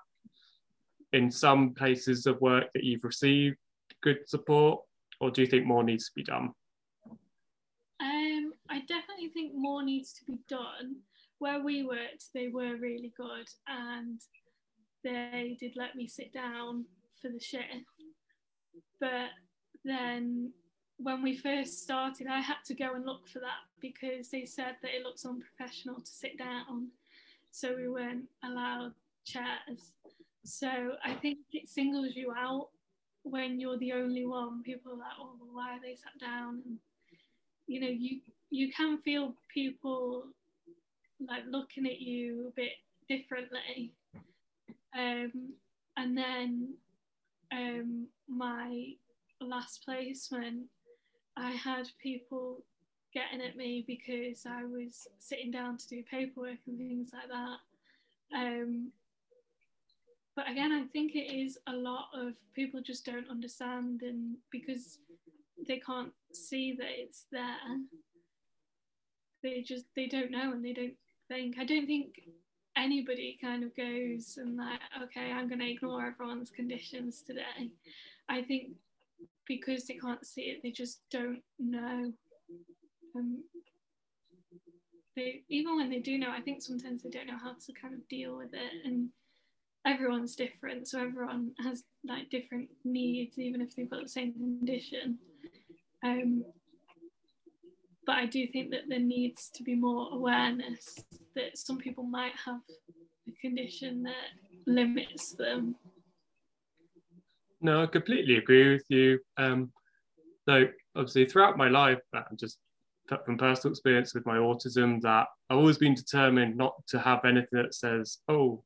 in 1.13 1.29
some 1.29 1.73
places 1.73 2.25
of 2.25 2.39
work 2.41 2.65
that 2.73 2.83
you've 2.83 3.03
received 3.03 3.57
good 4.01 4.27
support, 4.27 4.79
or 5.19 5.29
do 5.29 5.41
you 5.41 5.47
think 5.47 5.65
more 5.65 5.83
needs 5.83 6.05
to 6.05 6.11
be 6.15 6.23
done? 6.23 6.51
Um, 7.99 8.53
I 8.69 8.79
definitely 8.87 9.29
think 9.33 9.53
more 9.53 9.83
needs 9.83 10.13
to 10.13 10.25
be 10.25 10.39
done. 10.47 10.95
Where 11.41 11.59
we 11.59 11.83
worked, 11.83 12.25
they 12.35 12.49
were 12.49 12.75
really 12.75 13.11
good, 13.17 13.47
and 13.67 14.19
they 15.03 15.57
did 15.59 15.73
let 15.75 15.95
me 15.95 16.07
sit 16.07 16.31
down 16.31 16.85
for 17.19 17.29
the 17.29 17.39
shift. 17.39 17.65
But 18.99 19.29
then 19.83 20.51
when 20.97 21.23
we 21.23 21.35
first 21.35 21.81
started, 21.81 22.27
I 22.27 22.41
had 22.41 22.63
to 22.65 22.75
go 22.75 22.93
and 22.93 23.07
look 23.07 23.27
for 23.27 23.39
that 23.39 23.63
because 23.79 24.29
they 24.29 24.45
said 24.45 24.75
that 24.83 24.95
it 24.95 25.01
looks 25.03 25.25
unprofessional 25.25 26.01
to 26.01 26.11
sit 26.11 26.37
down. 26.37 26.89
So 27.49 27.75
we 27.75 27.89
weren't 27.89 28.25
allowed 28.43 28.93
chairs. 29.25 29.93
So 30.43 30.91
I 31.03 31.15
think 31.15 31.39
it 31.53 31.67
singles 31.67 32.15
you 32.15 32.35
out 32.37 32.67
when 33.23 33.59
you're 33.59 33.79
the 33.79 33.93
only 33.93 34.27
one. 34.27 34.61
People 34.61 34.91
are 34.91 34.97
like, 34.97 35.17
oh, 35.19 35.31
well, 35.39 35.49
why 35.53 35.71
are 35.71 35.81
they 35.81 35.95
sat 35.95 36.19
down? 36.19 36.61
And, 36.67 36.77
you 37.65 37.81
know, 37.81 37.89
you 37.89 38.19
you 38.51 38.71
can 38.71 38.99
feel 38.99 39.33
people 39.51 40.25
like 41.27 41.43
looking 41.49 41.85
at 41.85 41.99
you 41.99 42.47
a 42.47 42.51
bit 42.51 42.71
differently. 43.07 43.93
Um, 44.97 45.53
and 45.97 46.17
then 46.17 46.73
um, 47.51 48.07
my 48.27 48.93
last 49.39 49.83
placement, 49.85 50.65
I 51.37 51.51
had 51.51 51.87
people 52.01 52.63
getting 53.13 53.41
at 53.45 53.57
me 53.57 53.83
because 53.85 54.45
I 54.45 54.63
was 54.63 55.07
sitting 55.19 55.51
down 55.51 55.77
to 55.77 55.87
do 55.87 56.03
paperwork 56.09 56.59
and 56.67 56.77
things 56.77 57.11
like 57.13 57.29
that. 57.29 58.37
Um, 58.37 58.91
but 60.35 60.49
again, 60.49 60.71
I 60.71 60.85
think 60.93 61.15
it 61.15 61.33
is 61.33 61.57
a 61.67 61.73
lot 61.73 62.07
of 62.13 62.33
people 62.55 62.81
just 62.81 63.05
don't 63.05 63.29
understand, 63.29 64.01
and 64.01 64.37
because 64.49 64.99
they 65.67 65.79
can't 65.79 66.13
see 66.31 66.73
that 66.77 66.87
it's 66.87 67.25
there, 67.31 67.57
they 69.43 69.61
just 69.61 69.85
they 69.95 70.07
don't 70.07 70.31
know 70.31 70.53
and 70.53 70.63
they 70.63 70.73
don't 70.73 70.93
think. 71.31 71.57
I 71.59 71.65
don't 71.65 71.87
think 71.87 72.21
anybody 72.77 73.37
kind 73.41 73.63
of 73.63 73.75
goes 73.75 74.37
and 74.37 74.57
like, 74.57 74.79
okay, 75.03 75.31
I'm 75.31 75.47
going 75.47 75.59
to 75.59 75.71
ignore 75.71 76.05
everyone's 76.05 76.51
conditions 76.51 77.21
today. 77.25 77.71
I 78.29 78.41
think 78.41 78.71
because 79.47 79.85
they 79.85 79.95
can't 79.95 80.25
see 80.25 80.43
it, 80.43 80.61
they 80.63 80.71
just 80.71 81.01
don't 81.11 81.41
know. 81.59 82.11
Um, 83.15 83.43
they 85.15 85.43
even 85.49 85.75
when 85.75 85.89
they 85.89 85.99
do 85.99 86.17
know, 86.17 86.31
I 86.31 86.41
think 86.41 86.61
sometimes 86.61 87.03
they 87.03 87.09
don't 87.09 87.27
know 87.27 87.37
how 87.41 87.53
to 87.53 87.73
kind 87.73 87.93
of 87.93 88.07
deal 88.07 88.37
with 88.37 88.53
it, 88.53 88.85
and 88.85 89.09
everyone's 89.85 90.35
different, 90.35 90.87
so 90.87 91.01
everyone 91.01 91.51
has 91.61 91.83
like 92.07 92.29
different 92.29 92.69
needs, 92.85 93.37
even 93.37 93.61
if 93.61 93.75
they've 93.75 93.89
got 93.89 94.03
the 94.03 94.09
same 94.09 94.33
condition. 94.33 95.17
Um, 96.03 96.45
but 98.11 98.17
I 98.17 98.25
do 98.25 98.45
think 98.45 98.71
that 98.71 98.89
there 98.89 98.99
needs 98.99 99.49
to 99.55 99.63
be 99.63 99.73
more 99.73 100.09
awareness 100.11 100.99
that 101.33 101.57
some 101.57 101.77
people 101.77 102.03
might 102.03 102.33
have 102.45 102.59
a 103.25 103.31
condition 103.39 104.03
that 104.03 104.67
limits 104.67 105.31
them. 105.31 105.77
No, 107.61 107.83
I 107.83 107.85
completely 107.85 108.35
agree 108.35 108.73
with 108.73 108.83
you. 108.89 109.17
Um, 109.37 109.71
so 110.43 110.67
obviously 110.93 111.23
throughout 111.23 111.55
my 111.55 111.69
life, 111.69 112.01
I'm 112.13 112.35
just 112.37 112.57
from 113.23 113.37
personal 113.37 113.71
experience 113.71 114.13
with 114.13 114.25
my 114.25 114.35
autism 114.35 114.99
that 115.03 115.27
I've 115.49 115.57
always 115.57 115.77
been 115.77 115.95
determined 115.95 116.57
not 116.57 116.73
to 116.89 116.99
have 116.99 117.23
anything 117.23 117.63
that 117.63 117.73
says, 117.73 118.17
oh, 118.27 118.61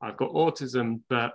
I've 0.00 0.16
got 0.16 0.30
autism, 0.30 1.00
but 1.08 1.32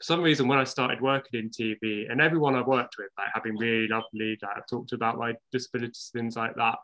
for 0.00 0.04
some 0.04 0.22
reason 0.22 0.48
when 0.48 0.58
I 0.58 0.64
started 0.64 1.02
working 1.02 1.38
in 1.38 1.50
TV 1.50 2.10
and 2.10 2.22
everyone 2.22 2.54
I've 2.54 2.66
worked 2.66 2.96
with, 2.98 3.08
like 3.18 3.44
been 3.44 3.56
really 3.56 3.86
lovely, 3.86 4.38
like 4.40 4.56
I've 4.56 4.66
talked 4.66 4.92
about 4.92 5.18
my 5.18 5.34
disabilities, 5.52 6.08
things 6.10 6.36
like 6.36 6.54
that. 6.56 6.76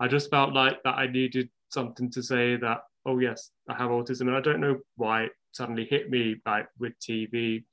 I 0.00 0.08
just 0.08 0.30
felt 0.30 0.54
like 0.54 0.82
that 0.84 0.94
I 0.94 1.06
needed 1.06 1.50
something 1.68 2.10
to 2.12 2.22
say 2.22 2.56
that, 2.56 2.78
oh 3.04 3.18
yes, 3.18 3.50
I 3.68 3.74
have 3.74 3.90
autism. 3.90 4.22
And 4.22 4.36
I 4.36 4.40
don't 4.40 4.60
know 4.60 4.78
why 4.96 5.24
it 5.24 5.32
suddenly 5.52 5.84
hit 5.84 6.08
me 6.08 6.36
like 6.46 6.66
with 6.78 6.94
TV. 6.98 7.64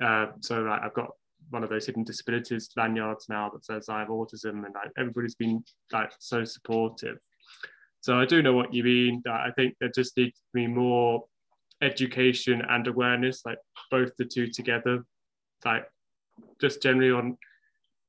Uh, 0.00 0.26
so 0.38 0.62
like, 0.62 0.80
I've 0.80 0.94
got 0.94 1.10
one 1.48 1.64
of 1.64 1.70
those 1.70 1.86
hidden 1.86 2.04
disabilities 2.04 2.70
lanyards 2.76 3.26
now 3.28 3.50
that 3.50 3.64
says 3.64 3.88
I 3.88 3.98
have 3.98 4.08
autism 4.08 4.64
and 4.64 4.74
like, 4.74 4.92
everybody's 4.96 5.34
been 5.34 5.64
like 5.92 6.12
so 6.20 6.44
supportive. 6.44 7.18
So 8.00 8.16
I 8.20 8.26
do 8.26 8.42
know 8.42 8.52
what 8.52 8.72
you 8.72 8.84
mean. 8.84 9.24
I 9.28 9.50
think 9.56 9.74
there 9.80 9.90
just 9.92 10.16
needs 10.16 10.38
to 10.38 10.44
be 10.54 10.68
more 10.68 11.24
education 11.82 12.62
and 12.68 12.86
awareness, 12.86 13.42
like 13.44 13.58
both 13.90 14.16
the 14.16 14.24
two 14.24 14.48
together, 14.48 15.04
like 15.64 15.86
just 16.60 16.82
generally 16.82 17.10
on 17.10 17.36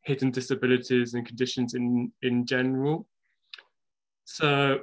hidden 0.03 0.31
disabilities 0.31 1.13
and 1.13 1.25
conditions 1.25 1.73
in, 1.73 2.11
in 2.21 2.45
general. 2.45 3.07
So 4.25 4.79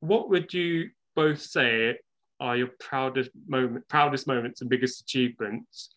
what 0.00 0.28
would 0.30 0.52
you 0.52 0.90
both 1.14 1.40
say 1.40 1.98
are 2.40 2.56
your 2.56 2.70
proudest 2.80 3.30
moment, 3.46 3.88
proudest 3.88 4.26
moments 4.26 4.60
and 4.60 4.70
biggest 4.70 5.00
achievements? 5.00 5.94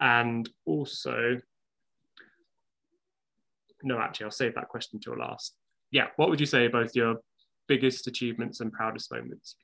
And 0.00 0.48
also, 0.64 1.40
no, 3.82 3.98
actually, 3.98 4.24
I'll 4.24 4.30
save 4.30 4.54
that 4.54 4.68
question 4.68 5.00
till 5.00 5.18
last. 5.18 5.54
Yeah, 5.90 6.06
what 6.16 6.30
would 6.30 6.40
you 6.40 6.46
say 6.46 6.68
both 6.68 6.94
your 6.94 7.16
biggest 7.68 8.06
achievements 8.06 8.60
and 8.60 8.72
proudest 8.72 9.12
moments? 9.12 9.56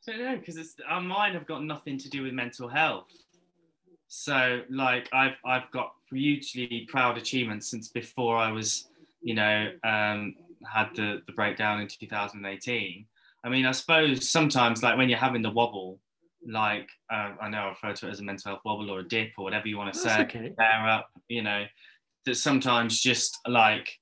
So 0.00 0.12
no, 0.12 0.36
because 0.36 0.56
it's 0.56 0.74
our 0.88 1.00
mine 1.00 1.34
have 1.34 1.46
got 1.46 1.62
nothing 1.62 1.98
to 1.98 2.08
do 2.08 2.22
with 2.22 2.32
mental 2.32 2.68
health. 2.68 3.12
So 4.08 4.62
like 4.70 5.08
I've 5.12 5.36
I've 5.44 5.70
got 5.70 5.92
hugely 6.10 6.86
proud 6.88 7.18
achievements 7.18 7.68
since 7.68 7.88
before 7.88 8.36
I 8.36 8.50
was, 8.50 8.88
you 9.22 9.34
know, 9.34 9.70
um, 9.84 10.34
had 10.66 10.88
the 10.96 11.22
the 11.26 11.32
breakdown 11.32 11.80
in 11.80 11.88
2018. 11.88 13.06
I 13.42 13.48
mean, 13.48 13.66
I 13.66 13.72
suppose 13.72 14.28
sometimes 14.28 14.82
like 14.82 14.96
when 14.96 15.08
you're 15.08 15.18
having 15.18 15.42
the 15.42 15.50
wobble, 15.50 15.98
like 16.46 16.88
uh, 17.10 17.32
I 17.40 17.50
know 17.50 17.58
I 17.58 17.68
refer 17.68 17.92
to 17.92 18.08
it 18.08 18.10
as 18.10 18.20
a 18.20 18.24
mental 18.24 18.52
health 18.52 18.62
wobble 18.64 18.90
or 18.90 19.00
a 19.00 19.08
dip 19.08 19.32
or 19.36 19.44
whatever 19.44 19.68
you 19.68 19.76
want 19.76 19.92
to 19.92 20.00
say, 20.00 20.22
okay. 20.22 20.54
bear 20.56 20.88
up, 20.88 21.10
you 21.28 21.42
know, 21.42 21.64
that 22.24 22.36
sometimes 22.36 23.00
just 23.00 23.38
like 23.46 23.98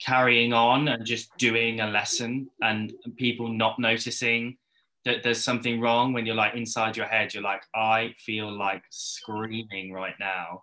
carrying 0.00 0.52
on 0.52 0.88
and 0.88 1.06
just 1.06 1.36
doing 1.36 1.80
a 1.80 1.86
lesson 1.86 2.50
and 2.62 2.92
people 3.16 3.48
not 3.48 3.78
noticing 3.78 4.56
that 5.04 5.22
there's 5.22 5.42
something 5.42 5.80
wrong 5.80 6.12
when 6.12 6.26
you're 6.26 6.34
like 6.34 6.54
inside 6.54 6.96
your 6.96 7.06
head 7.06 7.32
you're 7.32 7.42
like 7.42 7.62
i 7.74 8.14
feel 8.18 8.50
like 8.50 8.82
screaming 8.90 9.92
right 9.92 10.14
now 10.20 10.62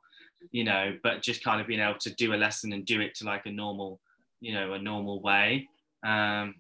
you 0.52 0.64
know 0.64 0.96
but 1.04 1.22
just 1.22 1.44
kind 1.44 1.60
of 1.60 1.68
being 1.68 1.80
able 1.80 1.98
to 1.98 2.14
do 2.16 2.34
a 2.34 2.36
lesson 2.36 2.74
and 2.74 2.86
do 2.86 3.02
it 3.02 3.16
to 3.16 3.26
like 3.26 3.46
a 3.46 3.52
normal 3.52 4.00
you 4.40 4.54
know 4.54 4.74
a 4.74 4.80
normal 4.80 5.22
way. 5.22 5.68
Um 6.04 6.56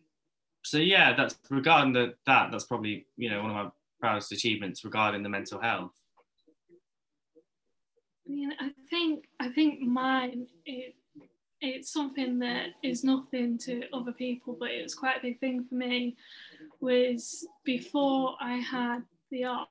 so 0.63 0.77
yeah 0.77 1.15
that's 1.15 1.37
regarding 1.49 1.93
the, 1.93 2.15
that 2.25 2.51
that's 2.51 2.65
probably 2.65 3.05
you 3.15 3.29
know 3.29 3.41
one 3.41 3.51
of 3.51 3.55
my 3.55 3.71
proudest 3.99 4.31
achievements 4.31 4.83
regarding 4.83 5.23
the 5.23 5.29
mental 5.29 5.61
health. 5.61 5.93
I 8.27 8.31
mean 8.31 8.51
i 8.59 8.71
think 8.89 9.25
i 9.39 9.47
think 9.47 9.79
mine 9.79 10.47
it, 10.65 10.95
it's 11.61 11.93
something 11.93 12.39
that 12.39 12.71
is 12.83 13.05
nothing 13.05 13.57
to 13.59 13.83
other 13.93 14.11
people 14.11 14.57
but 14.59 14.71
it 14.71 14.83
was 14.83 14.93
quite 14.93 15.17
a 15.17 15.21
big 15.21 15.39
thing 15.39 15.63
for 15.63 15.75
me 15.75 16.17
was 16.79 17.45
before 17.63 18.35
I 18.39 18.55
had 18.57 19.03
the 19.31 19.45
art, 19.45 19.67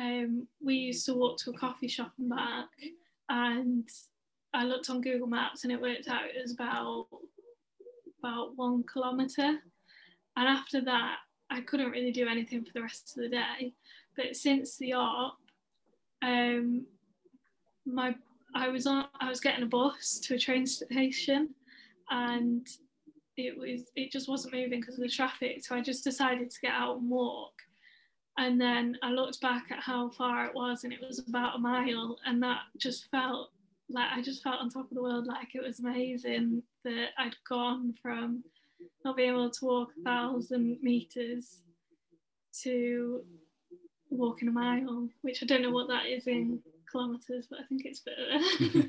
um, 0.00 0.46
we 0.62 0.74
used 0.74 1.06
to 1.06 1.14
walk 1.14 1.38
to 1.38 1.50
a 1.50 1.58
coffee 1.58 1.88
shop 1.88 2.12
and 2.18 2.30
back, 2.30 2.68
and 3.28 3.88
I 4.54 4.64
looked 4.64 4.90
on 4.90 5.00
Google 5.00 5.26
Maps 5.26 5.64
and 5.64 5.72
it 5.72 5.80
worked 5.80 6.08
out 6.08 6.24
it 6.24 6.40
was 6.40 6.52
about 6.52 7.06
about 8.20 8.56
one 8.56 8.84
kilometre. 8.92 9.58
And 10.36 10.48
after 10.48 10.80
that, 10.82 11.16
I 11.50 11.60
couldn't 11.62 11.90
really 11.90 12.12
do 12.12 12.28
anything 12.28 12.64
for 12.64 12.72
the 12.72 12.82
rest 12.82 13.16
of 13.16 13.22
the 13.22 13.28
day. 13.28 13.74
But 14.16 14.36
since 14.36 14.76
the 14.76 14.92
art, 14.92 15.34
um, 16.22 16.86
my 17.86 18.14
I 18.54 18.68
was 18.68 18.86
on 18.86 19.06
I 19.20 19.28
was 19.28 19.40
getting 19.40 19.64
a 19.64 19.66
bus 19.66 20.20
to 20.24 20.34
a 20.34 20.38
train 20.38 20.66
station, 20.66 21.54
and 22.10 22.66
it 23.38 23.56
was 23.56 23.90
it 23.96 24.10
just 24.10 24.28
wasn't 24.28 24.52
moving 24.52 24.80
because 24.80 24.96
of 24.96 25.00
the 25.00 25.08
traffic 25.08 25.64
so 25.64 25.74
i 25.74 25.80
just 25.80 26.04
decided 26.04 26.50
to 26.50 26.60
get 26.60 26.72
out 26.72 26.98
and 26.98 27.08
walk 27.08 27.52
and 28.36 28.60
then 28.60 28.96
i 29.02 29.10
looked 29.10 29.40
back 29.40 29.66
at 29.70 29.80
how 29.80 30.10
far 30.10 30.46
it 30.46 30.54
was 30.54 30.84
and 30.84 30.92
it 30.92 31.00
was 31.00 31.18
about 31.28 31.56
a 31.56 31.58
mile 31.58 32.18
and 32.26 32.42
that 32.42 32.60
just 32.76 33.10
felt 33.10 33.50
like 33.88 34.08
i 34.12 34.20
just 34.20 34.42
felt 34.42 34.60
on 34.60 34.68
top 34.68 34.90
of 34.90 34.94
the 34.94 35.02
world 35.02 35.26
like 35.26 35.54
it 35.54 35.62
was 35.62 35.80
amazing 35.80 36.62
that 36.84 37.08
i'd 37.18 37.36
gone 37.48 37.94
from 38.02 38.42
not 39.04 39.16
being 39.16 39.30
able 39.30 39.50
to 39.50 39.64
walk 39.64 39.90
a 39.98 40.02
thousand 40.02 40.78
meters 40.82 41.62
to 42.62 43.22
walking 44.10 44.48
a 44.48 44.52
mile, 44.52 45.08
which 45.22 45.42
I 45.42 45.46
don't 45.46 45.62
know 45.62 45.70
what 45.70 45.88
that 45.88 46.06
is 46.06 46.26
in 46.26 46.60
kilometers, 46.90 47.46
but 47.48 47.60
I 47.60 47.62
think 47.64 47.82
it's 47.84 48.00
better. 48.00 48.88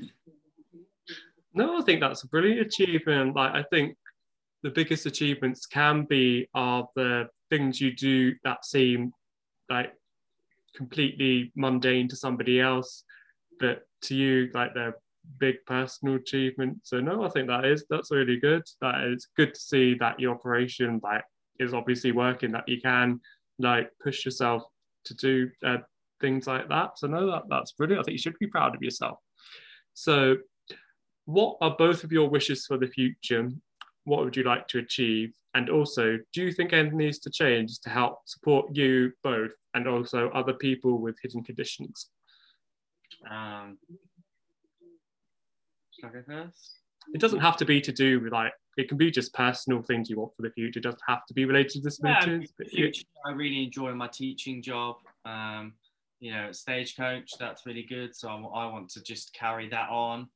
no, 1.54 1.78
I 1.78 1.82
think 1.82 2.00
that's 2.00 2.24
a 2.24 2.28
brilliant 2.28 2.60
achievement. 2.60 3.36
Like 3.36 3.54
I 3.54 3.62
think 3.70 3.96
the 4.62 4.70
biggest 4.70 5.06
achievements 5.06 5.66
can 5.66 6.04
be 6.04 6.48
are 6.54 6.88
the 6.94 7.28
things 7.48 7.80
you 7.80 7.94
do 7.94 8.34
that 8.44 8.64
seem 8.64 9.12
like 9.68 9.92
completely 10.76 11.52
mundane 11.56 12.08
to 12.08 12.16
somebody 12.16 12.60
else, 12.60 13.04
but 13.58 13.82
to 14.02 14.14
you, 14.14 14.50
like 14.54 14.74
they're 14.74 14.96
big 15.38 15.56
personal 15.66 16.16
achievement. 16.16 16.78
So 16.82 17.00
no, 17.00 17.24
I 17.24 17.28
think 17.28 17.48
that 17.48 17.64
is 17.64 17.84
that's 17.88 18.10
really 18.10 18.38
good. 18.38 18.62
That 18.80 19.04
is 19.04 19.28
good 19.36 19.54
to 19.54 19.60
see 19.60 19.94
that 20.00 20.20
your 20.20 20.34
operation 20.34 21.00
like 21.02 21.24
is 21.58 21.74
obviously 21.74 22.12
working. 22.12 22.52
That 22.52 22.68
you 22.68 22.80
can 22.80 23.20
like 23.58 23.90
push 24.02 24.24
yourself 24.24 24.62
to 25.04 25.14
do 25.14 25.50
uh, 25.64 25.78
things 26.20 26.46
like 26.46 26.68
that. 26.68 26.98
So 26.98 27.06
no, 27.06 27.26
that 27.30 27.44
that's 27.48 27.72
brilliant. 27.72 28.00
I 28.00 28.04
think 28.04 28.12
you 28.12 28.22
should 28.22 28.38
be 28.38 28.46
proud 28.46 28.74
of 28.74 28.82
yourself. 28.82 29.18
So, 29.94 30.36
what 31.24 31.58
are 31.60 31.76
both 31.76 32.04
of 32.04 32.12
your 32.12 32.28
wishes 32.28 32.66
for 32.66 32.78
the 32.78 32.86
future? 32.86 33.50
What 34.04 34.24
would 34.24 34.36
you 34.36 34.44
like 34.44 34.68
to 34.68 34.78
achieve? 34.78 35.32
And 35.54 35.68
also, 35.68 36.18
do 36.32 36.42
you 36.42 36.52
think 36.52 36.72
anything 36.72 36.98
needs 36.98 37.18
to 37.20 37.30
change 37.30 37.80
to 37.80 37.90
help 37.90 38.20
support 38.26 38.74
you 38.74 39.12
both 39.22 39.52
and 39.74 39.88
also 39.88 40.30
other 40.30 40.52
people 40.52 40.98
with 40.98 41.16
hidden 41.22 41.42
conditions? 41.42 42.08
Um, 43.28 43.78
should 45.92 46.04
I 46.04 46.12
go 46.12 46.22
first? 46.26 46.76
It 47.12 47.20
doesn't 47.20 47.40
have 47.40 47.56
to 47.56 47.64
be 47.64 47.80
to 47.80 47.92
do 47.92 48.20
with 48.20 48.32
like 48.32 48.52
it 48.76 48.88
can 48.88 48.96
be 48.96 49.10
just 49.10 49.34
personal 49.34 49.82
things 49.82 50.08
you 50.08 50.18
want 50.18 50.32
for 50.36 50.42
the 50.42 50.50
future. 50.50 50.78
It 50.78 50.82
doesn't 50.82 51.00
have 51.06 51.26
to 51.26 51.34
be 51.34 51.44
related 51.44 51.72
to 51.72 51.80
disabilities. 51.80 52.52
Yeah, 52.58 52.68
future, 52.68 53.04
I 53.26 53.32
really 53.32 53.64
enjoy 53.64 53.92
my 53.94 54.06
teaching 54.08 54.62
job. 54.62 54.96
Um, 55.24 55.74
you 56.20 56.32
know, 56.32 56.52
Stagecoach, 56.52 57.32
that's 57.38 57.66
really 57.66 57.82
good. 57.82 58.14
So 58.14 58.28
I, 58.28 58.34
I 58.34 58.72
want 58.72 58.90
to 58.90 59.02
just 59.02 59.34
carry 59.34 59.68
that 59.70 59.88
on. 59.90 60.28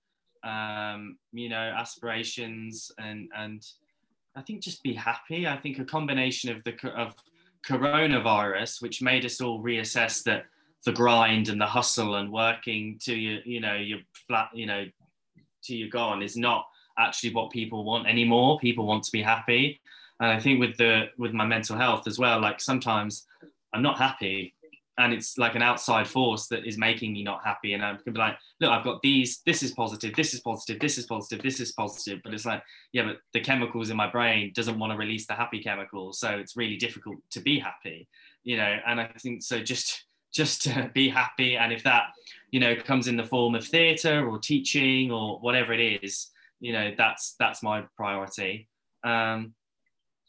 Um, 0.45 1.17
you 1.33 1.49
know, 1.49 1.57
aspirations 1.57 2.93
and 2.99 3.31
and 3.35 3.65
I 4.37 4.43
think 4.43 4.63
just 4.63 4.83
be 4.83 4.93
happy. 4.93 5.47
I 5.47 5.57
think 5.57 5.79
a 5.79 5.85
combination 5.85 6.55
of 6.55 6.63
the 6.65 6.75
of 6.91 7.15
coronavirus, 7.67 8.83
which 8.83 9.01
made 9.01 9.25
us 9.25 9.41
all 9.41 9.63
reassess 9.63 10.23
that 10.25 10.45
the 10.85 10.93
grind 10.93 11.49
and 11.49 11.61
the 11.61 11.67
hustle 11.67 12.17
and 12.17 12.31
working 12.31 12.99
to 13.05 13.15
your, 13.15 13.41
you 13.45 13.61
know, 13.61 13.75
your 13.75 14.01
flat, 14.29 14.51
you 14.53 14.67
know, 14.67 14.85
to 15.65 15.75
your 15.75 15.89
gone 15.89 16.23
is 16.23 16.37
not 16.37 16.67
actually 16.99 17.33
what 17.33 17.51
people 17.51 17.85
want 17.85 18.07
anymore. 18.07 18.59
People 18.59 18.87
want 18.87 19.03
to 19.05 19.13
be 19.13 19.23
happy. 19.23 19.81
And 20.21 20.31
I 20.31 20.39
think 20.39 20.61
with 20.61 20.77
the 20.77 21.07
with 21.19 21.33
my 21.33 21.47
mental 21.47 21.77
health 21.77 22.07
as 22.07 22.19
well, 22.19 22.41
like 22.41 22.61
sometimes 22.61 23.27
I'm 23.73 23.83
not 23.83 23.99
happy 23.99 24.54
and 24.99 25.13
it's 25.13 25.37
like 25.39 25.57
an 25.57 25.63
outside 25.63 26.07
force 26.07 26.47
that 26.49 26.67
is 26.67 26.79
making 26.79 27.13
me 27.13 27.25
not 27.25 27.45
happy. 27.45 27.73
And 27.73 27.85
I 27.85 27.97
can 27.97 28.13
be 28.13 28.19
like, 28.19 28.37
look, 28.61 28.71
I've 28.71 28.85
got 28.85 29.03
these, 29.03 29.41
this 29.45 29.63
is 29.63 29.73
positive, 29.73 30.15
this 30.15 30.35
is 30.35 30.41
positive, 30.41 30.79
this 30.81 30.99
is 30.99 31.07
positive, 31.07 31.43
this 31.43 31.61
is 31.61 31.73
positive. 31.73 32.21
But 32.23 32.33
it's 32.33 32.47
like, 32.47 32.63
yeah, 32.93 33.05
but 33.05 33.17
the 33.33 33.41
chemicals 33.41 33.91
in 33.91 33.97
my 33.97 34.09
brain 34.09 34.53
doesn't 34.55 34.79
want 34.79 34.93
to 34.93 34.97
release 34.97 35.27
the 35.27 35.35
happy 35.35 35.61
chemicals. 35.61 36.21
So 36.21 36.31
it's 36.31 36.57
really 36.57 36.77
difficult 36.77 37.17
to 37.33 37.41
be 37.41 37.59
happy, 37.59 38.07
you 38.45 38.57
know, 38.57 38.77
and 38.87 39.01
I 39.01 39.11
think 39.19 39.43
so 39.43 39.61
just 39.61 40.05
just 40.33 40.63
to 40.63 40.91
be 40.95 41.09
happy. 41.09 41.57
And 41.57 41.73
if 41.73 41.83
that, 41.85 42.05
you 42.51 42.61
know, 42.61 42.77
comes 42.77 43.09
in 43.09 43.17
the 43.17 43.25
form 43.25 43.57
of 43.57 43.67
theatre 43.67 44.29
or 44.29 44.39
teaching 44.39 45.11
or 45.11 45.39
whatever 45.41 45.73
it 45.73 46.05
is, 46.05 46.31
you 46.61 46.73
know, 46.73 46.93
that's 46.97 47.35
that's 47.41 47.65
my 47.65 47.85
priority. 47.97 48.69
Um, 49.03 49.55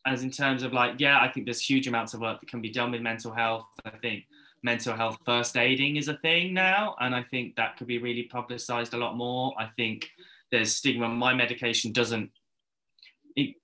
as 0.08 0.24
in 0.24 0.32
terms 0.32 0.64
of 0.64 0.74
like, 0.74 0.96
yeah, 1.00 1.20
I 1.20 1.28
think 1.32 1.46
there's 1.46 1.62
huge 1.62 1.88
amounts 1.88 2.14
of 2.14 2.22
work 2.22 2.40
that 2.40 2.50
can 2.50 2.62
be 2.62 2.70
done 2.70 2.92
with 2.92 3.02
mental 3.02 3.32
health. 3.32 3.68
I 3.86 3.92
think 3.92 4.26
mental 4.66 4.96
health 4.96 5.20
first 5.24 5.56
aiding 5.56 5.96
is 5.96 6.08
a 6.08 6.18
thing 6.18 6.54
now, 6.54 6.96
and 7.00 7.16
I 7.16 7.24
think 7.24 7.56
that 7.56 7.78
could 7.78 7.88
be 7.88 8.00
really 8.00 8.24
publicized 8.24 8.94
a 8.96 8.98
lot 8.98 9.16
more. 9.16 9.54
I 9.58 9.68
think 9.78 10.10
there's 10.52 10.76
stigma. 10.76 11.08
My 11.08 11.34
medication 11.34 11.94
doesn't. 11.94 12.32
It, 13.36 13.56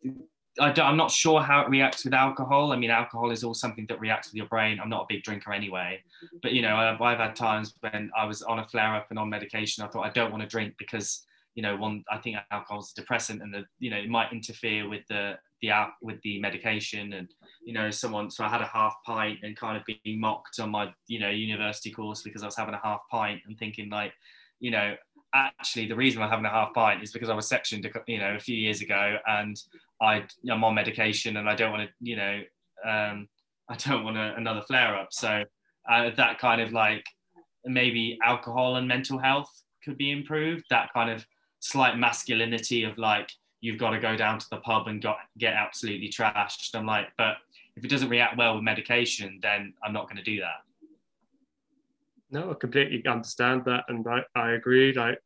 I 0.59 0.71
am 0.79 0.97
not 0.97 1.09
sure 1.09 1.41
how 1.41 1.61
it 1.61 1.69
reacts 1.69 2.05
with 2.05 2.13
alcohol. 2.13 2.71
I 2.71 2.75
mean, 2.75 2.91
alcohol 2.91 3.31
is 3.31 3.43
all 3.43 3.55
something 3.55 3.85
that 3.87 3.99
reacts 3.99 4.27
with 4.29 4.35
your 4.35 4.45
brain. 4.45 4.79
I'm 4.79 4.89
not 4.89 5.03
a 5.03 5.05
big 5.09 5.23
drinker 5.23 5.51
anyway, 5.53 6.03
but 6.43 6.51
you 6.51 6.61
know, 6.61 6.75
I've, 6.75 7.01
I've 7.01 7.17
had 7.17 7.35
times 7.35 7.73
when 7.79 8.11
I 8.15 8.25
was 8.25 8.43
on 8.43 8.59
a 8.59 8.67
flare 8.67 8.95
up 8.95 9.07
and 9.09 9.17
on 9.17 9.27
medication. 9.29 9.83
I 9.83 9.87
thought 9.87 10.05
I 10.05 10.11
don't 10.11 10.31
want 10.31 10.43
to 10.43 10.47
drink 10.47 10.75
because 10.77 11.25
you 11.55 11.63
know, 11.63 11.75
one 11.75 12.03
I 12.11 12.17
think 12.19 12.37
alcohol 12.51 12.79
is 12.79 12.93
a 12.95 13.01
depressant, 13.01 13.41
and 13.41 13.51
the 13.51 13.63
you 13.79 13.89
know 13.89 13.97
it 13.97 14.09
might 14.09 14.31
interfere 14.31 14.87
with 14.87 15.07
the 15.07 15.39
the 15.61 15.69
app 15.69 15.95
with 16.01 16.21
the 16.21 16.39
medication, 16.39 17.13
and 17.13 17.29
you 17.65 17.73
know, 17.73 17.89
someone. 17.89 18.29
So 18.29 18.43
I 18.43 18.49
had 18.49 18.61
a 18.61 18.65
half 18.65 18.95
pint 19.05 19.39
and 19.43 19.55
kind 19.55 19.77
of 19.77 19.83
being 19.85 20.19
mocked 20.19 20.59
on 20.59 20.71
my 20.71 20.93
you 21.07 21.19
know 21.19 21.29
university 21.29 21.91
course 21.91 22.21
because 22.21 22.43
I 22.43 22.47
was 22.47 22.55
having 22.55 22.73
a 22.73 22.81
half 22.83 23.01
pint 23.09 23.41
and 23.47 23.57
thinking 23.57 23.89
like, 23.89 24.13
you 24.59 24.71
know, 24.71 24.95
actually 25.33 25.87
the 25.87 25.95
reason 25.95 26.21
I'm 26.21 26.29
having 26.29 26.45
a 26.45 26.49
half 26.49 26.73
pint 26.73 27.03
is 27.03 27.11
because 27.11 27.29
I 27.29 27.35
was 27.35 27.47
sectioned, 27.47 27.89
you 28.07 28.19
know, 28.19 28.35
a 28.35 28.39
few 28.39 28.57
years 28.57 28.81
ago, 28.81 29.17
and 29.27 29.55
I 30.01 30.23
I'm 30.49 30.63
on 30.63 30.75
medication 30.75 31.37
and 31.37 31.49
I 31.49 31.55
don't 31.55 31.71
want 31.71 31.87
to, 31.87 31.93
you 32.01 32.15
know, 32.15 32.41
um, 32.85 33.27
I 33.69 33.75
don't 33.77 34.03
want 34.03 34.17
a, 34.17 34.35
another 34.35 34.61
flare 34.61 34.95
up. 34.95 35.09
So 35.11 35.43
uh, 35.89 36.09
that 36.17 36.39
kind 36.39 36.61
of 36.61 36.73
like 36.73 37.05
maybe 37.65 38.17
alcohol 38.23 38.75
and 38.75 38.87
mental 38.87 39.17
health 39.17 39.49
could 39.83 39.97
be 39.97 40.11
improved. 40.11 40.65
That 40.69 40.91
kind 40.93 41.09
of 41.09 41.25
slight 41.59 41.97
masculinity 41.97 42.83
of 42.83 42.97
like 42.97 43.29
you've 43.61 43.77
got 43.77 43.91
to 43.91 43.99
go 43.99 44.15
down 44.17 44.39
to 44.39 44.49
the 44.49 44.57
pub 44.57 44.87
and 44.87 45.01
got, 45.01 45.17
get 45.37 45.53
absolutely 45.53 46.09
trashed. 46.09 46.75
I'm 46.75 46.85
like, 46.85 47.07
but 47.17 47.35
if 47.75 47.85
it 47.85 47.89
doesn't 47.89 48.09
react 48.09 48.37
well 48.37 48.55
with 48.55 48.63
medication, 48.63 49.39
then 49.41 49.73
I'm 49.83 49.93
not 49.93 50.05
going 50.05 50.17
to 50.17 50.23
do 50.23 50.39
that. 50.39 50.61
No, 52.31 52.51
I 52.51 52.53
completely 52.55 53.05
understand 53.07 53.63
that, 53.65 53.83
and 53.87 54.05
I, 54.07 54.23
I 54.35 54.51
agree. 54.51 54.93
Like, 54.93 55.19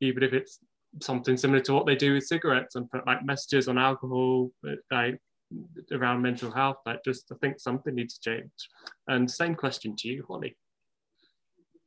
even 0.00 0.22
if 0.22 0.32
it's 0.32 0.58
something 1.00 1.36
similar 1.36 1.60
to 1.60 1.72
what 1.72 1.86
they 1.86 1.96
do 1.96 2.14
with 2.14 2.26
cigarettes 2.26 2.76
and 2.76 2.90
put 2.90 3.06
like 3.06 3.24
messages 3.24 3.68
on 3.68 3.78
alcohol, 3.78 4.50
like 4.90 5.18
around 5.92 6.22
mental 6.22 6.50
health, 6.50 6.76
like 6.84 7.02
just 7.04 7.30
I 7.32 7.36
think 7.40 7.58
something 7.58 7.94
needs 7.94 8.18
to 8.18 8.30
change. 8.30 8.50
And 9.08 9.30
same 9.30 9.54
question 9.54 9.96
to 9.96 10.08
you, 10.08 10.24
Holly. 10.28 10.56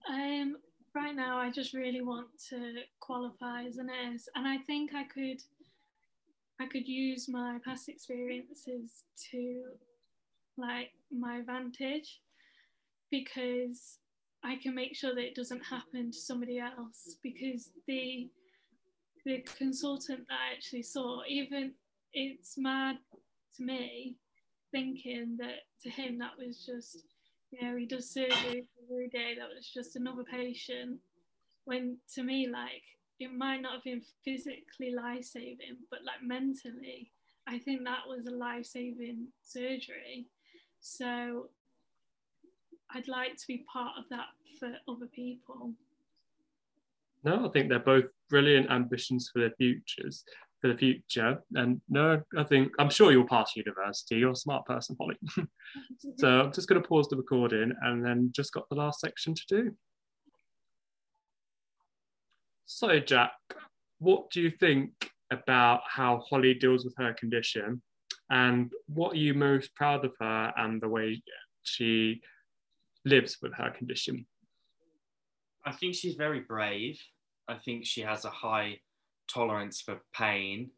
Um, 0.09 0.57
right 0.95 1.15
now, 1.15 1.37
I 1.37 1.51
just 1.51 1.73
really 1.73 2.01
want 2.01 2.27
to 2.49 2.73
qualify 2.99 3.63
as 3.65 3.77
a 3.77 3.83
nurse, 3.83 4.27
and 4.35 4.47
I 4.47 4.57
think 4.59 4.95
I 4.95 5.03
could, 5.03 5.41
I 6.59 6.67
could 6.67 6.87
use 6.87 7.27
my 7.27 7.59
past 7.65 7.89
experiences 7.89 9.03
to, 9.31 9.63
like, 10.57 10.91
my 11.11 11.37
advantage, 11.39 12.21
because 13.11 13.99
I 14.43 14.55
can 14.55 14.75
make 14.75 14.95
sure 14.95 15.13
that 15.15 15.23
it 15.23 15.35
doesn't 15.35 15.65
happen 15.65 16.11
to 16.11 16.17
somebody 16.17 16.59
else 16.59 17.17
because 17.23 17.71
the 17.87 18.29
the 19.25 19.43
consultant 19.57 20.27
that 20.29 20.35
I 20.35 20.53
actually 20.55 20.83
saw, 20.83 21.21
even 21.27 21.73
it's 22.13 22.57
mad 22.57 22.97
to 23.57 23.63
me 23.63 24.17
thinking 24.71 25.37
that 25.39 25.61
to 25.81 25.89
him 25.89 26.19
that 26.19 26.37
was 26.37 26.63
just, 26.63 27.03
you 27.51 27.61
know, 27.67 27.75
he 27.75 27.87
does 27.87 28.09
surgery 28.11 28.67
every 28.83 29.09
day, 29.09 29.33
that 29.39 29.49
was 29.55 29.67
just 29.67 29.95
another 29.95 30.23
patient. 30.23 30.99
When 31.63 31.97
to 32.13 32.21
me, 32.21 32.47
like, 32.47 32.83
it 33.19 33.33
might 33.33 33.61
not 33.61 33.73
have 33.73 33.83
been 33.83 34.01
physically 34.23 34.91
life 34.95 35.23
saving, 35.23 35.77
but 35.89 35.99
like 36.05 36.21
mentally, 36.23 37.11
I 37.47 37.59
think 37.59 37.83
that 37.83 38.07
was 38.07 38.25
a 38.25 38.35
life 38.35 38.65
saving 38.65 39.27
surgery. 39.41 40.27
So 40.81 41.49
I'd 42.91 43.07
like 43.07 43.35
to 43.37 43.47
be 43.47 43.65
part 43.71 43.93
of 43.97 44.05
that 44.09 44.27
for 44.59 44.71
other 44.87 45.07
people. 45.07 45.73
No, 47.23 47.47
I 47.47 47.49
think 47.49 47.69
they're 47.69 47.79
both 47.79 48.05
brilliant 48.29 48.69
ambitions 48.69 49.29
for 49.31 49.39
their 49.39 49.53
futures, 49.57 50.23
for 50.61 50.67
the 50.67 50.77
future. 50.77 51.41
And 51.55 51.81
no, 51.89 52.21
I 52.37 52.43
think 52.43 52.71
I'm 52.77 52.89
sure 52.89 53.11
you'll 53.11 53.27
pass 53.27 53.55
university. 53.55 54.17
You're 54.17 54.31
a 54.31 54.35
smart 54.35 54.65
person, 54.65 54.95
Holly. 54.99 55.17
so 56.17 56.41
I'm 56.41 56.53
just 56.53 56.67
going 56.67 56.81
to 56.81 56.87
pause 56.87 57.07
the 57.09 57.17
recording 57.17 57.73
and 57.81 58.05
then 58.05 58.31
just 58.35 58.53
got 58.53 58.69
the 58.69 58.75
last 58.75 58.99
section 58.99 59.33
to 59.33 59.43
do. 59.47 59.71
So, 62.65 62.99
Jack, 62.99 63.31
what 63.99 64.29
do 64.31 64.41
you 64.41 64.51
think 64.51 64.91
about 65.31 65.81
how 65.87 66.23
Holly 66.29 66.53
deals 66.53 66.83
with 66.83 66.95
her 66.97 67.13
condition? 67.13 67.81
And 68.29 68.71
what 68.87 69.13
are 69.13 69.17
you 69.17 69.33
most 69.33 69.75
proud 69.75 70.03
of 70.03 70.13
her 70.19 70.53
and 70.57 70.81
the 70.81 70.89
way 70.89 71.21
she 71.63 72.21
lives 73.05 73.37
with 73.41 73.53
her 73.53 73.69
condition? 73.69 74.25
I 75.65 75.71
think 75.71 75.95
she's 75.95 76.15
very 76.15 76.39
brave. 76.39 76.99
I 77.47 77.55
think 77.55 77.85
she 77.85 78.01
has 78.01 78.25
a 78.25 78.29
high 78.29 78.79
tolerance 79.27 79.81
for 79.81 79.99
pain. 80.13 80.71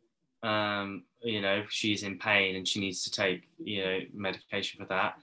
Um, 0.44 1.04
you 1.24 1.42
know, 1.42 1.64
she's 1.70 2.04
in 2.04 2.20
pain 2.20 2.58
and 2.58 2.68
she 2.68 2.80
needs 2.80 3.04
to 3.04 3.12
take, 3.12 3.48
you 3.58 3.84
know, 3.84 4.00
medication 4.14 4.80
for 4.80 4.88
that. 4.90 5.16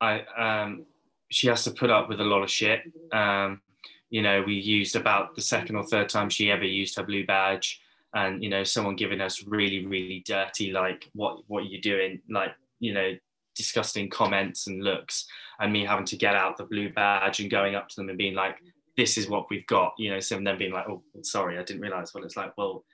I, 0.00 0.22
um, 0.38 0.84
she 1.30 1.48
has 1.48 1.64
to 1.64 1.70
put 1.70 1.90
up 1.90 2.08
with 2.08 2.20
a 2.20 2.24
lot 2.24 2.42
of 2.42 2.50
shit. 2.50 2.80
Um, 3.12 3.62
you 4.10 4.22
know, 4.22 4.42
we 4.42 4.54
used 4.54 4.96
about 4.96 5.34
the 5.34 5.42
second 5.42 5.76
or 5.76 5.84
third 5.84 6.08
time 6.08 6.28
she 6.28 6.50
ever 6.50 6.64
used 6.64 6.96
her 6.96 7.04
blue 7.04 7.24
badge. 7.24 7.80
and 8.14 8.42
you 8.42 8.50
know 8.50 8.64
someone 8.64 8.96
giving 8.96 9.20
us 9.20 9.44
really 9.46 9.86
really 9.86 10.20
dirty 10.26 10.72
like 10.72 11.08
what 11.14 11.38
what 11.46 11.62
are 11.62 11.66
you 11.74 11.80
doing? 11.80 12.20
Like 12.28 12.52
you 12.80 12.92
know 12.92 13.12
disgusting 13.54 14.10
comments 14.10 14.66
and 14.66 14.82
looks. 14.82 15.26
And 15.60 15.72
me 15.72 15.84
having 15.84 16.06
to 16.06 16.16
get 16.16 16.34
out 16.34 16.56
the 16.56 16.64
blue 16.64 16.92
badge 16.92 17.40
and 17.40 17.50
going 17.50 17.74
up 17.74 17.88
to 17.88 17.96
them 17.96 18.08
and 18.08 18.18
being 18.18 18.34
like 18.34 18.56
this 18.96 19.16
is 19.16 19.28
what 19.28 19.48
we've 19.50 19.66
got 19.66 19.94
you 19.98 20.10
know 20.10 20.20
some 20.20 20.38
of 20.38 20.44
them 20.44 20.58
being 20.58 20.72
like 20.72 20.88
oh 20.88 21.02
sorry 21.22 21.58
i 21.58 21.62
didn't 21.62 21.82
realize 21.82 22.12
Well, 22.12 22.24
it's 22.24 22.36
like. 22.36 22.56
Well 22.56 22.84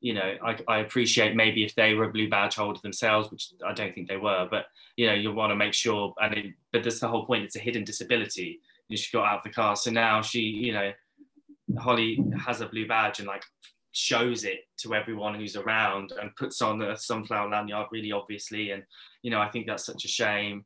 you 0.00 0.14
know 0.14 0.34
I, 0.44 0.58
I 0.68 0.78
appreciate 0.78 1.36
maybe 1.36 1.62
if 1.64 1.74
they 1.74 1.94
were 1.94 2.04
a 2.04 2.12
blue 2.12 2.28
badge 2.28 2.56
holder 2.56 2.80
themselves 2.82 3.30
which 3.30 3.52
i 3.64 3.72
don't 3.72 3.94
think 3.94 4.08
they 4.08 4.16
were 4.16 4.48
but 4.50 4.66
you 4.96 5.06
know 5.06 5.14
you 5.14 5.32
want 5.32 5.50
to 5.52 5.56
make 5.56 5.74
sure 5.74 6.12
and 6.20 6.34
it, 6.34 6.46
but 6.72 6.82
that's 6.82 6.98
the 6.98 7.08
whole 7.08 7.24
point 7.24 7.44
it's 7.44 7.56
a 7.56 7.60
hidden 7.60 7.84
disability 7.84 8.60
she 8.90 9.16
got 9.16 9.26
out 9.26 9.38
of 9.38 9.44
the 9.44 9.50
car. 9.50 9.76
So 9.76 9.90
now 9.90 10.22
she 10.22 10.40
you 10.40 10.72
know 10.72 10.92
Holly 11.78 12.22
has 12.44 12.60
a 12.60 12.66
blue 12.66 12.86
badge 12.86 13.18
and 13.18 13.28
like 13.28 13.44
shows 13.92 14.44
it 14.44 14.60
to 14.78 14.94
everyone 14.94 15.34
who's 15.34 15.56
around 15.56 16.12
and 16.20 16.34
puts 16.36 16.62
on 16.62 16.78
the 16.78 16.96
sunflower 16.96 17.50
lanyard 17.50 17.88
really 17.92 18.12
obviously. 18.12 18.70
And 18.70 18.82
you 19.22 19.30
know 19.30 19.40
i 19.40 19.48
think 19.48 19.66
that's 19.66 19.86
such 19.86 20.04
a 20.04 20.08
shame. 20.08 20.64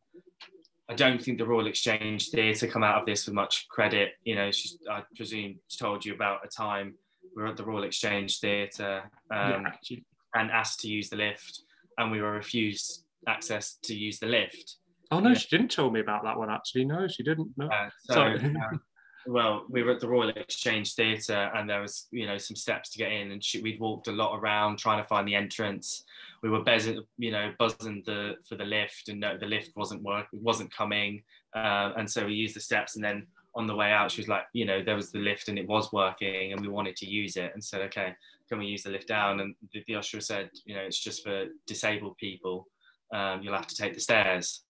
I 0.89 0.95
don't 0.95 1.21
think 1.21 1.39
the 1.39 1.47
Royal 1.47 1.67
Exchange 1.67 2.31
Theatre 2.31 2.69
come 2.69 2.85
out 2.85 3.01
of 3.01 3.07
this 3.07 3.27
with 3.27 3.35
much 3.35 3.67
credit. 3.69 4.12
You 4.25 4.37
know 4.37 4.51
she's 4.51 4.79
i 4.91 5.03
presume 5.14 5.57
told 5.79 6.05
you 6.05 6.14
about 6.14 6.45
a 6.45 6.49
time 6.49 6.95
we 7.35 7.43
were 7.43 7.49
at 7.49 7.57
the 7.57 7.64
Royal 7.64 7.85
Exchange 7.85 8.39
Theatre 8.39 9.11
um, 9.31 9.67
yeah, 9.91 9.99
and 10.35 10.51
asked 10.51 10.81
to 10.81 10.89
use 10.89 11.11
the 11.11 11.17
lift 11.17 11.62
and 11.99 12.11
we 12.11 12.21
were 12.21 12.33
refused 12.33 13.05
access 13.27 13.79
to 13.83 13.95
use 13.95 14.19
the 14.19 14.27
lift 14.27 14.77
oh 15.11 15.21
no 15.21 15.31
yeah. 15.31 15.35
she 15.35 15.49
didn't 15.57 15.71
tell 15.71 15.91
me 15.91 16.01
about 16.01 16.23
that 16.25 16.37
one 16.37 16.51
actually 16.51 16.85
no 16.85 17.07
she 17.09 17.23
didn't 17.23 17.49
no 17.57 17.67
uh, 17.67 17.89
so, 18.05 18.15
Sorry. 18.15 18.39
Um, 18.39 18.81
well, 19.27 19.67
we 19.69 19.83
were 19.83 19.93
at 19.93 20.01
the 20.01 20.09
Royal 20.09 20.31
Exchange 20.31 20.95
Theatre, 20.95 21.51
and 21.55 21.69
there 21.69 21.81
was, 21.81 22.07
you 22.11 22.27
know, 22.27 22.39
some 22.39 22.57
steps 22.57 22.91
to 22.91 22.99
get 22.99 23.13
in, 23.13 23.33
and 23.33 23.43
she, 23.43 23.61
we'd 23.61 23.81
walked 23.81 24.09
a 24.09 24.13
lot 24.13 24.37
around 24.37 24.79
trying 24.79 25.03
to 25.03 25.09
find 25.09 25.27
the 25.27 25.35
entrance. 25.35 26.05
We 26.43 26.51
were 26.51 26.63
buzzing, 26.63 27.03
you 27.19 27.33
know, 27.33 27.53
buzzing 27.59 28.03
the 28.07 28.37
for 28.49 28.57
the 28.57 28.65
lift, 28.65 29.09
and 29.09 29.21
no, 29.21 29.37
the 29.37 29.47
lift 29.47 29.77
wasn't 29.77 30.03
working, 30.03 30.43
wasn't 30.43 30.73
coming, 30.73 31.23
uh, 31.55 31.93
and 31.97 32.11
so 32.11 32.27
we 32.27 32.35
used 32.35 32.57
the 32.57 32.61
steps, 32.61 32.97
and 32.97 33.05
then 33.05 33.27
on 33.55 33.67
the 33.67 33.75
way 33.75 33.91
out, 33.91 34.11
she 34.11 34.21
was 34.21 34.29
like, 34.29 34.45
you 34.53 34.67
know, 34.67 34.83
there 34.83 34.97
was 34.97 35.11
the 35.11 35.19
lift, 35.19 35.49
and 35.49 35.59
it 35.59 35.67
was 35.67 35.93
working, 35.93 36.53
and 36.53 36.61
we 36.61 36.69
wanted 36.69 36.97
to 36.97 37.07
use 37.07 37.37
it, 37.37 37.53
and 37.55 37.63
said, 37.63 37.81
okay, 37.83 38.15
can 38.49 38.59
we 38.59 38.67
use 38.67 38.85
the 38.85 38.91
lift 38.91 39.09
down? 39.09 39.41
And 39.41 39.55
the, 39.73 39.83
the 39.87 39.97
usher 39.97 40.21
said, 40.21 40.51
you 40.65 40.75
know, 40.75 40.83
it's 40.83 41.01
just 41.01 41.25
for 41.25 41.47
disabled 41.67 42.17
people. 42.19 42.69
Um, 43.13 43.41
you'll 43.43 43.55
have 43.55 43.69
to 43.69 43.77
take 43.77 43.95
the 43.95 44.01
stairs. 44.01 44.63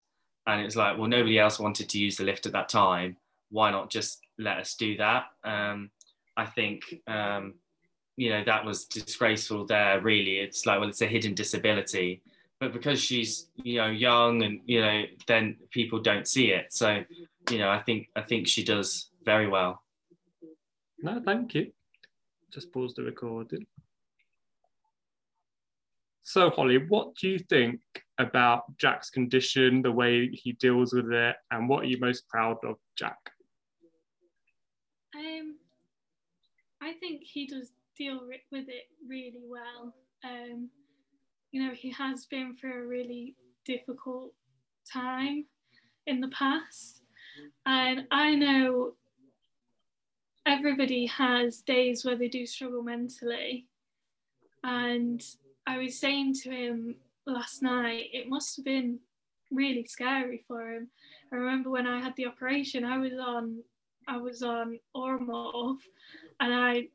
And 0.47 0.61
it 0.61 0.65
was 0.65 0.77
like, 0.77 0.97
well, 0.97 1.09
nobody 1.09 1.39
else 1.39 1.59
wanted 1.59 1.89
to 1.89 1.99
use 1.99 2.17
the 2.17 2.25
lift 2.25 2.47
at 2.47 2.53
that 2.53 2.69
time 2.69 3.17
why 3.51 3.71
not 3.71 3.91
just 3.91 4.21
let 4.39 4.59
us 4.59 4.75
do 4.75 4.97
that? 4.97 5.25
Um, 5.45 5.91
I 6.37 6.47
think 6.47 6.83
um, 7.07 7.55
you 8.17 8.31
know 8.31 8.45
that 8.45 8.65
was 8.65 8.85
disgraceful. 8.85 9.67
There, 9.67 10.01
really, 10.01 10.39
it's 10.39 10.67
like 10.67 10.81
well, 10.81 10.89
it's 10.89 11.03
a 11.03 11.07
hidden 11.07 11.35
disability, 11.35 12.23
but 12.61 12.73
because 12.73 13.01
she's 13.01 13.49
you 13.57 13.79
know 13.79 13.87
young 13.87 14.43
and 14.43 14.61
you 14.67 14.81
know 14.81 15.05
then 15.27 15.57
people 15.71 16.01
don't 16.01 16.27
see 16.27 16.51
it. 16.51 16.73
So 16.73 17.03
you 17.51 17.59
know, 17.59 17.71
I 17.71 17.81
think 17.81 18.09
I 18.17 18.23
think 18.23 18.49
she 18.49 18.65
does 18.65 19.11
very 19.25 19.49
well. 19.49 19.83
No, 20.99 21.21
thank 21.25 21.55
you. 21.55 21.73
Just 22.53 22.73
pause 22.73 22.95
the 22.95 23.03
recording. 23.03 23.67
So, 26.23 26.51
Holly, 26.51 26.79
what 26.79 27.15
do 27.15 27.29
you 27.29 27.39
think 27.39 27.81
about 28.19 28.65
Jack's 28.79 29.11
condition, 29.11 29.83
the 29.83 29.93
way 29.93 30.29
he 30.29 30.53
deals 30.53 30.93
with 30.93 31.13
it, 31.13 31.37
and 31.51 31.69
what 31.69 31.85
are 31.85 31.87
you 31.87 31.99
most 32.01 32.29
proud 32.29 32.57
of, 32.65 32.77
Jack? 32.97 33.19
Um, 35.15 35.57
I 36.83 36.93
think 36.95 37.23
he 37.23 37.47
does 37.47 37.71
deal 37.97 38.21
with 38.53 38.69
it 38.69 38.89
really 39.07 39.45
well. 39.47 39.95
Um, 40.25 40.71
you 41.51 41.63
know, 41.63 41.73
he 41.75 41.91
has 41.93 42.27
been 42.27 42.57
through 42.57 42.85
a 42.85 42.87
really 42.87 43.35
difficult 43.65 44.33
time 44.91 45.47
in 46.07 46.21
the 46.21 46.29
past, 46.29 47.03
and 47.65 48.07
I 48.11 48.35
know 48.35 48.93
everybody 50.47 51.07
has 51.07 51.61
days 51.63 52.05
where 52.05 52.17
they 52.17 52.29
do 52.29 52.47
struggle 52.47 52.83
mentally. 52.83 53.67
And 54.63 55.23
I 55.67 55.79
was 55.79 55.99
saying 55.99 56.35
to 56.43 56.51
him 56.51 56.97
last 57.27 57.63
night, 57.63 58.07
it 58.13 58.29
must 58.29 58.57
have 58.57 58.65
been 58.65 58.99
really 59.51 59.85
scary 59.85 60.45
for 60.47 60.73
him. 60.73 60.89
I 61.33 61.37
remember 61.37 61.71
when 61.71 61.87
I 61.87 62.01
had 62.01 62.15
the 62.17 62.27
operation, 62.27 62.85
I 62.85 62.99
was 62.99 63.13
on 63.15 63.63
I 64.09 64.19
was 64.19 64.43
on 64.43 64.79
Oromorph 64.97 65.81
and 66.39 66.55
I 66.55 66.89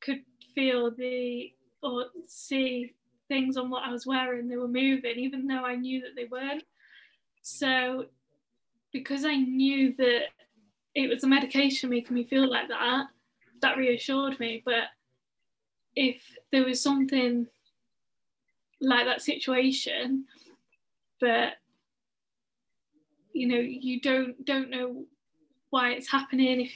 could 0.00 0.22
feel 0.54 0.90
the 0.90 1.52
or 1.82 2.06
see 2.26 2.94
things 3.28 3.56
on 3.56 3.70
what 3.70 3.84
I 3.84 3.90
was 3.90 4.06
wearing, 4.06 4.48
they 4.48 4.56
were 4.56 4.68
moving, 4.68 5.18
even 5.18 5.46
though 5.46 5.64
I 5.64 5.74
knew 5.76 6.02
that 6.02 6.14
they 6.14 6.24
weren't. 6.24 6.64
So, 7.42 8.06
because 8.92 9.24
I 9.24 9.36
knew 9.36 9.94
that 9.96 10.26
it 10.94 11.08
was 11.08 11.24
a 11.24 11.28
medication 11.28 11.88
making 11.88 12.14
me 12.14 12.24
feel 12.24 12.48
like 12.48 12.68
that, 12.68 13.06
that 13.62 13.78
reassured 13.78 14.38
me. 14.38 14.62
But 14.64 14.84
if 15.96 16.22
there 16.50 16.64
was 16.64 16.82
something 16.82 17.46
like 18.82 19.06
that 19.06 19.22
situation, 19.22 20.26
but 21.20 21.54
you 23.32 23.46
know, 23.46 23.58
you 23.58 24.00
don't 24.00 24.44
don't 24.44 24.70
know 24.70 25.04
why 25.70 25.92
it's 25.92 26.10
happening, 26.10 26.60
if 26.60 26.72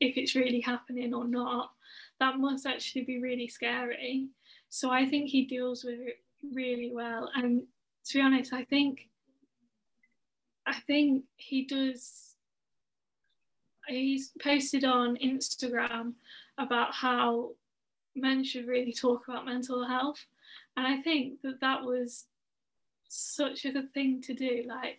if 0.00 0.16
it's 0.16 0.34
really 0.34 0.60
happening 0.60 1.14
or 1.14 1.24
not, 1.24 1.70
that 2.18 2.38
must 2.38 2.66
actually 2.66 3.04
be 3.04 3.20
really 3.20 3.46
scary. 3.46 4.28
So 4.70 4.90
I 4.90 5.06
think 5.06 5.28
he 5.28 5.44
deals 5.44 5.84
with 5.84 6.00
it 6.00 6.16
really 6.54 6.90
well. 6.92 7.30
And 7.34 7.62
to 8.06 8.18
be 8.18 8.22
honest, 8.22 8.52
I 8.52 8.64
think 8.64 9.08
I 10.66 10.74
think 10.86 11.24
he 11.36 11.66
does 11.66 12.34
he's 13.86 14.32
posted 14.42 14.84
on 14.84 15.16
Instagram 15.16 16.14
about 16.58 16.94
how 16.94 17.50
men 18.14 18.44
should 18.44 18.66
really 18.66 18.92
talk 18.92 19.26
about 19.28 19.46
mental 19.46 19.86
health. 19.86 20.24
And 20.76 20.86
I 20.86 21.02
think 21.02 21.42
that 21.42 21.60
that 21.60 21.84
was 21.84 22.26
such 23.08 23.64
a 23.64 23.72
good 23.72 23.92
thing 23.92 24.22
to 24.22 24.34
do, 24.34 24.64
like, 24.66 24.98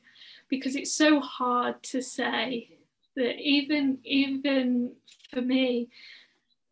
because 0.50 0.76
it's 0.76 0.94
so 0.94 1.20
hard 1.20 1.82
to 1.84 2.02
say 2.02 2.78
that 3.16 3.40
even 3.40 4.00
even 4.04 4.94
for 5.32 5.42
me, 5.42 5.90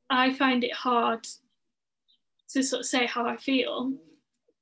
I 0.10 0.34
find 0.34 0.64
it 0.64 0.74
hard 0.74 1.28
to 2.50 2.64
sort 2.64 2.82
of 2.82 2.86
say 2.86 3.06
how 3.06 3.26
I 3.26 3.38
feel, 3.38 3.94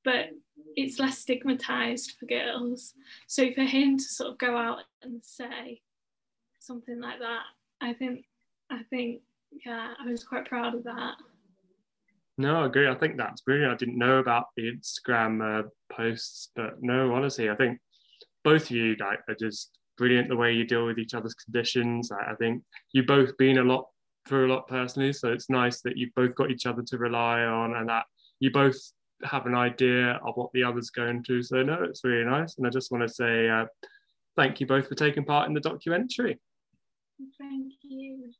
but 0.03 0.29
it's 0.75 0.99
less 0.99 1.17
stigmatized 1.19 2.15
for 2.19 2.25
girls. 2.25 2.93
So 3.27 3.51
for 3.53 3.63
him 3.63 3.97
to 3.97 4.03
sort 4.03 4.31
of 4.31 4.37
go 4.37 4.55
out 4.55 4.79
and 5.01 5.23
say 5.23 5.81
something 6.59 6.99
like 6.99 7.19
that, 7.19 7.43
I 7.81 7.93
think 7.93 8.25
I 8.69 8.83
think 8.89 9.21
yeah, 9.65 9.93
I 9.99 10.09
was 10.09 10.23
quite 10.23 10.45
proud 10.45 10.75
of 10.75 10.83
that. 10.83 11.15
No, 12.37 12.61
I 12.61 12.65
agree. 12.67 12.87
I 12.87 12.95
think 12.95 13.17
that's 13.17 13.41
brilliant. 13.41 13.73
I 13.73 13.75
didn't 13.75 13.97
know 13.97 14.19
about 14.19 14.45
the 14.55 14.71
Instagram 14.71 15.41
uh, 15.41 15.67
posts, 15.91 16.51
but 16.55 16.81
no, 16.81 17.13
honestly, 17.13 17.49
I 17.49 17.55
think 17.55 17.79
both 18.43 18.63
of 18.63 18.71
you 18.71 18.95
like 18.99 19.19
are 19.27 19.35
just 19.35 19.77
brilliant 19.97 20.29
the 20.29 20.35
way 20.35 20.53
you 20.53 20.63
deal 20.63 20.85
with 20.85 20.99
each 20.99 21.15
other's 21.15 21.33
conditions. 21.33 22.11
I, 22.11 22.31
I 22.31 22.35
think 22.35 22.63
you've 22.93 23.07
both 23.07 23.35
been 23.37 23.57
a 23.57 23.63
lot 23.63 23.87
through 24.27 24.47
a 24.47 24.53
lot 24.53 24.67
personally, 24.67 25.13
so 25.13 25.31
it's 25.31 25.49
nice 25.49 25.81
that 25.81 25.97
you've 25.97 26.13
both 26.15 26.35
got 26.35 26.51
each 26.51 26.67
other 26.67 26.83
to 26.83 26.97
rely 26.97 27.41
on 27.41 27.75
and 27.75 27.89
that 27.89 28.05
you 28.39 28.51
both 28.51 28.77
have 29.23 29.47
an 29.47 29.55
idea 29.55 30.19
of 30.23 30.35
what 30.35 30.51
the 30.53 30.63
other's 30.63 30.91
going 30.91 31.23
through. 31.23 31.41
So 31.41 31.63
no, 31.63 31.83
it's 31.83 32.03
really 32.03 32.25
nice, 32.25 32.57
and 32.57 32.67
I 32.67 32.69
just 32.69 32.91
want 32.91 33.07
to 33.07 33.13
say 33.13 33.49
uh, 33.49 33.65
thank 34.35 34.59
you 34.59 34.67
both 34.67 34.87
for 34.87 34.95
taking 34.95 35.25
part 35.25 35.47
in 35.47 35.55
the 35.55 35.59
documentary. 35.59 36.39
Thank 37.39 37.73
you. 37.81 38.31